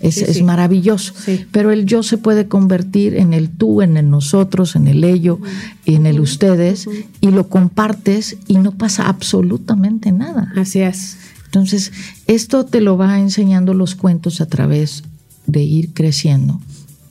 es, 0.00 0.42
maravilloso. 0.42 1.14
Pero 1.50 1.70
el 1.70 1.86
yo 1.86 2.02
se 2.02 2.18
puede 2.18 2.48
convertir 2.48 3.14
en 3.16 3.32
el 3.32 3.50
tú, 3.50 3.82
en 3.82 3.96
el 3.96 4.10
nosotros, 4.10 4.76
en 4.76 4.86
el 4.86 5.04
ello, 5.04 5.40
en 5.84 6.06
el 6.06 6.20
ustedes, 6.20 6.86
y 7.20 7.30
lo 7.30 7.48
compartes 7.48 8.36
y 8.46 8.58
no 8.58 8.72
pasa 8.72 9.08
absolutamente 9.08 10.12
nada. 10.12 10.52
Así 10.56 10.80
es. 10.80 11.16
Entonces, 11.46 11.92
esto 12.26 12.66
te 12.66 12.80
lo 12.80 12.96
va 12.96 13.18
enseñando 13.18 13.72
los 13.72 13.94
cuentos 13.94 14.40
a 14.40 14.46
través 14.46 15.04
de 15.46 15.62
ir 15.62 15.94
creciendo, 15.94 16.60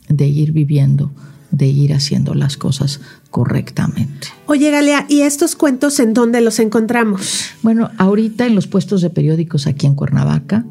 de 0.07 0.28
ir 0.28 0.51
viviendo, 0.51 1.11
de 1.51 1.68
ir 1.68 1.93
haciendo 1.93 2.34
las 2.36 2.57
cosas 2.57 2.99
correctamente. 3.32 4.28
Oye, 4.45 4.72
Galea, 4.72 5.05
¿y 5.09 5.22
estos 5.22 5.55
cuentos 5.55 5.99
en 5.99 6.13
dónde 6.13 6.41
los 6.41 6.59
encontramos? 6.59 7.45
Bueno, 7.63 7.91
ahorita 7.97 8.45
en 8.45 8.55
los 8.55 8.68
puestos 8.68 9.01
de 9.01 9.09
periódicos 9.09 9.68
aquí 9.68 9.88
en 9.88 9.95
Cuernavaca, 9.95 10.66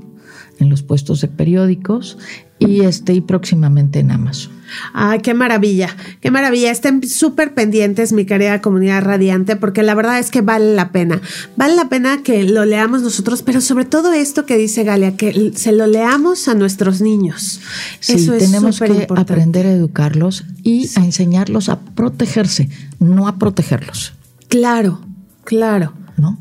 en 0.59 0.71
los 0.71 0.83
puestos 0.83 1.21
de 1.21 1.29
periódicos 1.29 2.19
y, 2.59 2.83
este, 2.83 3.13
y 3.13 3.21
próximamente 3.21 3.99
en 3.99 4.11
Amazon. 4.11 4.53
Ay, 4.93 5.21
qué 5.21 5.35
maravilla, 5.35 5.95
qué 6.21 6.31
maravilla. 6.31 6.71
Estén 6.71 7.07
súper 7.07 7.55
pendientes, 7.55 8.13
mi 8.13 8.25
querida 8.25 8.61
comunidad 8.61 9.03
radiante, 9.03 9.57
porque 9.57 9.83
la 9.83 9.95
verdad 9.95 10.19
es 10.19 10.31
que 10.31 10.41
vale 10.41 10.75
la 10.75 10.91
pena. 10.91 11.21
Vale 11.57 11.77
la 11.77 11.89
pena 11.89 12.23
que 12.23 12.45
lo 12.45 12.65
leamos 12.65 13.03
nosotros, 13.03 13.43
pero 13.43 13.61
sobre 13.61 13.85
todo 13.85 14.13
esto 14.13 14.47
que 14.47 14.57
dice 14.57 14.85
Galia, 14.85 15.17
que 15.17 15.53
se 15.55 15.73
lo 15.73 15.87
leamos 15.87 16.49
a 16.49 16.55
nuestros 16.55 17.01
niños. 17.01 17.61
Sí, 18.01 18.15
Eso 18.15 18.35
es 18.35 18.45
tenemos 18.45 18.81
que 18.81 19.07
aprender 19.17 19.67
a 19.67 19.73
educarlos 19.73 20.45
y 20.63 20.89
a 20.99 21.05
enseñarlos 21.05 21.69
a 21.69 21.81
protegerse, 21.81 22.69
no 22.99 23.29
a 23.29 23.39
protegerlos. 23.39 24.15
Claro, 24.49 25.01
claro. 25.45 25.93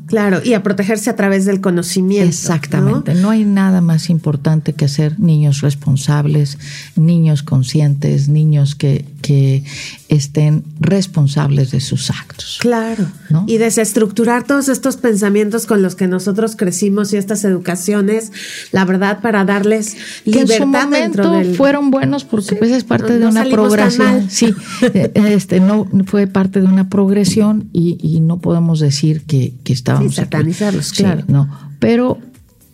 Claro, 0.06 0.40
y 0.44 0.54
a 0.54 0.62
protegerse 0.62 1.10
a 1.10 1.16
través 1.16 1.44
del 1.44 1.60
conocimiento. 1.60 2.28
Exactamente. 2.28 3.14
¿no? 3.14 3.30
hay 3.30 3.44
nada 3.44 3.80
más 3.80 4.10
importante 4.10 4.72
que 4.72 4.84
hacer 4.84 5.18
niños 5.18 5.60
responsables, 5.62 6.58
niños 6.96 7.42
conscientes, 7.42 8.28
niños 8.28 8.74
que, 8.74 9.04
que 9.22 9.64
estén 10.16 10.64
responsables 10.80 11.70
de 11.70 11.80
sus 11.80 12.10
actos. 12.10 12.58
Claro. 12.60 13.06
Y 13.46 13.58
desestructurar 13.58 14.44
todos 14.44 14.68
estos 14.68 14.96
pensamientos 14.96 15.66
con 15.66 15.82
los 15.82 15.94
que 15.94 16.06
nosotros 16.06 16.56
crecimos 16.56 17.12
y 17.12 17.16
estas 17.16 17.44
educaciones, 17.44 18.32
la 18.72 18.84
verdad, 18.84 19.20
para 19.20 19.44
darles 19.44 19.96
libertad 20.24 20.54
en 20.54 20.62
su 20.62 20.66
momento 20.66 21.54
fueron 21.56 21.90
buenos 21.90 22.24
porque 22.24 22.56
pues 22.56 22.70
es 22.70 22.84
parte 22.84 23.18
de 23.18 23.26
una 23.26 23.44
progresión. 23.44 24.30
Sí, 24.30 24.54
eh, 24.82 25.10
este 25.14 25.60
no 25.60 25.88
fue 26.06 26.26
parte 26.26 26.60
de 26.60 26.66
una 26.66 26.88
progresión 26.88 27.68
y, 27.72 27.98
y 28.00 28.20
no 28.20 28.38
podemos 28.38 28.80
decir 28.80 29.22
que 29.24 29.54
que 29.64 29.72
estábamos. 29.72 30.14
satanizarlos, 30.14 30.92
claro. 30.92 31.24
no, 31.26 31.48
pero 31.78 32.18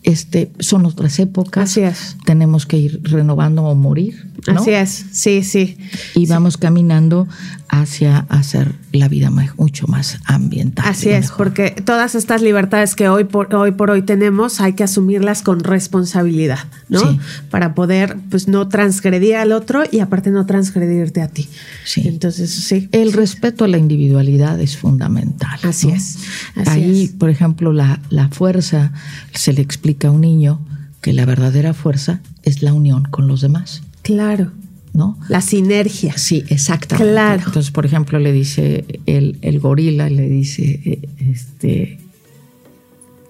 este, 0.03 0.51
son 0.59 0.85
otras 0.85 1.19
épocas. 1.19 1.69
Así 1.69 1.81
es. 1.81 2.17
Tenemos 2.25 2.65
que 2.65 2.77
ir 2.77 3.01
renovando 3.03 3.63
o 3.63 3.75
morir. 3.75 4.30
Así 4.47 4.71
es, 4.71 5.05
sí, 5.11 5.43
sí. 5.43 5.77
Y 6.15 6.25
vamos 6.25 6.57
caminando 6.57 7.27
hacia 7.69 8.25
hacer 8.29 8.73
la 8.91 9.07
vida 9.07 9.29
mucho 9.57 9.87
más 9.87 10.19
ambiental. 10.25 10.85
Así 10.87 11.09
es, 11.09 11.31
porque 11.31 11.71
todas 11.71 12.15
estas 12.15 12.41
libertades 12.41 12.95
que 12.95 13.07
hoy 13.07 13.23
por, 13.23 13.53
hoy 13.53 13.71
por 13.71 13.91
hoy 13.91 14.01
tenemos 14.01 14.59
hay 14.59 14.73
que 14.73 14.83
asumirlas 14.83 15.41
con 15.41 15.59
responsabilidad, 15.59 16.59
¿no? 16.89 17.19
Para 17.49 17.75
poder, 17.75 18.17
pues, 18.29 18.47
no 18.47 18.67
transgredir 18.67 19.35
al 19.35 19.51
otro 19.51 19.83
y 19.89 19.99
aparte 19.99 20.31
no 20.31 20.45
transgredirte 20.45 21.21
a 21.21 21.27
ti. 21.27 21.47
Sí. 21.85 22.07
Entonces, 22.07 22.51
sí. 22.51 22.89
El 22.91 23.13
respeto 23.13 23.65
a 23.65 23.67
la 23.67 23.77
individualidad 23.77 24.59
es 24.59 24.75
fundamental. 24.75 25.59
Así 25.63 25.91
es. 25.91 26.17
Ahí, 26.65 27.13
por 27.19 27.29
ejemplo, 27.29 27.73
la, 27.73 28.01
la 28.09 28.29
fuerza 28.29 28.91
se 29.33 29.53
le 29.53 29.61
explica 29.61 30.07
a 30.07 30.11
un 30.11 30.21
niño 30.21 30.59
que 31.01 31.13
la 31.13 31.25
verdadera 31.25 31.73
fuerza 31.73 32.21
es 32.43 32.61
la 32.61 32.73
unión 32.73 33.03
con 33.03 33.27
los 33.27 33.41
demás. 33.41 33.81
Claro. 34.01 34.51
¿No? 34.93 35.17
La 35.29 35.39
sinergia. 35.39 36.17
Sí, 36.17 36.43
exactamente. 36.49 37.11
Claro. 37.11 37.43
Entonces, 37.47 37.71
por 37.71 37.85
ejemplo, 37.85 38.19
le 38.19 38.33
dice 38.33 38.83
el, 39.05 39.37
el 39.41 39.59
gorila, 39.59 40.09
le 40.09 40.27
dice, 40.27 40.81
eh, 40.83 41.09
este... 41.17 41.97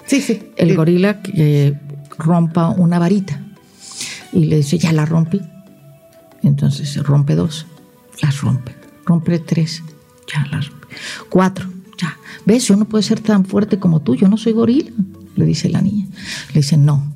Sí, 0.08 0.22
sí. 0.22 0.42
El 0.58 0.76
gorila 0.76 1.22
que 1.22 1.76
rompa 2.18 2.70
una 2.70 2.98
varita. 3.00 3.42
y 4.34 4.46
le 4.46 4.58
dice, 4.58 4.78
ya 4.78 4.92
la 4.92 5.06
rompí. 5.06 5.42
Entonces 6.44 6.96
rompe 7.04 7.36
dos, 7.36 7.66
las 8.22 8.42
rompe. 8.42 8.76
Rompe 9.06 9.40
tres, 9.40 9.84
ya 10.32 10.46
las 10.48 10.68
rompe. 10.70 10.88
Cuatro, 11.30 11.70
ya. 12.02 12.18
¿Ves? 12.46 12.68
Yo 12.68 12.76
no 12.76 12.86
puedo 12.86 13.02
ser 13.02 13.20
tan 13.20 13.46
fuerte 13.46 13.80
como 13.80 14.02
tú, 14.02 14.16
yo 14.16 14.28
no 14.28 14.38
soy 14.38 14.54
gorila, 14.54 14.92
le 15.36 15.46
dice 15.46 15.70
la 15.70 15.82
niña. 15.82 16.08
Le 16.54 16.62
dice, 16.62 16.78
no, 16.78 17.12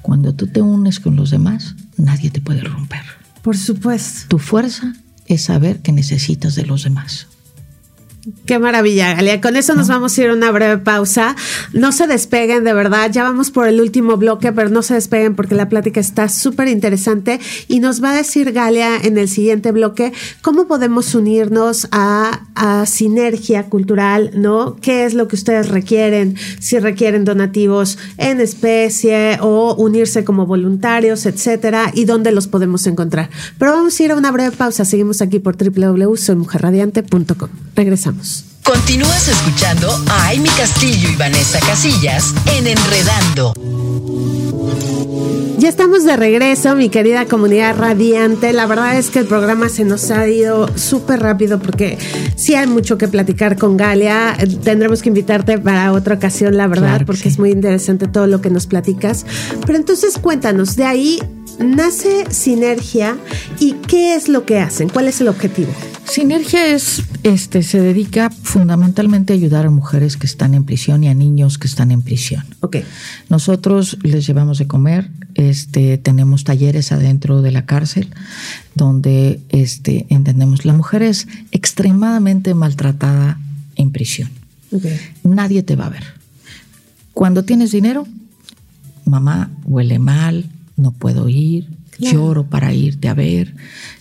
cuando 0.00 0.34
tú 0.34 0.46
te 0.46 0.62
unes 0.62 1.00
con 1.00 1.16
los 1.16 1.30
demás, 1.30 1.74
nadie 2.02 2.30
te 2.30 2.40
puede 2.40 2.62
romper. 2.62 3.02
Por 3.42 3.56
supuesto. 3.56 4.28
Tu 4.28 4.38
fuerza 4.38 4.94
es 5.26 5.42
saber 5.42 5.80
que 5.80 5.92
necesitas 5.92 6.54
de 6.54 6.66
los 6.66 6.84
demás. 6.84 7.28
Qué 8.46 8.60
maravilla, 8.60 9.14
Galia. 9.14 9.40
Con 9.40 9.56
eso 9.56 9.74
nos 9.74 9.88
vamos 9.88 10.16
a 10.16 10.22
ir 10.22 10.30
a 10.30 10.34
una 10.34 10.52
breve 10.52 10.78
pausa. 10.78 11.34
No 11.72 11.90
se 11.90 12.06
despeguen, 12.06 12.62
de 12.62 12.72
verdad. 12.72 13.10
Ya 13.10 13.24
vamos 13.24 13.50
por 13.50 13.66
el 13.66 13.80
último 13.80 14.16
bloque, 14.16 14.52
pero 14.52 14.68
no 14.68 14.82
se 14.82 14.94
despeguen 14.94 15.34
porque 15.34 15.56
la 15.56 15.68
plática 15.68 15.98
está 15.98 16.28
súper 16.28 16.68
interesante 16.68 17.40
y 17.66 17.80
nos 17.80 18.02
va 18.02 18.12
a 18.12 18.14
decir 18.14 18.52
Galia 18.52 18.96
en 18.96 19.18
el 19.18 19.28
siguiente 19.28 19.72
bloque 19.72 20.12
cómo 20.40 20.68
podemos 20.68 21.16
unirnos 21.16 21.88
a, 21.90 22.46
a 22.54 22.86
sinergia 22.86 23.64
cultural, 23.64 24.30
¿no? 24.34 24.76
¿Qué 24.80 25.04
es 25.04 25.14
lo 25.14 25.26
que 25.26 25.34
ustedes 25.34 25.68
requieren? 25.68 26.36
Si 26.60 26.78
requieren 26.78 27.24
donativos 27.24 27.98
en 28.18 28.40
especie 28.40 29.38
o 29.40 29.74
unirse 29.74 30.22
como 30.22 30.46
voluntarios, 30.46 31.26
etcétera, 31.26 31.90
y 31.92 32.04
dónde 32.04 32.30
los 32.30 32.46
podemos 32.46 32.86
encontrar. 32.86 33.30
Pero 33.58 33.72
vamos 33.72 33.98
a 33.98 34.02
ir 34.04 34.12
a 34.12 34.16
una 34.16 34.30
breve 34.30 34.54
pausa. 34.56 34.84
Seguimos 34.84 35.22
aquí 35.22 35.40
por 35.40 35.56
www.soymujerradiante.com. 35.56 37.48
Regresamos. 37.74 38.11
Continúas 38.64 39.28
escuchando 39.28 39.88
a 40.08 40.28
Amy 40.28 40.48
Castillo 40.50 41.08
y 41.10 41.16
Vanessa 41.16 41.58
Casillas 41.60 42.32
en 42.46 42.66
Enredando. 42.66 43.54
Ya 45.58 45.68
estamos 45.68 46.04
de 46.04 46.16
regreso, 46.16 46.74
mi 46.74 46.88
querida 46.88 47.26
comunidad 47.26 47.76
radiante. 47.76 48.52
La 48.52 48.66
verdad 48.66 48.98
es 48.98 49.10
que 49.10 49.20
el 49.20 49.26
programa 49.26 49.68
se 49.68 49.84
nos 49.84 50.10
ha 50.10 50.26
ido 50.26 50.68
súper 50.76 51.20
rápido 51.20 51.60
porque 51.60 51.98
sí 52.34 52.54
hay 52.54 52.66
mucho 52.66 52.98
que 52.98 53.06
platicar 53.06 53.56
con 53.56 53.76
Galia. 53.76 54.36
Tendremos 54.64 55.02
que 55.02 55.10
invitarte 55.10 55.58
para 55.58 55.92
otra 55.92 56.16
ocasión, 56.16 56.56
la 56.56 56.66
verdad, 56.66 56.88
Claro 56.88 57.06
porque 57.06 57.22
sí. 57.22 57.28
es 57.28 57.38
muy 57.38 57.50
interesante 57.50 58.08
todo 58.08 58.26
lo 58.26 58.40
que 58.40 58.50
nos 58.50 58.66
platicas. 58.66 59.24
Pero 59.64 59.78
entonces 59.78 60.18
cuéntanos, 60.18 60.74
de 60.74 60.84
ahí 60.84 61.20
nace 61.58 62.30
Sinergia 62.30 63.16
y 63.58 63.74
qué 63.74 64.14
es 64.14 64.28
lo 64.28 64.44
que 64.44 64.58
hacen, 64.58 64.88
cuál 64.88 65.08
es 65.08 65.20
el 65.20 65.28
objetivo. 65.28 65.72
Sinergia 66.04 66.66
es, 66.66 67.02
este, 67.22 67.62
se 67.62 67.80
dedica 67.80 68.28
fundamentalmente 68.30 69.32
a 69.32 69.36
ayudar 69.36 69.66
a 69.66 69.70
mujeres 69.70 70.16
que 70.16 70.26
están 70.26 70.52
en 70.54 70.64
prisión 70.64 71.04
y 71.04 71.08
a 71.08 71.14
niños 71.14 71.58
que 71.58 71.66
están 71.66 71.90
en 71.90 72.02
prisión. 72.02 72.44
Ok, 72.60 72.78
Nosotros 73.28 73.98
les 74.02 74.26
llevamos 74.26 74.58
de 74.58 74.66
comer, 74.66 75.10
este, 75.34 75.98
tenemos 75.98 76.44
talleres 76.44 76.92
adentro 76.92 77.40
de 77.40 77.50
la 77.50 77.64
cárcel 77.64 78.10
donde 78.74 79.40
este, 79.48 80.06
entendemos 80.10 80.64
la 80.64 80.72
mujer 80.72 81.02
es 81.02 81.28
extremadamente 81.50 82.54
maltratada 82.54 83.38
en 83.76 83.90
prisión. 83.90 84.30
ok. 84.70 84.84
Nadie 85.22 85.62
te 85.62 85.76
va 85.76 85.86
a 85.86 85.90
ver. 85.90 86.04
Cuando 87.14 87.44
tienes 87.44 87.72
dinero, 87.72 88.06
mamá 89.04 89.50
huele 89.64 89.98
mal, 89.98 90.50
no 90.82 90.92
puedo 90.92 91.28
ir, 91.28 91.68
Claro. 91.92 92.16
lloro 92.18 92.46
para 92.46 92.72
irte 92.72 93.08
a 93.08 93.14
ver. 93.14 93.54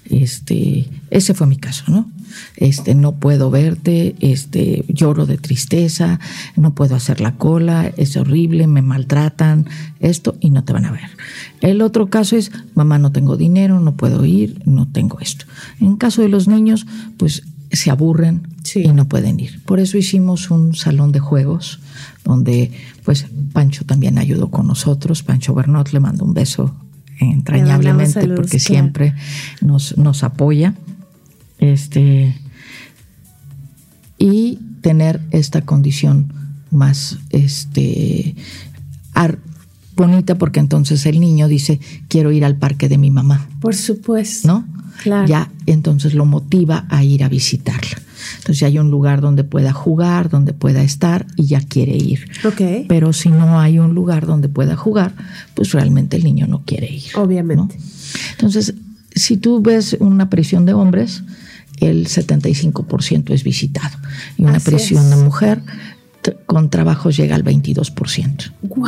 Este, 0.10 0.88
ese 1.10 1.34
fue 1.34 1.46
mi 1.48 1.58
caso, 1.58 1.84
¿no? 1.88 2.10
Este, 2.56 2.96
no 2.96 3.14
puedo 3.14 3.52
verte, 3.52 4.16
este, 4.22 4.86
lloro 4.88 5.26
de 5.26 5.38
tristeza, 5.38 6.20
no 6.56 6.74
puedo 6.74 6.96
hacer 6.96 7.20
la 7.20 7.36
cola, 7.36 7.92
es 7.98 8.16
horrible, 8.16 8.68
me 8.68 8.82
maltratan, 8.82 9.68
esto 10.00 10.38
y 10.40 10.50
no 10.50 10.64
te 10.64 10.74
van 10.74 10.86
a 10.86 10.92
ver. 10.92 11.10
El 11.60 11.82
otro 11.82 12.10
caso 12.10 12.38
es, 12.38 12.52
mamá, 12.76 12.98
no 12.98 13.12
tengo 13.12 13.36
dinero, 13.38 13.80
no 13.82 13.96
puedo 13.96 14.26
ir, 14.26 14.62
no 14.66 14.88
tengo 14.88 15.20
esto. 15.20 15.46
En 15.80 15.98
caso 15.98 16.22
de 16.22 16.30
los 16.30 16.48
niños, 16.48 16.86
pues 17.18 17.44
se 17.72 17.90
aburren 17.92 18.48
Sí. 18.64 18.82
y 18.84 18.90
no 18.94 19.08
pueden 19.08 19.40
ir. 19.40 19.62
Por 19.64 19.80
eso 19.80 19.98
hicimos 19.98 20.52
un 20.52 20.76
salón 20.76 21.12
de 21.12 21.20
juegos 21.20 21.80
donde 22.24 22.72
pues 23.04 23.26
Pancho 23.54 23.86
también 23.86 24.18
ayudó 24.18 24.50
con 24.52 24.68
nosotros. 24.68 25.24
Pancho 25.24 25.54
Bernot 25.54 25.92
le 25.92 26.00
mando 26.00 26.24
un 26.26 26.34
beso 26.34 26.76
entrañablemente 27.20 28.28
porque 28.28 28.58
claro. 28.58 28.60
siempre 28.66 29.16
nos, 29.62 29.98
nos 29.98 30.24
apoya. 30.24 30.76
Este 31.60 32.36
y 34.18 34.60
tener 34.82 35.22
esta 35.32 35.62
condición 35.62 36.34
más 36.72 37.18
este 37.30 38.36
ar- 39.14 39.40
bonita 40.08 40.36
porque 40.36 40.60
entonces 40.60 41.06
el 41.06 41.20
niño 41.20 41.48
dice 41.48 41.80
quiero 42.08 42.32
ir 42.32 42.46
al 42.46 42.56
parque 42.56 42.90
de 42.90 42.98
mi 42.98 43.12
mamá 43.12 43.48
Por 43.60 43.76
supuesto. 43.76 44.48
¿no? 44.48 44.66
Claro. 45.02 45.28
Ya 45.28 45.52
entonces 45.66 46.14
lo 46.14 46.26
motiva 46.26 46.86
a 46.90 47.04
ir 47.04 47.24
a 47.24 47.30
visitarla. 47.30 47.98
Entonces 48.38 48.60
ya 48.60 48.68
hay 48.68 48.78
un 48.78 48.92
lugar 48.92 49.22
donde 49.22 49.44
pueda 49.44 49.74
jugar, 49.74 50.30
donde 50.30 50.54
pueda 50.54 50.84
estar 50.84 51.26
y 51.36 51.46
ya 51.46 51.62
quiere 51.62 51.96
ir. 51.96 52.30
Pero 52.88 53.14
si 53.14 53.30
no 53.30 53.60
hay 53.60 53.80
un 53.80 53.96
lugar 53.96 54.26
donde 54.26 54.48
pueda 54.48 54.76
jugar, 54.76 55.14
pues 55.56 55.72
realmente 55.72 56.18
el 56.18 56.24
niño 56.24 56.48
no 56.48 56.64
quiere 56.64 56.92
ir. 56.92 57.12
Obviamente. 57.16 57.78
¿no? 57.78 57.84
Entonces, 58.32 58.76
si 59.16 59.38
tú 59.38 59.62
ves 59.62 59.98
una 60.00 60.30
prisión 60.30 60.66
de 60.66 60.74
hombres, 60.74 61.24
el 61.78 62.08
75% 62.08 63.34
es 63.34 63.44
visitado. 63.44 63.98
Y 64.38 64.44
una 64.44 64.58
Así 64.58 64.70
prisión 64.70 65.04
es. 65.06 65.10
de 65.10 65.16
mujer 65.18 65.64
con 66.46 66.70
trabajos 66.70 67.18
llega 67.18 67.36
al 67.36 67.44
22%. 67.44 68.52
Wow. 68.62 68.88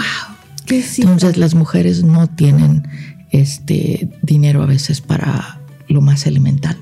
Entonces 0.67 1.37
las 1.37 1.55
mujeres 1.55 2.03
no 2.03 2.27
tienen 2.27 2.87
este 3.31 4.09
dinero 4.21 4.63
a 4.63 4.65
veces 4.65 5.01
para 5.01 5.59
lo 5.87 6.01
más 6.01 6.25
elemental. 6.25 6.77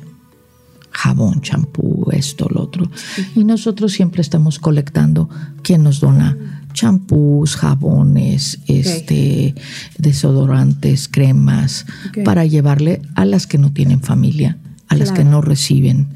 Jabón, 0.92 1.42
champú, 1.42 2.08
esto, 2.12 2.48
lo 2.50 2.64
otro. 2.64 2.90
Y 3.36 3.44
nosotros 3.46 3.94
siempre 3.94 4.22
estamos 4.22 4.60
colectando 4.60 5.30
quién 5.64 5.84
nos 5.84 6.00
dona 6.02 6.62
champús, 6.74 7.56
jabones, 7.56 8.60
este, 8.68 9.56
desodorantes, 9.98 11.08
cremas, 11.08 11.86
para 12.24 12.46
llevarle 12.46 13.02
a 13.16 13.26
las 13.26 13.48
que 13.48 13.58
no 13.58 13.72
tienen 13.72 14.02
familia, 14.02 14.58
a 14.88 14.96
las 14.96 15.12
que 15.12 15.24
no 15.24 15.42
reciben 15.42 16.10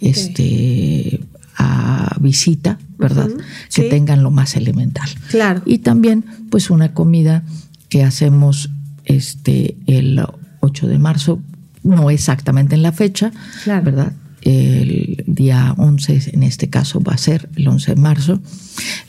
este 0.00 1.20
a 1.62 2.16
visita, 2.20 2.78
¿verdad? 2.98 3.28
Que 3.28 3.82
sí. 3.82 3.88
tengan 3.90 4.22
lo 4.22 4.30
más 4.30 4.56
elemental. 4.56 5.08
Claro. 5.30 5.62
Y 5.64 5.78
también, 5.78 6.24
pues, 6.50 6.70
una 6.70 6.92
comida 6.94 7.42
que 7.88 8.02
hacemos 8.04 8.70
este 9.04 9.76
el 9.86 10.22
8 10.60 10.86
de 10.88 10.98
marzo, 10.98 11.40
no 11.82 12.10
exactamente 12.10 12.74
en 12.74 12.82
la 12.82 12.92
fecha, 12.92 13.32
Claro. 13.64 13.84
¿verdad? 13.84 14.12
El 14.42 15.22
día 15.28 15.72
11, 15.76 16.30
en 16.32 16.42
este 16.42 16.68
caso, 16.68 17.00
va 17.00 17.12
a 17.14 17.18
ser 17.18 17.48
el 17.56 17.68
11 17.68 17.94
de 17.94 18.00
marzo. 18.00 18.40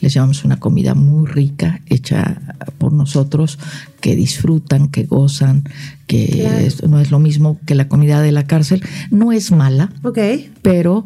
Les 0.00 0.14
llevamos 0.14 0.44
una 0.44 0.58
comida 0.60 0.94
muy 0.94 1.26
rica, 1.26 1.80
hecha 1.86 2.40
por 2.78 2.92
nosotros, 2.92 3.58
que 4.00 4.14
disfrutan, 4.14 4.88
que 4.88 5.04
gozan, 5.06 5.64
que 6.06 6.26
Claro. 6.40 6.58
es- 6.58 6.82
no 6.88 7.00
es 7.00 7.10
lo 7.10 7.18
mismo 7.18 7.58
que 7.66 7.74
la 7.74 7.88
comida 7.88 8.20
de 8.22 8.30
la 8.30 8.44
cárcel. 8.46 8.82
No 9.10 9.32
es 9.32 9.50
mala, 9.50 9.90
Ok. 10.04 10.18
pero 10.62 11.04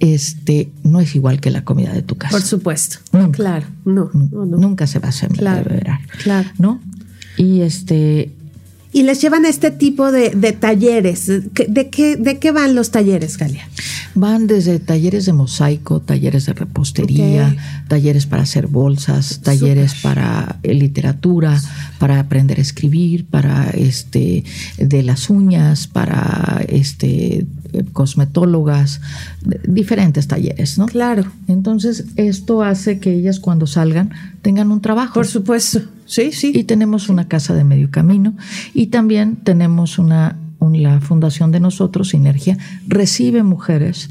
este 0.00 0.70
no 0.82 1.00
es 1.00 1.14
igual 1.14 1.40
que 1.40 1.50
la 1.50 1.64
comida 1.64 1.92
de 1.92 2.02
tu 2.02 2.16
casa. 2.16 2.32
Por 2.32 2.42
supuesto. 2.42 2.96
Nunca. 3.12 3.36
Claro. 3.36 3.66
No, 3.84 4.10
Nun- 4.12 4.30
no, 4.32 4.46
no. 4.46 4.56
Nunca 4.56 4.86
se 4.86 4.98
va 4.98 5.06
a 5.06 5.10
hacer 5.10 5.30
Claro, 5.30 5.70
claro. 6.22 6.48
¿no? 6.58 6.80
Y 7.36 7.60
este 7.60 8.32
Y 8.92 9.04
les 9.04 9.20
llevan 9.20 9.44
este 9.46 9.70
tipo 9.70 10.10
de, 10.10 10.30
de 10.30 10.52
talleres. 10.52 11.26
¿De, 11.26 11.90
qué, 11.90 12.16
¿De 12.16 12.38
qué 12.38 12.50
van 12.50 12.74
los 12.74 12.90
talleres, 12.90 13.36
Galia? 13.36 13.68
van 14.14 14.46
desde 14.46 14.78
talleres 14.78 15.26
de 15.26 15.32
mosaico, 15.32 16.00
talleres 16.00 16.46
de 16.46 16.52
repostería, 16.52 17.56
talleres 17.88 18.26
para 18.26 18.42
hacer 18.42 18.66
bolsas, 18.66 19.40
talleres 19.40 19.94
para 20.02 20.58
eh, 20.62 20.74
literatura, 20.74 21.60
para 21.98 22.18
aprender 22.18 22.58
a 22.58 22.62
escribir, 22.62 23.26
para 23.26 23.70
este 23.70 24.44
de 24.78 25.02
las 25.02 25.30
uñas, 25.30 25.86
para 25.86 26.64
este 26.68 27.46
eh, 27.72 27.84
cosmetólogas, 27.92 29.00
diferentes 29.66 30.26
talleres, 30.26 30.78
¿no? 30.78 30.86
Claro. 30.86 31.24
Entonces, 31.46 32.06
esto 32.16 32.62
hace 32.62 32.98
que 32.98 33.14
ellas 33.14 33.38
cuando 33.40 33.66
salgan 33.66 34.10
tengan 34.42 34.72
un 34.72 34.80
trabajo. 34.80 35.14
Por 35.14 35.26
supuesto. 35.26 35.82
Sí, 36.10 36.32
sí. 36.32 36.50
Y 36.52 36.64
tenemos 36.64 37.08
una 37.08 37.28
casa 37.28 37.54
de 37.54 37.62
medio 37.62 37.88
camino 37.92 38.34
y 38.74 38.88
también 38.88 39.36
tenemos 39.36 39.96
una, 40.00 40.36
un- 40.58 40.82
la 40.82 41.00
fundación 41.00 41.52
de 41.52 41.60
nosotros, 41.60 42.08
Sinergia, 42.08 42.58
recibe 42.88 43.44
mujeres 43.44 44.10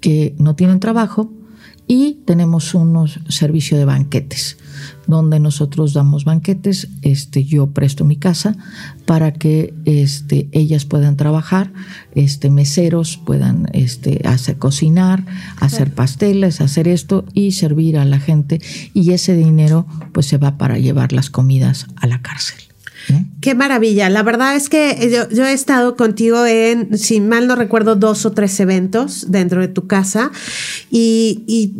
que 0.00 0.34
no 0.38 0.56
tienen 0.56 0.80
trabajo 0.80 1.32
y 1.86 2.18
tenemos 2.24 2.74
unos 2.74 3.20
servicios 3.28 3.78
de 3.78 3.84
banquetes 3.84 4.57
donde 5.08 5.40
nosotros 5.40 5.94
damos 5.94 6.24
banquetes, 6.24 6.88
este, 7.02 7.44
yo 7.44 7.68
presto 7.68 8.04
mi 8.04 8.16
casa 8.16 8.56
para 9.06 9.32
que 9.32 9.74
este, 9.86 10.48
ellas 10.52 10.84
puedan 10.84 11.16
trabajar, 11.16 11.72
este, 12.14 12.50
meseros 12.50 13.16
puedan 13.16 13.68
este, 13.72 14.20
hacer 14.28 14.58
cocinar, 14.58 15.24
hacer 15.58 15.92
pasteles, 15.92 16.60
hacer 16.60 16.86
esto 16.86 17.24
y 17.32 17.52
servir 17.52 17.96
a 17.96 18.04
la 18.04 18.20
gente 18.20 18.60
y 18.92 19.12
ese 19.12 19.34
dinero 19.34 19.86
pues 20.12 20.26
se 20.26 20.36
va 20.36 20.58
para 20.58 20.78
llevar 20.78 21.12
las 21.12 21.30
comidas 21.30 21.86
a 21.96 22.06
la 22.06 22.20
cárcel. 22.20 22.58
Qué 23.40 23.54
maravilla. 23.54 24.10
La 24.10 24.22
verdad 24.22 24.54
es 24.54 24.68
que 24.68 25.10
yo, 25.10 25.34
yo, 25.34 25.46
he 25.46 25.54
estado 25.54 25.96
contigo 25.96 26.44
en, 26.44 26.98
si 26.98 27.20
mal 27.20 27.46
no 27.46 27.56
recuerdo, 27.56 27.96
dos 27.96 28.26
o 28.26 28.32
tres 28.32 28.60
eventos 28.60 29.30
dentro 29.30 29.62
de 29.62 29.68
tu 29.68 29.86
casa 29.86 30.30
y, 30.90 31.44
y 31.46 31.72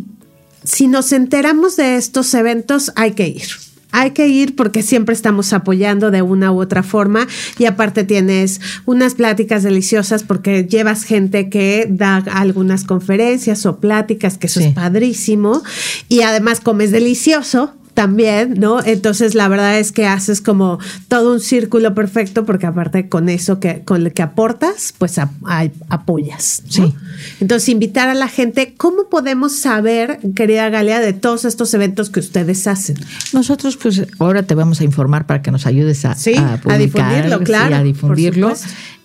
si 0.68 0.86
nos 0.86 1.12
enteramos 1.12 1.76
de 1.76 1.96
estos 1.96 2.34
eventos 2.34 2.92
hay 2.94 3.12
que 3.12 3.26
ir. 3.26 3.48
Hay 3.90 4.10
que 4.10 4.28
ir 4.28 4.54
porque 4.54 4.82
siempre 4.82 5.14
estamos 5.14 5.54
apoyando 5.54 6.10
de 6.10 6.20
una 6.20 6.52
u 6.52 6.60
otra 6.60 6.82
forma. 6.82 7.26
Y 7.58 7.64
aparte 7.64 8.04
tienes 8.04 8.60
unas 8.84 9.14
pláticas 9.14 9.62
deliciosas 9.62 10.24
porque 10.24 10.64
llevas 10.64 11.04
gente 11.04 11.48
que 11.48 11.86
da 11.88 12.16
algunas 12.16 12.84
conferencias 12.84 13.64
o 13.64 13.78
pláticas, 13.78 14.36
que 14.36 14.48
eso 14.48 14.60
es 14.60 14.74
padrísimo. 14.74 15.62
Y 16.10 16.20
además 16.20 16.60
comes 16.60 16.90
delicioso 16.90 17.72
también, 17.98 18.54
¿no? 18.60 18.78
Entonces 18.84 19.34
la 19.34 19.48
verdad 19.48 19.76
es 19.80 19.90
que 19.90 20.06
haces 20.06 20.40
como 20.40 20.78
todo 21.08 21.32
un 21.32 21.40
círculo 21.40 21.96
perfecto 21.96 22.46
porque 22.46 22.64
aparte 22.64 23.08
con 23.08 23.28
eso 23.28 23.58
que 23.58 23.82
con 23.82 24.04
lo 24.04 24.12
que 24.12 24.22
aportas, 24.22 24.94
pues 24.96 25.18
apoyas. 25.18 26.62
Sí. 26.68 26.94
Entonces 27.40 27.68
invitar 27.70 28.08
a 28.08 28.14
la 28.14 28.28
gente, 28.28 28.74
¿cómo 28.76 29.08
podemos 29.10 29.56
saber, 29.56 30.20
querida 30.36 30.70
Galea, 30.70 31.00
de 31.00 31.12
todos 31.12 31.44
estos 31.44 31.74
eventos 31.74 32.08
que 32.08 32.20
ustedes 32.20 32.68
hacen? 32.68 32.98
Nosotros 33.32 33.76
pues 33.76 34.06
ahora 34.20 34.44
te 34.44 34.54
vamos 34.54 34.80
a 34.80 34.84
informar 34.84 35.26
para 35.26 35.42
que 35.42 35.50
nos 35.50 35.66
ayudes 35.66 36.04
a, 36.04 36.12
a, 36.12 36.78
difundirlo, 36.78 37.40
claro, 37.40 37.74
a 37.74 37.82
difundirlo 37.82 38.54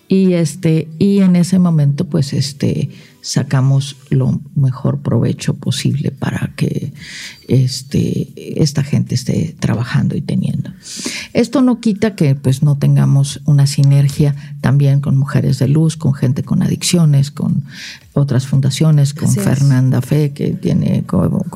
y 0.06 0.34
este 0.34 0.86
y 1.00 1.18
en 1.18 1.34
ese 1.34 1.58
momento 1.58 2.04
pues 2.04 2.32
este 2.32 2.90
sacamos 3.24 3.96
lo 4.10 4.38
mejor 4.54 5.00
provecho 5.00 5.54
posible 5.54 6.10
para 6.10 6.52
que 6.56 6.92
este, 7.48 8.62
esta 8.62 8.82
gente 8.82 9.14
esté 9.14 9.56
trabajando 9.58 10.14
y 10.14 10.20
teniendo. 10.20 10.70
Esto 11.32 11.62
no 11.62 11.80
quita 11.80 12.16
que 12.16 12.34
pues 12.34 12.62
no 12.62 12.76
tengamos 12.76 13.40
una 13.46 13.66
sinergia 13.66 14.34
también 14.60 15.00
con 15.00 15.16
Mujeres 15.16 15.58
de 15.58 15.68
Luz, 15.68 15.96
con 15.96 16.12
gente 16.12 16.42
con 16.42 16.62
adicciones, 16.62 17.30
con 17.30 17.64
otras 18.14 18.46
fundaciones, 18.46 19.12
con 19.12 19.30
Fernanda 19.32 20.00
Fe, 20.00 20.32
que 20.32 20.50
tiene 20.50 21.04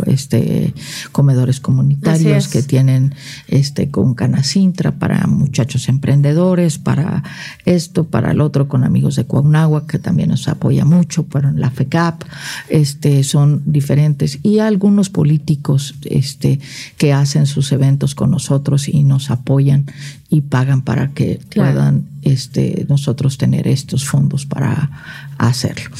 este, 0.07 0.75
comedores 1.13 1.61
comunitarios, 1.61 2.49
que 2.49 2.63
tienen 2.63 3.15
este, 3.47 3.91
con 3.91 4.15
Canacintra 4.15 4.99
para 4.99 5.27
muchachos 5.27 5.89
emprendedores, 5.89 6.79
para 6.79 7.23
esto, 7.65 8.05
para 8.05 8.33
el 8.33 8.41
otro, 8.41 8.69
con 8.69 8.83
amigos 8.83 9.15
de 9.15 9.25
Cuauhnagua, 9.25 9.87
que 9.87 10.01
también 10.01 10.31
nos 10.31 10.49
apoya 10.49 10.85
mucho, 10.85 11.27
pero 11.27 11.49
la 11.59 11.71
FECAP, 11.71 12.23
este, 12.69 13.25
son 13.25 13.63
diferentes, 13.67 14.39
y 14.43 14.59
algunos 14.59 15.11
políticos 15.11 15.95
este, 16.05 16.61
que 16.97 17.13
hacen 17.13 17.47
sus 17.47 17.73
eventos 17.73 18.15
con 18.15 18.31
nosotros 18.31 18.89
y 18.89 19.05
nos 19.05 19.31
apoyan 19.31 19.87
y 20.31 20.43
pagan 20.43 20.83
para 20.83 21.11
que 21.11 21.41
puedan 21.55 22.07
este, 22.23 22.87
nosotros 22.89 23.39
tener 23.39 23.69
estos 23.69 24.05
fondos 24.05 24.47
para 24.47 24.91
hacerlo 25.39 25.91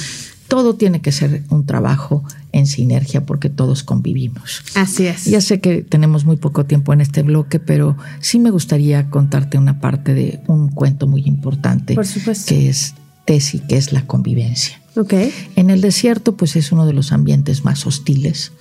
todo 0.49 0.75
tiene 0.75 1.01
que 1.01 1.13
ser 1.13 1.45
un 1.51 1.67
trabajo 1.67 2.25
en 2.53 2.67
sinergia 2.67 3.25
porque 3.25 3.51
todos 3.51 3.83
convivimos. 3.83 4.63
Así 4.75 5.07
es. 5.07 5.27
Ya 5.27 5.41
sé 5.41 5.61
que 5.61 5.83
tenemos 5.83 6.25
muy 6.25 6.37
poco 6.37 6.65
tiempo 6.65 6.93
en 6.93 7.03
este 7.03 7.23
bloque, 7.23 7.61
pero 7.61 7.97
sí 8.21 8.39
me 8.39 8.51
gustaría 8.51 9.11
contarte 9.11 9.59
una 9.59 9.79
parte 9.79 10.15
de 10.15 10.41
un 10.47 10.71
cuento 10.71 11.07
muy 11.07 11.23
importante. 11.27 11.95
Por 11.95 12.07
supuesto. 12.07 12.49
Que 12.49 12.71
es 12.71 12.95
Tesi, 13.29 13.61
que 13.69 13.77
es 13.77 13.93
la 13.93 14.07
convivencia. 14.07 14.81
Ok. 14.97 15.13
En 15.55 15.69
el 15.69 15.83
desierto, 15.83 16.35
pues 16.35 16.57
es 16.57 16.73
uno 16.73 16.87
de 16.87 16.95
los 16.95 17.13
ambientes 17.13 17.63
más 17.63 17.87
hostiles. 17.87 18.53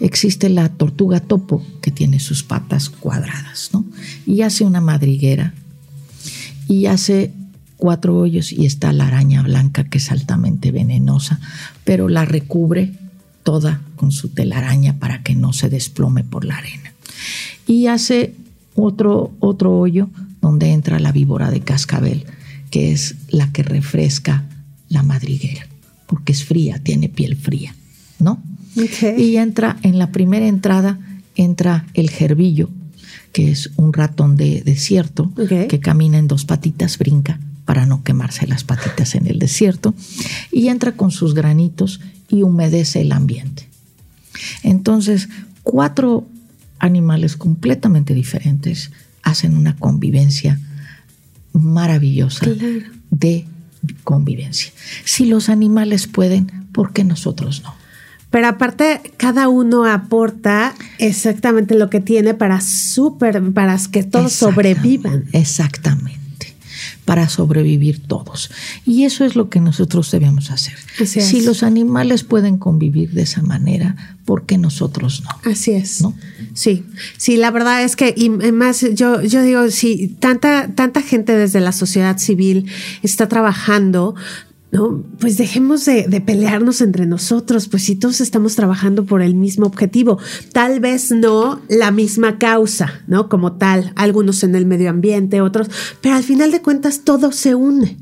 Existe 0.00 0.48
la 0.48 0.68
tortuga 0.70 1.20
topo, 1.20 1.64
que 1.80 1.92
tiene 1.92 2.18
sus 2.18 2.42
patas 2.42 2.90
cuadradas, 2.90 3.70
¿no? 3.72 3.84
Y 4.26 4.42
hace 4.42 4.64
una 4.64 4.80
madriguera 4.80 5.54
y 6.66 6.86
hace 6.86 7.30
cuatro 7.76 8.18
hoyos 8.18 8.50
y 8.50 8.66
está 8.66 8.92
la 8.92 9.06
araña 9.06 9.42
blanca 9.42 9.84
que 9.84 9.98
es 9.98 10.10
altamente 10.10 10.72
venenosa, 10.72 11.38
pero 11.84 12.08
la 12.08 12.24
recubre 12.24 12.94
toda 13.44 13.82
con 13.94 14.10
su 14.10 14.30
telaraña 14.30 14.98
para 14.98 15.22
que 15.22 15.36
no 15.36 15.52
se 15.52 15.68
desplome 15.68 16.24
por 16.24 16.44
la 16.44 16.56
arena. 16.56 16.92
Y 17.68 17.86
hace 17.86 18.34
otro, 18.74 19.30
otro 19.38 19.78
hoyo 19.78 20.10
donde 20.40 20.72
entra 20.72 20.98
la 20.98 21.12
víbora 21.12 21.52
de 21.52 21.60
cascabel, 21.60 22.26
que 22.70 22.92
es 22.92 23.16
la 23.28 23.52
que 23.52 23.62
refresca 23.62 24.44
la 24.88 25.02
madriguera, 25.02 25.66
porque 26.06 26.32
es 26.32 26.44
fría, 26.44 26.78
tiene 26.82 27.08
piel 27.08 27.36
fría, 27.36 27.74
¿no? 28.18 28.42
Y 29.16 29.36
entra 29.36 29.76
en 29.82 29.98
la 29.98 30.12
primera 30.12 30.46
entrada, 30.46 30.98
entra 31.34 31.86
el 31.94 32.10
gerbillo, 32.10 32.70
que 33.32 33.50
es 33.50 33.70
un 33.76 33.92
ratón 33.92 34.36
de 34.36 34.62
desierto 34.62 35.32
que 35.34 35.80
camina 35.80 36.18
en 36.18 36.28
dos 36.28 36.44
patitas, 36.44 36.98
brinca 36.98 37.40
para 37.64 37.84
no 37.84 38.02
quemarse 38.02 38.46
las 38.46 38.64
patitas 38.64 39.14
en 39.14 39.26
el 39.26 39.38
desierto, 39.38 39.94
y 40.50 40.68
entra 40.68 40.92
con 40.92 41.10
sus 41.10 41.34
granitos 41.34 42.00
y 42.28 42.42
humedece 42.42 43.02
el 43.02 43.12
ambiente. 43.12 43.68
Entonces, 44.62 45.28
cuatro 45.62 46.26
animales 46.78 47.36
completamente 47.36 48.14
diferentes 48.14 48.90
hacen 49.22 49.56
una 49.56 49.76
convivencia 49.76 50.60
maravillosa 51.58 52.46
de 53.10 53.46
convivencia. 54.04 54.72
Si 55.04 55.26
los 55.26 55.48
animales 55.48 56.06
pueden, 56.06 56.66
¿por 56.72 56.92
qué 56.92 57.04
nosotros 57.04 57.62
no? 57.62 57.74
Pero 58.30 58.48
aparte, 58.48 59.00
cada 59.16 59.48
uno 59.48 59.86
aporta 59.86 60.74
exactamente 60.98 61.74
lo 61.74 61.88
que 61.88 62.00
tiene 62.00 62.34
para 62.34 62.60
super, 62.60 63.42
para 63.52 63.78
que 63.90 64.02
todos 64.02 64.32
sobrevivan. 64.32 65.24
Exactamente 65.32 66.17
para 67.08 67.26
sobrevivir 67.30 68.06
todos. 68.06 68.50
Y 68.84 69.04
eso 69.04 69.24
es 69.24 69.34
lo 69.34 69.48
que 69.48 69.60
nosotros 69.60 70.10
debemos 70.10 70.50
hacer. 70.50 70.76
si 71.06 71.40
los 71.40 71.62
animales 71.62 72.22
pueden 72.22 72.58
convivir 72.58 73.12
de 73.12 73.22
esa 73.22 73.40
manera, 73.40 74.18
¿por 74.26 74.44
qué 74.44 74.58
nosotros 74.58 75.22
no? 75.22 75.50
Así 75.50 75.70
es. 75.70 76.02
¿No? 76.02 76.14
Sí, 76.52 76.84
sí, 77.16 77.38
la 77.38 77.50
verdad 77.50 77.82
es 77.82 77.96
que, 77.96 78.12
y 78.14 78.28
más, 78.28 78.84
yo, 78.92 79.22
yo 79.22 79.40
digo, 79.40 79.70
si 79.70 80.08
tanta, 80.20 80.74
tanta 80.74 81.00
gente 81.00 81.34
desde 81.34 81.60
la 81.60 81.72
sociedad 81.72 82.18
civil 82.18 82.66
está 83.02 83.26
trabajando, 83.26 84.14
¿no? 84.70 85.02
Pues 85.18 85.38
dejemos 85.38 85.84
de, 85.84 86.22
pelearnos 86.24 86.80
entre 86.80 87.06
nosotros, 87.06 87.68
pues 87.68 87.84
si 87.84 87.96
todos 87.96 88.20
estamos 88.20 88.54
trabajando 88.54 89.04
por 89.04 89.22
el 89.22 89.34
mismo 89.34 89.66
objetivo, 89.66 90.18
tal 90.52 90.80
vez 90.80 91.10
no 91.10 91.60
la 91.68 91.90
misma 91.90 92.38
causa, 92.38 93.02
¿no? 93.06 93.28
Como 93.28 93.54
tal, 93.54 93.92
algunos 93.96 94.42
en 94.42 94.54
el 94.54 94.66
medio 94.66 94.90
ambiente, 94.90 95.40
otros, 95.40 95.70
pero 96.00 96.16
al 96.16 96.24
final 96.24 96.50
de 96.50 96.62
cuentas 96.62 97.00
todo 97.04 97.32
se 97.32 97.54
une. 97.54 97.96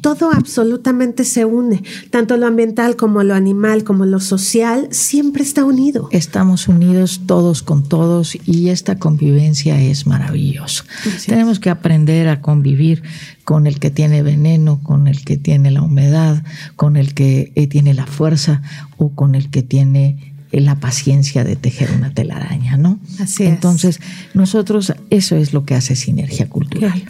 Todo 0.00 0.30
absolutamente 0.32 1.24
se 1.24 1.44
une, 1.44 1.82
tanto 2.10 2.36
lo 2.36 2.46
ambiental 2.46 2.96
como 2.96 3.22
lo 3.22 3.34
animal, 3.34 3.84
como 3.84 4.06
lo 4.06 4.20
social, 4.20 4.88
siempre 4.90 5.42
está 5.42 5.64
unido. 5.64 6.08
Estamos 6.12 6.68
unidos 6.68 7.22
todos 7.26 7.62
con 7.62 7.88
todos 7.88 8.36
y 8.46 8.68
esta 8.68 8.98
convivencia 8.98 9.80
es 9.80 10.06
maravillosa. 10.06 10.84
Tenemos 11.26 11.58
que 11.58 11.70
aprender 11.70 12.28
a 12.28 12.40
convivir 12.40 13.02
con 13.44 13.66
el 13.66 13.78
que 13.78 13.90
tiene 13.90 14.22
veneno, 14.22 14.80
con 14.82 15.08
el 15.08 15.24
que 15.24 15.36
tiene 15.36 15.70
la 15.70 15.82
humedad, 15.82 16.44
con 16.76 16.96
el 16.96 17.14
que 17.14 17.52
eh, 17.54 17.66
tiene 17.66 17.94
la 17.94 18.06
fuerza 18.06 18.62
o 18.96 19.10
con 19.10 19.34
el 19.34 19.50
que 19.50 19.62
tiene 19.62 20.32
eh, 20.52 20.60
la 20.60 20.76
paciencia 20.76 21.44
de 21.44 21.56
tejer 21.56 21.90
una 21.92 22.12
telaraña, 22.12 22.76
¿no? 22.76 23.00
Así 23.18 23.44
Entonces, 23.44 24.00
nosotros, 24.34 24.92
eso 25.10 25.36
es 25.36 25.52
lo 25.52 25.64
que 25.64 25.74
hace 25.74 25.96
Sinergia 25.96 26.48
Cultural. 26.48 27.04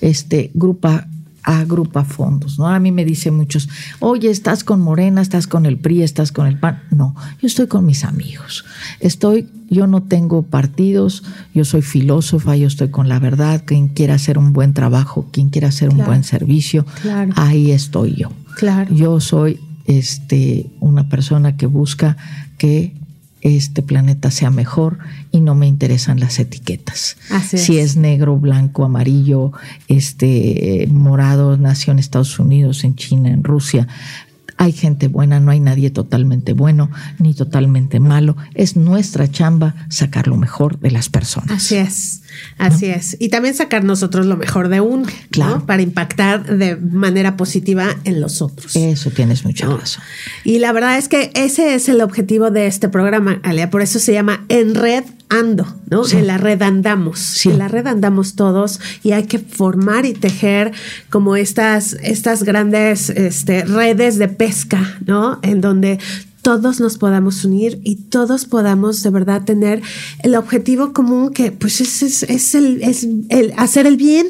Este, 0.00 0.50
grupa 0.54 1.06
agrupa 1.42 2.04
fondos, 2.04 2.58
¿no? 2.58 2.68
A 2.68 2.78
mí 2.78 2.92
me 2.92 3.04
dicen 3.04 3.36
muchos, 3.36 3.68
oye, 4.00 4.30
estás 4.30 4.64
con 4.64 4.80
Morena, 4.80 5.20
estás 5.22 5.46
con 5.46 5.66
el 5.66 5.78
PRI, 5.78 6.02
estás 6.02 6.32
con 6.32 6.46
el 6.46 6.58
PAN. 6.58 6.82
No, 6.90 7.14
yo 7.40 7.46
estoy 7.46 7.66
con 7.66 7.86
mis 7.86 8.04
amigos. 8.04 8.64
Estoy, 9.00 9.48
yo 9.70 9.86
no 9.86 10.02
tengo 10.02 10.42
partidos, 10.42 11.22
yo 11.54 11.64
soy 11.64 11.82
filósofa, 11.82 12.56
yo 12.56 12.66
estoy 12.66 12.90
con 12.90 13.08
la 13.08 13.18
verdad, 13.18 13.62
quien 13.64 13.88
quiera 13.88 14.14
hacer 14.14 14.38
un 14.38 14.52
buen 14.52 14.74
trabajo, 14.74 15.26
quien 15.32 15.48
quiera 15.50 15.68
hacer 15.68 15.90
un 15.90 16.04
buen 16.04 16.24
servicio, 16.24 16.84
ahí 17.34 17.70
estoy 17.70 18.14
yo. 18.14 18.30
Claro. 18.56 18.94
Yo 18.94 19.20
soy 19.20 19.60
este, 19.86 20.66
una 20.80 21.08
persona 21.08 21.56
que 21.56 21.66
busca 21.66 22.16
que 22.58 22.97
este 23.42 23.82
planeta 23.82 24.30
sea 24.30 24.50
mejor 24.50 24.98
y 25.30 25.40
no 25.40 25.54
me 25.54 25.66
interesan 25.66 26.20
las 26.20 26.38
etiquetas. 26.38 27.16
si 27.44 27.78
es. 27.78 27.96
negro, 27.96 28.36
blanco, 28.36 28.84
amarillo, 28.84 29.52
este 29.88 30.86
morado, 30.90 31.56
nació 31.56 31.92
en 31.92 31.98
Estados 31.98 32.38
Unidos, 32.38 32.84
en 32.84 32.94
China, 32.94 33.30
en 33.30 33.44
Rusia, 33.44 33.88
Hay 34.60 34.72
gente 34.72 35.06
buena, 35.06 35.38
no 35.38 35.52
hay 35.52 35.60
nadie 35.60 35.90
totalmente 35.90 36.52
bueno 36.52 36.90
ni 37.20 37.32
totalmente 37.32 38.00
malo. 38.00 38.36
Es 38.54 38.76
nuestra 38.76 39.30
chamba 39.30 39.74
sacar 39.88 40.26
lo 40.26 40.36
mejor 40.36 40.80
de 40.80 40.90
las 40.90 41.08
personas. 41.08 41.52
Así 41.52 41.76
es, 41.76 42.22
así 42.58 42.86
es. 42.86 43.16
Y 43.18 43.28
también 43.28 43.54
sacar 43.54 43.84
nosotros 43.84 44.26
lo 44.26 44.36
mejor 44.36 44.68
de 44.68 44.80
uno, 44.80 45.06
claro. 45.30 45.66
Para 45.66 45.82
impactar 45.82 46.56
de 46.56 46.76
manera 46.76 47.36
positiva 47.36 47.96
en 48.04 48.20
los 48.20 48.42
otros. 48.42 48.76
Eso 48.76 49.10
tienes 49.10 49.44
mucha 49.44 49.66
razón. 49.66 50.02
Y 50.44 50.58
la 50.58 50.72
verdad 50.72 50.98
es 50.98 51.08
que 51.08 51.30
ese 51.34 51.74
es 51.74 51.88
el 51.88 52.00
objetivo 52.00 52.50
de 52.50 52.66
este 52.66 52.88
programa, 52.88 53.40
Alia. 53.42 53.70
Por 53.70 53.82
eso 53.82 53.98
se 53.98 54.12
llama 54.12 54.44
En 54.48 54.74
Red 54.74 55.04
ando, 55.28 55.66
¿no? 55.90 56.08
En 56.08 56.26
la 56.26 56.38
red 56.38 56.62
andamos, 56.62 57.44
en 57.44 57.58
la 57.58 57.68
red 57.68 57.86
andamos 57.86 58.34
todos 58.34 58.80
y 59.02 59.12
hay 59.12 59.24
que 59.24 59.38
formar 59.38 60.06
y 60.06 60.14
tejer 60.14 60.72
como 61.10 61.36
estas, 61.36 61.94
estas 62.02 62.44
grandes 62.44 63.10
este, 63.10 63.64
redes 63.64 64.18
de 64.18 64.28
pesca, 64.28 64.98
¿no? 65.04 65.38
En 65.42 65.60
donde 65.60 65.98
todos 66.48 66.80
nos 66.80 66.96
podamos 66.96 67.44
unir 67.44 67.78
y 67.84 67.96
todos 67.96 68.46
podamos 68.46 69.02
de 69.02 69.10
verdad 69.10 69.44
tener 69.44 69.82
el 70.22 70.34
objetivo 70.34 70.94
común 70.94 71.34
que 71.34 71.52
pues 71.52 71.82
es, 71.82 72.22
es, 72.22 72.54
el, 72.54 72.82
es 72.82 73.06
el 73.28 73.52
hacer 73.58 73.86
el 73.86 73.98
bien, 73.98 74.28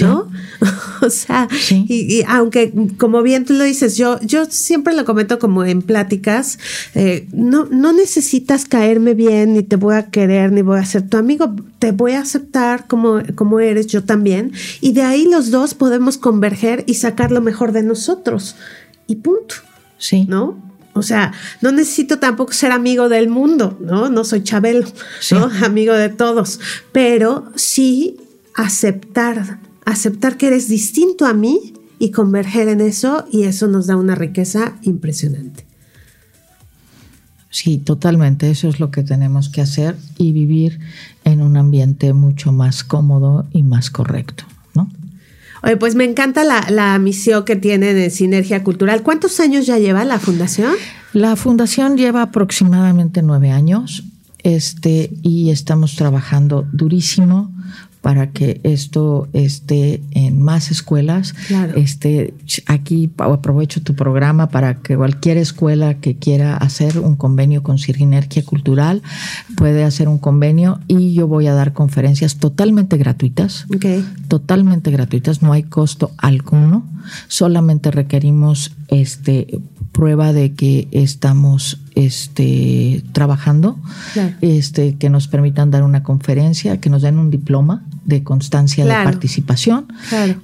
¿no? 0.00 0.28
o 1.00 1.10
sea, 1.10 1.46
y, 1.70 2.24
aunque 2.26 2.72
como 2.98 3.22
bien 3.22 3.44
tú 3.44 3.52
lo 3.52 3.62
dices, 3.62 3.96
yo, 3.96 4.18
yo 4.20 4.46
siempre 4.46 4.96
lo 4.96 5.04
comento 5.04 5.38
como 5.38 5.64
en 5.64 5.82
pláticas, 5.82 6.58
eh, 6.96 7.28
no, 7.32 7.66
no 7.66 7.92
necesitas 7.92 8.64
caerme 8.64 9.14
bien, 9.14 9.54
ni 9.54 9.62
te 9.62 9.76
voy 9.76 9.94
a 9.94 10.10
querer, 10.10 10.50
ni 10.50 10.62
voy 10.62 10.80
a 10.80 10.84
ser 10.84 11.08
tu 11.08 11.18
amigo, 11.18 11.54
te 11.78 11.92
voy 11.92 12.14
a 12.14 12.22
aceptar 12.22 12.88
como, 12.88 13.20
como 13.36 13.60
eres, 13.60 13.86
yo 13.86 14.02
también, 14.02 14.50
y 14.80 14.90
de 14.90 15.02
ahí 15.02 15.24
los 15.24 15.52
dos 15.52 15.74
podemos 15.74 16.18
converger 16.18 16.82
y 16.88 16.94
sacar 16.94 17.30
lo 17.30 17.40
mejor 17.40 17.70
de 17.70 17.84
nosotros. 17.84 18.56
Y 19.06 19.14
punto. 19.16 19.54
Sí. 19.98 20.26
¿No? 20.28 20.69
O 21.00 21.02
sea, 21.02 21.32
no 21.60 21.72
necesito 21.72 22.18
tampoco 22.18 22.52
ser 22.52 22.70
amigo 22.70 23.08
del 23.08 23.28
mundo, 23.28 23.76
¿no? 23.80 24.08
No 24.08 24.24
soy 24.24 24.42
Chabelo, 24.42 24.86
¿no? 25.32 25.50
Amigo 25.64 25.94
de 25.94 26.08
todos, 26.08 26.60
pero 26.92 27.50
sí 27.56 28.16
aceptar 28.54 29.58
aceptar 29.90 30.36
que 30.36 30.46
eres 30.46 30.68
distinto 30.68 31.26
a 31.26 31.34
mí 31.34 31.74
y 31.98 32.10
converger 32.10 32.68
en 32.68 32.80
eso 32.80 33.26
y 33.30 33.42
eso 33.44 33.66
nos 33.66 33.86
da 33.86 33.96
una 33.96 34.14
riqueza 34.14 34.76
impresionante. 34.82 35.66
Sí, 37.50 37.78
totalmente. 37.78 38.50
Eso 38.50 38.68
es 38.68 38.78
lo 38.78 38.90
que 38.90 39.02
tenemos 39.02 39.48
que 39.48 39.60
hacer 39.60 39.96
y 40.16 40.32
vivir 40.32 40.78
en 41.24 41.42
un 41.42 41.56
ambiente 41.56 42.12
mucho 42.12 42.52
más 42.52 42.84
cómodo 42.84 43.46
y 43.52 43.64
más 43.64 43.90
correcto. 43.90 44.44
Oye, 45.62 45.76
pues 45.76 45.94
me 45.94 46.04
encanta 46.04 46.44
la, 46.44 46.98
misión 46.98 47.44
que 47.44 47.56
tiene 47.56 47.92
de 47.94 48.10
Sinergia 48.10 48.64
Cultural. 48.64 49.02
¿Cuántos 49.02 49.40
años 49.40 49.66
ya 49.66 49.78
lleva 49.78 50.04
la 50.04 50.18
fundación? 50.18 50.72
La 51.12 51.36
fundación 51.36 51.96
lleva 51.96 52.22
aproximadamente 52.22 53.22
nueve 53.22 53.50
años 53.50 54.04
este, 54.42 55.10
y 55.22 55.50
estamos 55.50 55.96
trabajando 55.96 56.66
durísimo 56.72 57.52
para 58.00 58.30
que 58.30 58.60
esto 58.64 59.28
esté 59.32 60.02
en 60.12 60.40
más 60.40 60.70
escuelas. 60.70 61.34
Este, 61.76 62.34
aquí 62.66 63.10
aprovecho 63.18 63.82
tu 63.82 63.94
programa 63.94 64.48
para 64.48 64.78
que 64.78 64.96
cualquier 64.96 65.36
escuela 65.36 65.94
que 65.94 66.16
quiera 66.16 66.56
hacer 66.56 66.98
un 66.98 67.16
convenio 67.16 67.62
con 67.62 67.78
Sinergia 67.78 68.44
Cultural 68.44 69.02
puede 69.56 69.84
hacer 69.84 70.08
un 70.08 70.18
convenio 70.18 70.80
y 70.88 71.12
yo 71.12 71.26
voy 71.26 71.46
a 71.46 71.54
dar 71.54 71.72
conferencias 71.72 72.36
totalmente 72.36 72.96
gratuitas. 72.96 73.66
Totalmente 74.28 74.90
gratuitas, 74.90 75.42
no 75.42 75.52
hay 75.52 75.64
costo 75.64 76.12
alguno. 76.16 76.86
Solamente 77.28 77.90
requerimos 77.90 78.72
este 78.88 79.60
prueba 79.92 80.32
de 80.32 80.52
que 80.52 80.88
estamos 80.92 81.79
este, 81.94 83.02
trabajando, 83.12 83.78
este, 84.40 84.96
que 84.96 85.10
nos 85.10 85.28
permitan 85.28 85.70
dar 85.70 85.82
una 85.82 86.02
conferencia, 86.02 86.80
que 86.80 86.90
nos 86.90 87.02
den 87.02 87.18
un 87.18 87.30
diploma 87.30 87.84
de 88.04 88.22
constancia 88.22 88.84
de 88.84 88.92
participación 88.92 89.86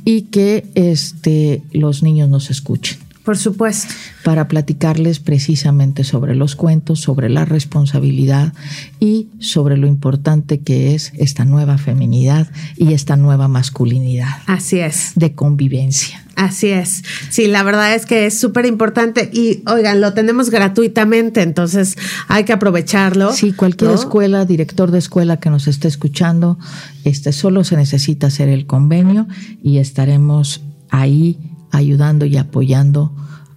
y 0.04 0.22
que 0.22 0.66
este, 0.74 1.62
los 1.72 2.02
niños 2.02 2.28
nos 2.28 2.50
escuchen. 2.50 2.98
Por 3.26 3.36
supuesto. 3.36 3.92
Para 4.22 4.46
platicarles 4.46 5.18
precisamente 5.18 6.04
sobre 6.04 6.36
los 6.36 6.54
cuentos, 6.54 7.00
sobre 7.00 7.28
la 7.28 7.44
responsabilidad 7.44 8.52
y 9.00 9.26
sobre 9.40 9.76
lo 9.76 9.88
importante 9.88 10.60
que 10.60 10.94
es 10.94 11.12
esta 11.16 11.44
nueva 11.44 11.76
feminidad 11.76 12.48
y 12.76 12.92
esta 12.92 13.16
nueva 13.16 13.48
masculinidad. 13.48 14.28
Así 14.46 14.78
es. 14.78 15.10
De 15.16 15.34
convivencia. 15.34 16.25
Así 16.36 16.68
es. 16.68 17.02
Sí, 17.30 17.46
la 17.46 17.62
verdad 17.62 17.94
es 17.94 18.04
que 18.04 18.26
es 18.26 18.38
súper 18.38 18.66
importante 18.66 19.30
y 19.32 19.62
oigan, 19.66 20.02
lo 20.02 20.12
tenemos 20.12 20.50
gratuitamente, 20.50 21.40
entonces 21.40 21.96
hay 22.28 22.44
que 22.44 22.52
aprovecharlo. 22.52 23.32
Sí, 23.32 23.52
cualquier 23.52 23.92
escuela, 23.92 24.44
director 24.44 24.90
de 24.90 24.98
escuela 24.98 25.40
que 25.40 25.48
nos 25.48 25.66
esté 25.66 25.88
escuchando, 25.88 26.58
este 27.04 27.32
solo 27.32 27.64
se 27.64 27.76
necesita 27.76 28.26
hacer 28.26 28.50
el 28.50 28.66
convenio 28.66 29.26
y 29.62 29.78
estaremos 29.78 30.62
ahí 30.90 31.38
ayudando 31.72 32.26
y 32.26 32.36
apoyando 32.36 33.14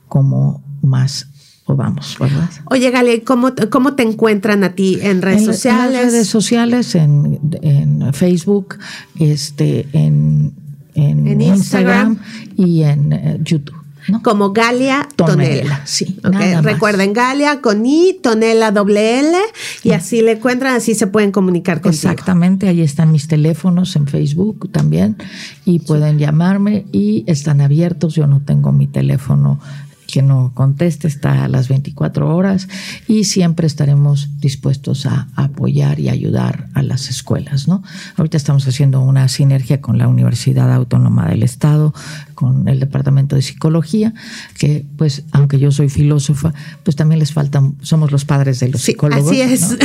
como 0.07 0.63
más 0.82 1.27
podamos, 1.65 2.17
¿verdad? 2.17 2.49
Oye, 2.65 2.89
Gali, 2.91 3.21
¿cómo, 3.21 3.51
¿cómo 3.69 3.93
te 3.93 4.03
encuentran 4.03 4.63
a 4.63 4.73
ti 4.73 4.97
en 5.01 5.21
redes 5.21 5.45
sociales? 5.45 6.01
En 6.01 6.11
redes 6.11 6.27
sociales, 6.27 6.95
en, 6.95 7.39
en 7.61 8.13
Facebook, 8.13 8.77
este, 9.19 9.86
en 9.93 10.59
en, 10.95 11.41
Instagram. 11.41 12.19
y 12.57 12.83
en 12.83 13.13
eh, 13.13 13.39
YouTube. 13.41 13.75
Como 14.23 14.51
Galia 14.51 15.07
Tonela. 15.15 15.81
Sí. 15.85 16.17
Recuerden, 16.61 17.13
Galia 17.13 17.61
con 17.61 17.85
I, 17.85 18.19
Tonela 18.21 18.71
doble 18.71 19.19
L, 19.19 19.37
y 19.83 19.91
así 19.91 20.21
le 20.21 20.33
encuentran, 20.33 20.75
así 20.75 20.95
se 20.95 21.07
pueden 21.07 21.31
comunicar 21.31 21.81
contigo. 21.81 22.11
Exactamente, 22.11 22.67
ahí 22.67 22.81
están 22.81 23.11
mis 23.11 23.27
teléfonos 23.27 23.95
en 23.95 24.07
Facebook 24.07 24.71
también, 24.71 25.17
y 25.65 25.79
pueden 25.79 26.17
llamarme 26.17 26.85
y 26.91 27.23
están 27.27 27.61
abiertos. 27.61 28.15
Yo 28.15 28.25
no 28.25 28.41
tengo 28.41 28.71
mi 28.71 28.87
teléfono 28.87 29.59
que 30.12 30.24
no 30.24 30.51
conteste 30.55 31.07
está 31.07 31.43
a 31.43 31.47
las 31.47 31.68
24 31.70 32.36
horas 32.36 32.68
y 33.07 33.26
siempre 33.26 33.68
estaremos 33.68 34.30
dispuestos 34.39 35.05
a, 35.05 35.28
apoyar 35.36 35.99
y 35.99 36.10
ayudar 36.10 36.68
a 36.74 36.82
las 36.82 37.10
escuelas. 37.10 37.68
¿no? 37.68 37.84
Ahorita 38.18 38.36
estamos 38.36 38.68
haciendo 38.68 39.01
una 39.01 39.28
sinergia 39.28 39.82
con 39.82 39.99
la 39.99 40.07
Universidad 40.07 40.74
Autónoma 40.74 41.28
del 41.28 41.43
Estado, 41.43 41.93
con 42.34 42.68
el 42.68 42.80
Departamento 42.80 43.36
de 43.36 43.43
Psicología, 43.43 44.14
que 44.57 44.84
pues 44.97 45.26
aunque 45.32 45.60
yo 45.60 45.72
soy 45.72 45.89
filósofa, 45.89 46.53
pues 46.84 46.95
también 46.95 47.20
les 47.20 47.32
faltan, 47.32 47.76
somos 47.82 48.12
los 48.12 48.26
padres 48.26 48.60
de 48.60 48.70
los 48.70 48.82
psicólogos. 48.82 49.30
Así 49.30 49.41
es. 49.41 49.78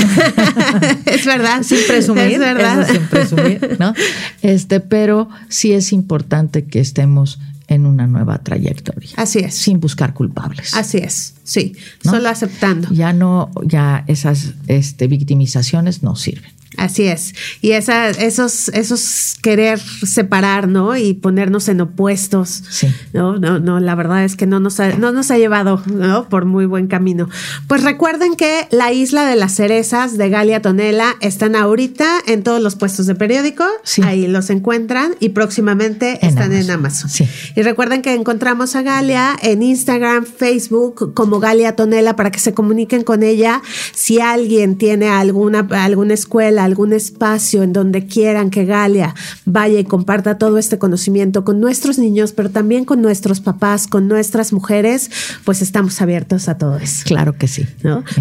es 1.05 1.27
verdad. 1.27 1.63
Sin 1.63 1.81
presumir. 1.87 2.33
Es 2.33 2.39
verdad. 2.39 2.89
sin 2.91 3.03
presumir, 3.09 3.77
¿no? 3.79 3.93
Este, 4.41 4.81
pero 4.81 5.29
sí 5.49 5.73
es 5.73 5.93
importante 5.93 6.65
que 6.65 6.81
estemos 6.81 7.39
en 7.69 7.87
una 7.87 8.07
nueva 8.07 8.39
trayectoria. 8.39 9.11
Así 9.17 9.41
es. 9.41 9.55
Sin 9.55 9.81
buscar 9.81 10.15
culpables. 10.15 10.75
Así 10.75 10.99
es, 10.99 11.35
sí. 11.45 11.75
Solo 12.03 12.29
aceptando. 12.29 12.89
Ya 12.91 13.13
no, 13.13 13.51
ya 13.65 14.05
esas 14.07 14.55
este, 14.67 15.07
victimizaciones 15.07 16.03
no 16.03 16.17
sirven. 16.17 16.53
Así 16.77 17.05
es. 17.05 17.35
Y 17.61 17.73
esa, 17.73 18.11
esos, 18.11 18.69
esos 18.69 19.35
querer 19.43 19.79
separar, 19.79 20.69
¿no? 20.69 20.97
Y 20.97 21.15
ponernos 21.15 21.69
en 21.69 21.81
opuestos. 21.81 22.63
Sí. 22.71 22.89
No, 23.13 23.39
no, 23.39 23.59
no, 23.59 23.81
la 23.81 23.95
verdad 23.95 24.25
es 24.25 24.37
que 24.37 24.47
no 24.47 24.61
nos 24.61 24.81
ha, 24.81 24.97
no 24.97 25.13
nos 25.13 25.31
ha 25.31 25.39
llevado, 25.39 25.83
¿no? 25.87 26.29
Por 26.29 26.45
muy 26.45 26.67
buen 26.67 26.87
camino. 26.87 27.29
Pues 27.69 27.83
recuerden 27.83 28.37
que 28.37 28.67
la 28.71 28.93
isla 28.93 29.27
de 29.27 29.37
las 29.37 29.55
cerezas 29.55 30.17
de 30.17 30.29
Galia 30.29 30.63
Tonela 30.63 31.17
están 31.21 31.57
ahorita 31.57 32.21
en 32.27 32.43
todos 32.43 32.61
los 32.61 32.77
puestos 32.77 33.07
de 33.07 33.15
periódico. 33.15 33.65
Sí. 33.83 34.03
Ahí 34.03 34.27
los 34.27 34.51
encuentran 34.51 35.15
y 35.21 35.31
próximamente 35.31 36.25
están 36.27 36.53
en 36.53 36.71
Amazon. 36.71 37.11
Sí. 37.11 37.29
Y 37.55 37.63
recuerden 37.63 38.03
que 38.03 38.15
encontramos 38.15 38.75
a 38.77 38.83
Galia 38.83 39.37
en 39.43 39.63
Instagram, 39.63 40.25
Facebook 40.25 41.15
como 41.15 41.41
Galia 41.41 41.77
Tonela 41.77 42.17
para 42.17 42.31
que 42.31 42.41
se 42.41 42.55
comuniquen 42.55 43.05
con 43.05 43.23
ella. 43.23 43.63
Si 43.95 44.21
alguien 44.21 44.77
tiene 44.77 45.09
alguna, 45.09 45.67
alguna 45.71 46.15
escuela, 46.15 46.64
algún 46.65 46.93
espacio 46.93 47.63
en 47.63 47.73
donde 47.73 48.07
quieran 48.07 48.51
que 48.51 48.65
Galia 48.65 49.15
vaya 49.45 49.79
y 49.79 49.85
comparta 49.85 50.39
todo 50.39 50.59
este 50.59 50.79
conocimiento 50.79 51.45
con 51.45 51.61
nuestros 51.61 51.99
niños, 51.99 52.33
pero 52.33 52.51
también 52.51 52.85
con 52.85 53.03
nuestros 53.03 53.41
papás, 53.41 53.87
con 53.87 54.09
nuestras 54.09 54.53
mujeres, 54.53 55.11
pues 55.45 55.63
estamos 55.63 56.01
abiertos 56.01 56.49
a 56.49 56.59
todo 56.59 56.77
eso. 56.79 57.05
Claro 57.05 57.37
que 57.37 57.49
sí. 57.49 57.67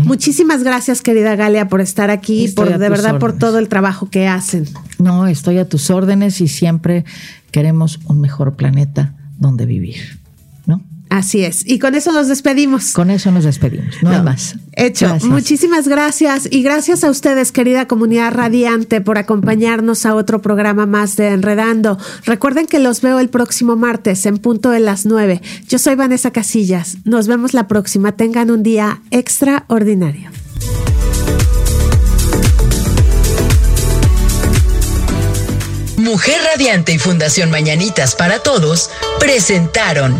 Muchísimas 0.04 0.64
gracias, 0.64 1.02
querida 1.02 1.36
Galia, 1.36 1.68
por 1.68 1.82
estar 1.82 2.10
aquí, 2.10 2.48
por 2.50 2.78
de 2.78 2.89
verdad 2.89 3.20
por 3.20 3.38
todo 3.38 3.60
el 3.60 3.70
trabajo 3.70 4.10
que 4.10 4.28
hacen. 4.28 4.68
No, 5.00 5.28
estoy 5.28 5.58
a 5.58 5.68
tus 5.68 5.89
órdenes 5.89 6.41
y 6.41 6.48
siempre 6.48 7.06
queremos 7.52 8.00
un 8.06 8.20
mejor 8.20 8.56
planeta 8.56 9.14
donde 9.38 9.66
vivir, 9.66 10.20
¿no? 10.66 10.82
Así 11.14 11.45
es. 11.45 11.61
Y 11.68 11.78
con 11.78 11.93
eso 11.93 12.11
nos 12.11 12.28
despedimos. 12.28 12.93
Con 12.93 13.11
eso 13.11 13.32
nos 13.32 13.43
despedimos. 13.43 14.01
No, 14.01 14.09
hay 14.09 14.24
más. 14.24 14.55
Hecho. 14.72 15.16
Muchísimas 15.22 15.88
gracias. 15.88 16.47
Y 16.49 16.64
gracias 16.64 17.03
a 17.03 17.11
ustedes, 17.11 17.51
querida 17.51 17.88
comunidad 17.88 18.34
radiante, 18.34 18.99
por 18.99 19.20
acompañarnos 19.20 20.07
a 20.07 20.16
otro 20.16 20.41
programa 20.41 20.88
más 20.88 21.16
de 21.16 21.28
Enredando. 21.28 21.99
Recuerden 22.26 22.66
que 22.66 22.80
los 22.80 23.01
veo 23.01 23.20
el 23.20 23.30
próximo 23.30 23.76
martes 23.76 24.26
en 24.26 24.39
punto 24.39 24.72
de 24.72 24.80
las 24.80 25.05
nueve. 25.05 25.43
Yo 25.68 25.78
soy 25.78 25.93
Vanessa 25.93 26.32
Casillas. 26.32 26.97
Nos 27.03 27.28
vemos 27.28 27.53
la 27.53 27.68
próxima. 27.68 28.14
Tengan 28.14 28.49
un 28.49 28.64
día 28.64 28.99
extraordinario. 29.11 30.32
Mujer 35.97 36.41
Radiante 36.51 36.91
y 36.91 36.97
Fundación 36.97 37.51
Mañanitas 37.51 38.16
para 38.16 38.39
Todos 38.39 38.89
presentaron 39.20 40.20